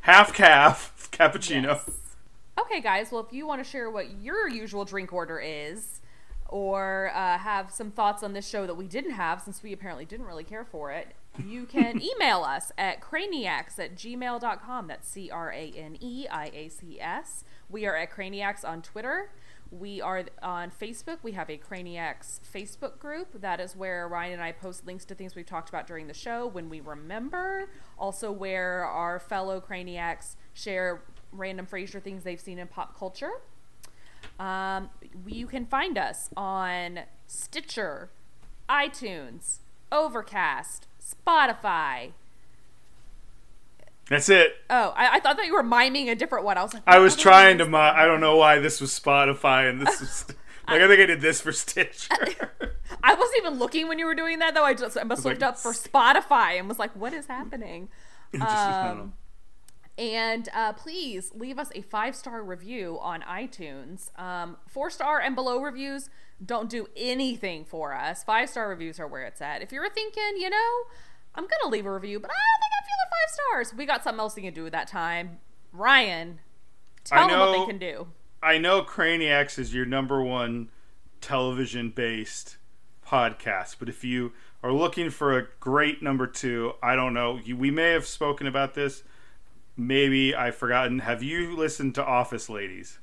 Half 0.00 0.34
calf 0.34 1.08
cappuccino. 1.12 1.78
Yes. 1.86 1.90
Okay, 2.58 2.80
guys. 2.80 3.10
Well, 3.10 3.24
if 3.26 3.32
you 3.32 3.46
want 3.46 3.64
to 3.64 3.68
share 3.68 3.90
what 3.90 4.20
your 4.20 4.48
usual 4.48 4.84
drink 4.84 5.12
order 5.12 5.38
is, 5.40 6.00
or 6.48 7.10
uh, 7.14 7.38
have 7.38 7.70
some 7.70 7.90
thoughts 7.90 8.22
on 8.22 8.32
this 8.32 8.48
show 8.48 8.66
that 8.66 8.74
we 8.74 8.86
didn't 8.86 9.12
have, 9.12 9.40
since 9.40 9.62
we 9.62 9.72
apparently 9.72 10.04
didn't 10.04 10.26
really 10.26 10.44
care 10.44 10.64
for 10.64 10.92
it, 10.92 11.14
you 11.44 11.64
can 11.64 12.00
email 12.16 12.42
us 12.42 12.70
at 12.78 13.00
craniacs 13.00 13.78
at 13.78 13.96
gmail.com. 13.96 14.86
That's 14.86 15.08
C 15.08 15.30
R 15.30 15.52
A 15.52 15.72
N 15.76 15.96
E 16.00 16.26
I 16.30 16.50
A 16.54 16.68
C 16.68 17.00
S. 17.00 17.44
We 17.68 17.86
are 17.86 17.96
at 17.96 18.12
Craniacs 18.12 18.64
on 18.64 18.82
Twitter. 18.82 19.30
We 19.70 20.00
are 20.00 20.24
on 20.42 20.70
Facebook. 20.70 21.18
We 21.24 21.32
have 21.32 21.50
a 21.50 21.58
Craniacs 21.58 22.38
Facebook 22.54 23.00
group. 23.00 23.40
That 23.40 23.58
is 23.58 23.74
where 23.74 24.06
Ryan 24.06 24.34
and 24.34 24.42
I 24.42 24.52
post 24.52 24.86
links 24.86 25.04
to 25.06 25.14
things 25.16 25.34
we've 25.34 25.46
talked 25.46 25.68
about 25.68 25.88
during 25.88 26.06
the 26.06 26.14
show 26.14 26.46
when 26.46 26.68
we 26.68 26.80
remember. 26.80 27.68
Also, 27.98 28.30
where 28.30 28.84
our 28.84 29.18
fellow 29.18 29.60
Craniacs 29.60 30.36
share 30.52 31.02
random 31.34 31.66
Frasier 31.66 32.02
things 32.02 32.24
they've 32.24 32.40
seen 32.40 32.58
in 32.58 32.68
pop 32.68 32.98
culture. 32.98 33.30
Um, 34.38 34.90
you 35.26 35.46
can 35.46 35.66
find 35.66 35.96
us 35.96 36.30
on 36.36 37.00
Stitcher, 37.26 38.10
iTunes, 38.68 39.58
Overcast, 39.92 40.86
Spotify. 41.00 42.12
That's 44.08 44.28
it. 44.28 44.56
Oh, 44.68 44.92
I, 44.96 45.16
I 45.16 45.20
thought 45.20 45.36
that 45.36 45.46
you 45.46 45.54
were 45.54 45.62
miming 45.62 46.10
a 46.10 46.14
different 46.14 46.44
one. 46.44 46.58
I 46.58 46.62
was 46.62 46.74
like, 46.74 46.82
I 46.86 46.98
was 46.98 47.16
trying 47.16 47.58
to. 47.58 47.64
ones? 47.64 47.74
I 47.74 48.04
don't 48.04 48.20
know 48.20 48.36
why 48.36 48.58
this 48.58 48.80
was 48.80 48.98
Spotify 48.98 49.68
and 49.68 49.80
this 49.80 50.00
was. 50.00 50.24
like 50.68 50.82
I 50.82 50.88
think 50.88 51.00
I 51.00 51.06
did 51.06 51.20
this 51.20 51.40
for 51.40 51.52
Stitcher. 51.52 52.14
I 53.02 53.14
wasn't 53.14 53.38
even 53.38 53.58
looking 53.58 53.88
when 53.88 53.98
you 53.98 54.06
were 54.06 54.14
doing 54.14 54.40
that 54.40 54.54
though. 54.54 54.64
I 54.64 54.74
just 54.74 54.98
I 54.98 55.04
must 55.04 55.20
have 55.20 55.24
like, 55.24 55.40
looked 55.40 55.42
up 55.42 55.58
for 55.58 55.72
Spotify 55.72 56.58
and 56.58 56.68
was 56.68 56.78
like, 56.78 56.94
what 56.94 57.12
is 57.12 57.26
happening? 57.26 57.88
Just- 58.32 58.44
I 58.46 58.86
don't 58.86 58.96
know. 58.96 59.02
Um, 59.02 59.12
And 59.96 60.48
uh, 60.52 60.72
please 60.72 61.30
leave 61.34 61.58
us 61.58 61.70
a 61.74 61.82
five 61.82 62.16
star 62.16 62.42
review 62.42 62.98
on 63.00 63.22
iTunes. 63.22 64.16
Um, 64.18 64.56
Four 64.66 64.90
star 64.90 65.20
and 65.20 65.34
below 65.34 65.60
reviews 65.60 66.10
don't 66.44 66.68
do 66.68 66.88
anything 66.96 67.64
for 67.64 67.94
us. 67.94 68.24
Five 68.24 68.50
star 68.50 68.68
reviews 68.68 68.98
are 68.98 69.06
where 69.06 69.22
it's 69.22 69.40
at. 69.40 69.62
If 69.62 69.70
you're 69.70 69.88
thinking, 69.90 70.36
you 70.36 70.50
know, 70.50 70.72
I'm 71.34 71.44
gonna 71.44 71.70
leave 71.70 71.86
a 71.86 71.92
review, 71.92 72.18
but 72.18 72.30
I 72.30 72.34
don't 72.34 72.60
think 72.60 72.72
I'm 72.78 72.84
feeling 72.84 73.10
five 73.10 73.68
stars. 73.70 73.78
We 73.78 73.86
got 73.86 74.02
something 74.02 74.20
else 74.20 74.36
we 74.36 74.42
can 74.42 74.54
do 74.54 74.66
at 74.66 74.72
that 74.72 74.88
time. 74.88 75.38
Ryan, 75.72 76.40
tell 77.04 77.28
them 77.28 77.38
what 77.38 77.58
they 77.58 77.66
can 77.66 77.78
do. 77.78 78.08
I 78.42 78.58
know 78.58 78.82
Craniacs 78.82 79.58
is 79.58 79.72
your 79.72 79.86
number 79.86 80.22
one 80.22 80.70
television 81.20 81.90
based 81.90 82.56
podcast, 83.06 83.76
but 83.78 83.88
if 83.88 84.04
you 84.04 84.32
are 84.62 84.72
looking 84.72 85.10
for 85.10 85.38
a 85.38 85.46
great 85.60 86.02
number 86.02 86.26
two, 86.26 86.72
I 86.82 86.96
don't 86.96 87.14
know. 87.14 87.38
You, 87.42 87.56
we 87.56 87.70
may 87.70 87.92
have 87.92 88.06
spoken 88.06 88.46
about 88.46 88.74
this. 88.74 89.02
Maybe 89.76 90.34
I've 90.34 90.54
forgotten. 90.54 91.00
Have 91.00 91.22
you 91.22 91.56
listened 91.56 91.94
to 91.96 92.04
Office 92.04 92.48
Ladies? 92.48 92.98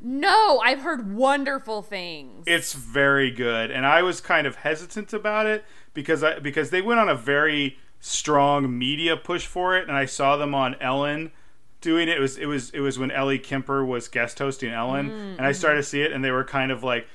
No, 0.00 0.60
I've 0.60 0.80
heard 0.80 1.12
wonderful 1.14 1.82
things. 1.82 2.44
It's 2.46 2.72
very 2.72 3.30
good, 3.30 3.70
and 3.70 3.84
I 3.84 4.02
was 4.02 4.20
kind 4.20 4.46
of 4.46 4.56
hesitant 4.56 5.12
about 5.12 5.46
it 5.46 5.64
because 5.94 6.22
I 6.22 6.38
because 6.38 6.70
they 6.70 6.82
went 6.82 7.00
on 7.00 7.08
a 7.08 7.14
very 7.14 7.78
strong 8.00 8.76
media 8.78 9.16
push 9.16 9.46
for 9.46 9.76
it, 9.76 9.88
and 9.88 9.96
I 9.96 10.04
saw 10.04 10.36
them 10.36 10.54
on 10.54 10.76
Ellen 10.80 11.32
doing 11.80 12.08
it. 12.08 12.16
It 12.16 12.20
was 12.20 12.36
it 12.38 12.46
was 12.46 12.70
it 12.70 12.80
was 12.80 12.98
when 12.98 13.10
Ellie 13.10 13.38
Kemper 13.38 13.84
was 13.84 14.08
guest 14.08 14.38
hosting 14.38 14.70
Ellen, 14.70 15.10
and 15.10 15.40
I 15.40 15.52
started 15.52 15.78
to 15.78 15.82
see 15.82 16.02
it, 16.02 16.12
and 16.12 16.24
they 16.24 16.30
were 16.30 16.44
kind 16.44 16.72
of 16.72 16.82
like. 16.82 17.06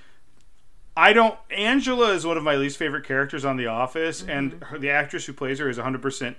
I 0.95 1.11
don't. 1.11 1.36
Angela 1.49 2.14
is 2.14 2.24
one 2.24 2.38
of 2.38 2.43
my 2.43 2.55
least 2.55 2.78
favorite 2.78 3.03
characters 3.03 3.43
on 3.43 3.57
The 3.57 3.66
Office, 3.66 4.22
and 4.22 4.51
mm-hmm. 4.51 4.64
her, 4.66 4.78
the 4.78 4.91
actress 4.91 5.26
who 5.26 5.34
plays 5.34 5.57
her 5.57 5.68
is 5.68 5.80
100% 5.80 6.36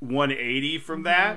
180 0.00 0.78
from 0.78 1.02
that. 1.04 1.36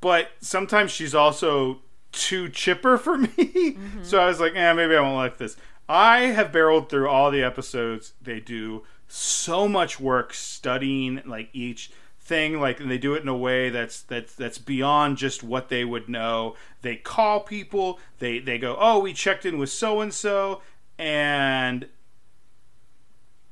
But 0.00 0.30
sometimes 0.40 0.90
she's 0.90 1.14
also 1.14 1.80
too 2.10 2.48
chipper 2.48 2.98
for 2.98 3.18
me. 3.18 3.76
so 4.02 4.20
I 4.20 4.26
was 4.26 4.40
like, 4.40 4.54
eh, 4.54 4.72
maybe 4.72 4.96
I 4.96 5.00
won't 5.00 5.16
like 5.16 5.38
this. 5.38 5.56
I 5.88 6.20
have 6.26 6.52
barreled 6.52 6.88
through 6.88 7.08
all 7.08 7.30
the 7.30 7.42
episodes. 7.42 8.14
They 8.20 8.40
do 8.40 8.82
so 9.06 9.68
much 9.68 10.00
work 10.00 10.32
studying 10.32 11.22
like 11.26 11.50
each 11.52 11.90
thing 12.18 12.60
like 12.60 12.80
and 12.80 12.90
they 12.90 12.96
do 12.96 13.14
it 13.14 13.22
in 13.22 13.28
a 13.28 13.36
way 13.36 13.68
that's 13.68 14.00
that's 14.02 14.34
that's 14.36 14.56
beyond 14.56 15.18
just 15.18 15.42
what 15.42 15.68
they 15.68 15.84
would 15.84 16.08
know 16.08 16.54
they 16.80 16.94
call 16.94 17.40
people 17.40 17.98
they 18.20 18.38
they 18.38 18.56
go 18.56 18.76
oh 18.78 19.00
we 19.00 19.12
checked 19.12 19.44
in 19.44 19.58
with 19.58 19.68
so 19.68 20.00
and 20.00 20.14
so 20.14 20.62
and 20.98 21.88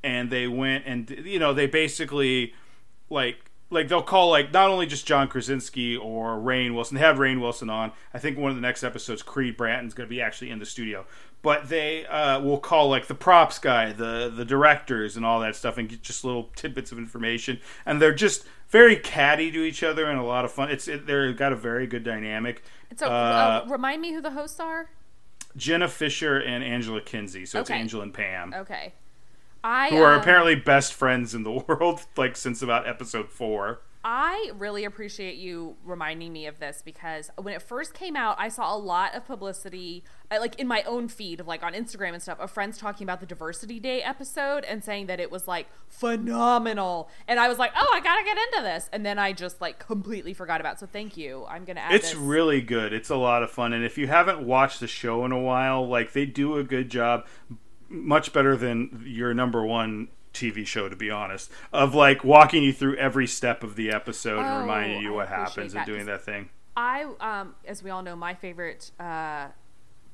and 0.04 0.30
they 0.30 0.46
went 0.46 0.84
and 0.86 1.10
you 1.10 1.38
know 1.38 1.52
they 1.52 1.66
basically 1.66 2.54
like 3.10 3.49
like 3.70 3.88
they'll 3.88 4.02
call 4.02 4.30
like 4.30 4.52
not 4.52 4.68
only 4.68 4.86
just 4.86 5.06
John 5.06 5.28
Krasinski 5.28 5.96
or 5.96 6.36
Rainn 6.36 6.74
Wilson. 6.74 6.96
They 6.96 7.00
have 7.02 7.16
Rainn 7.18 7.40
Wilson 7.40 7.70
on. 7.70 7.92
I 8.12 8.18
think 8.18 8.36
one 8.36 8.50
of 8.50 8.56
the 8.56 8.62
next 8.62 8.82
episodes, 8.82 9.22
Creed 9.22 9.56
Bratton's 9.56 9.94
going 9.94 10.08
to 10.08 10.10
be 10.10 10.20
actually 10.20 10.50
in 10.50 10.58
the 10.58 10.66
studio. 10.66 11.06
But 11.42 11.68
they 11.70 12.04
uh, 12.06 12.40
will 12.40 12.58
call 12.58 12.90
like 12.90 13.06
the 13.06 13.14
props 13.14 13.58
guy, 13.58 13.92
the 13.92 14.30
the 14.34 14.44
directors, 14.44 15.16
and 15.16 15.24
all 15.24 15.40
that 15.40 15.56
stuff, 15.56 15.78
and 15.78 15.88
get 15.88 16.02
just 16.02 16.22
little 16.24 16.50
tidbits 16.54 16.92
of 16.92 16.98
information. 16.98 17.60
And 17.86 18.02
they're 18.02 18.12
just 18.14 18.44
very 18.68 18.96
catty 18.96 19.50
to 19.50 19.62
each 19.64 19.82
other 19.82 20.10
and 20.10 20.18
a 20.20 20.22
lot 20.22 20.44
of 20.44 20.52
fun. 20.52 20.70
It's 20.70 20.86
it, 20.86 21.06
they've 21.06 21.36
got 21.36 21.52
a 21.52 21.56
very 21.56 21.86
good 21.86 22.04
dynamic. 22.04 22.62
so, 22.94 23.06
uh, 23.06 23.08
uh, 23.10 23.66
remind 23.70 24.02
me 24.02 24.12
who 24.12 24.20
the 24.20 24.30
hosts 24.32 24.60
are. 24.60 24.90
Jenna 25.56 25.88
Fischer 25.88 26.36
and 26.38 26.62
Angela 26.62 27.00
Kinsey. 27.00 27.46
So 27.46 27.60
it's 27.60 27.70
Okay. 27.70 27.80
Angel 27.80 28.02
and 28.02 28.12
Pam, 28.14 28.54
Okay. 28.54 28.92
I 29.62 29.90
who 29.90 30.02
are 30.02 30.14
um, 30.14 30.20
apparently 30.20 30.54
best 30.56 30.94
friends 30.94 31.34
in 31.34 31.42
the 31.42 31.50
world, 31.68 32.06
like 32.16 32.36
since 32.36 32.62
about 32.62 32.86
episode 32.88 33.30
four. 33.30 33.80
I 34.02 34.52
really 34.56 34.86
appreciate 34.86 35.36
you 35.36 35.76
reminding 35.84 36.32
me 36.32 36.46
of 36.46 36.58
this 36.58 36.80
because 36.82 37.30
when 37.36 37.52
it 37.52 37.60
first 37.60 37.92
came 37.92 38.16
out, 38.16 38.36
I 38.38 38.48
saw 38.48 38.74
a 38.74 38.78
lot 38.78 39.14
of 39.14 39.26
publicity, 39.26 40.04
uh, 40.30 40.38
like 40.40 40.58
in 40.58 40.66
my 40.66 40.82
own 40.84 41.08
feed 41.08 41.38
of 41.38 41.46
like 41.46 41.62
on 41.62 41.74
Instagram 41.74 42.14
and 42.14 42.22
stuff, 42.22 42.40
of 42.40 42.50
friends 42.50 42.78
talking 42.78 43.04
about 43.04 43.20
the 43.20 43.26
Diversity 43.26 43.78
Day 43.78 44.02
episode 44.02 44.64
and 44.64 44.82
saying 44.82 45.04
that 45.08 45.20
it 45.20 45.30
was 45.30 45.46
like 45.46 45.66
phenomenal. 45.88 47.10
And 47.28 47.38
I 47.38 47.48
was 47.48 47.58
like, 47.58 47.72
oh, 47.76 47.90
I 47.92 48.00
gotta 48.00 48.24
get 48.24 48.38
into 48.38 48.62
this. 48.62 48.88
And 48.90 49.04
then 49.04 49.18
I 49.18 49.32
just 49.32 49.60
like 49.60 49.78
completely 49.78 50.32
forgot 50.32 50.60
about. 50.60 50.74
it. 50.76 50.80
So 50.80 50.86
thank 50.86 51.18
you. 51.18 51.44
I'm 51.46 51.66
gonna 51.66 51.80
add 51.80 51.94
It's 51.94 52.12
this. 52.12 52.18
really 52.18 52.62
good. 52.62 52.94
It's 52.94 53.10
a 53.10 53.16
lot 53.16 53.42
of 53.42 53.50
fun, 53.50 53.74
and 53.74 53.84
if 53.84 53.98
you 53.98 54.06
haven't 54.06 54.40
watched 54.40 54.80
the 54.80 54.86
show 54.86 55.26
in 55.26 55.32
a 55.32 55.38
while, 55.38 55.86
like 55.86 56.12
they 56.12 56.24
do 56.24 56.56
a 56.56 56.64
good 56.64 56.88
job, 56.88 57.26
much 57.90 58.32
better 58.32 58.56
than 58.56 59.02
your 59.04 59.34
number 59.34 59.64
one 59.64 60.08
TV 60.32 60.66
show, 60.66 60.88
to 60.88 60.96
be 60.96 61.10
honest, 61.10 61.50
of 61.72 61.94
like 61.94 62.24
walking 62.24 62.62
you 62.62 62.72
through 62.72 62.96
every 62.96 63.26
step 63.26 63.62
of 63.62 63.76
the 63.76 63.90
episode 63.90 64.38
and 64.38 64.48
Oh, 64.48 64.60
reminding 64.60 65.02
you 65.02 65.12
what 65.12 65.28
happens 65.28 65.72
that, 65.72 65.80
and 65.80 65.86
doing 65.86 66.06
that 66.06 66.22
thing. 66.22 66.50
I, 66.76 67.04
um, 67.20 67.56
as 67.66 67.82
we 67.82 67.90
all 67.90 68.02
know, 68.02 68.14
my 68.14 68.34
favorite 68.34 68.92
uh, 69.00 69.48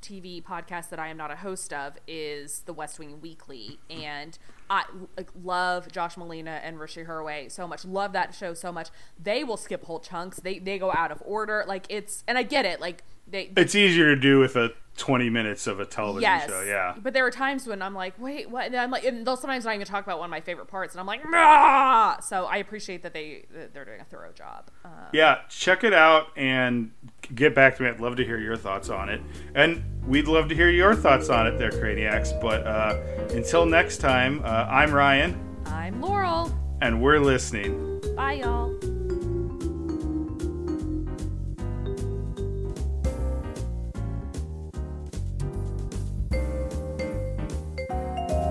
TV 0.03 0.43
podcast 0.43 0.89
that 0.89 0.99
I 0.99 1.09
am 1.09 1.17
not 1.19 1.31
a 1.31 1.37
host 1.37 1.73
of 1.73 1.99
is 2.09 2.61
The 2.61 2.73
West 2.73 2.99
Wing 2.99 3.21
Weekly, 3.21 3.79
and 3.91 4.39
I 4.71 4.85
like, 5.17 5.29
love 5.45 5.93
Josh 5.93 6.15
Malina 6.17 6.61
and 6.63 6.79
Hrishi 6.79 7.07
Hirway 7.07 7.53
so 7.53 7.69
much. 7.69 7.85
Love 7.85 8.13
that 8.15 8.35
show 8.35 8.55
so 8.55 8.73
much. 8.73 8.89
They 9.23 9.45
will 9.45 9.57
skip 9.59 9.85
whole 9.85 10.01
chunks. 10.01 10.41
They 10.41 10.59
they 10.59 10.79
go 10.79 10.93
out 10.93 11.13
of 11.13 11.23
order. 11.27 11.65
Like 11.69 11.85
it's, 11.89 12.25
and 12.27 12.39
I 12.39 12.43
get 12.43 12.65
it. 12.65 12.81
Like 12.81 13.05
they, 13.27 13.51
It's 13.57 13.75
easier 13.75 14.15
to 14.15 14.21
do 14.21 14.39
with 14.39 14.57
a 14.57 14.73
20 14.97 15.29
minutes 15.29 15.67
of 15.67 15.79
a 15.79 15.85
television 15.85 16.23
yes, 16.23 16.49
show, 16.49 16.63
yeah. 16.63 16.95
But 17.01 17.13
there 17.13 17.27
are 17.27 17.31
times 17.31 17.67
when 17.67 17.83
I'm 17.83 17.95
like, 17.95 18.15
wait, 18.19 18.49
what? 18.49 18.67
And 18.67 18.77
I'm 18.77 18.91
like, 18.91 19.05
and 19.05 19.27
they'll 19.27 19.37
sometimes 19.37 19.65
not 19.65 19.75
even 19.75 19.87
talk 19.87 20.05
about 20.05 20.19
one 20.19 20.27
of 20.27 20.31
my 20.31 20.41
favorite 20.41 20.69
parts, 20.69 20.95
and 20.95 21.01
I'm 21.01 21.07
like, 21.07 21.29
nah! 21.29 22.19
So 22.21 22.47
I 22.47 22.57
appreciate 22.59 23.03
that 23.03 23.13
they 23.13 23.45
that 23.53 23.75
they're 23.75 23.85
doing 23.85 24.01
a 24.01 24.05
thorough 24.05 24.33
job. 24.33 24.71
Um, 24.85 24.93
Yeah, 25.13 25.41
check 25.49 25.85
it 25.85 25.93
out 25.93 26.29
and 26.37 26.93
get 27.35 27.55
back 27.55 27.77
to 27.77 27.83
me. 27.83 27.89
I'd 27.91 28.01
love 28.01 28.17
to 28.17 28.25
hear 28.25 28.39
your 28.39 28.57
thoughts 28.57 28.89
on 28.89 29.09
it. 29.09 29.21
And 29.55 29.83
we'd 30.07 30.29
love 30.29 30.49
to 30.49 30.55
hear 30.55 30.71
your 30.71 30.95
thoughts 30.95 31.29
on 31.29 31.47
it 31.47 31.59
there, 31.59 31.71
Craniacs. 31.71 32.41
But 32.41 32.67
uh, 32.67 32.99
until 33.31 33.67
next 33.67 33.99
time, 33.99 34.41
uh, 34.45 34.67
I'm 34.71 34.93
Ryan, 34.93 35.39
I'm 35.67 36.01
Laurel. 36.01 36.57
and 36.81 37.03
we're 37.03 37.19
listening. 37.19 38.01
Bye, 38.17 38.35
y'all. 38.35 38.96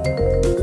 Música 0.06 0.55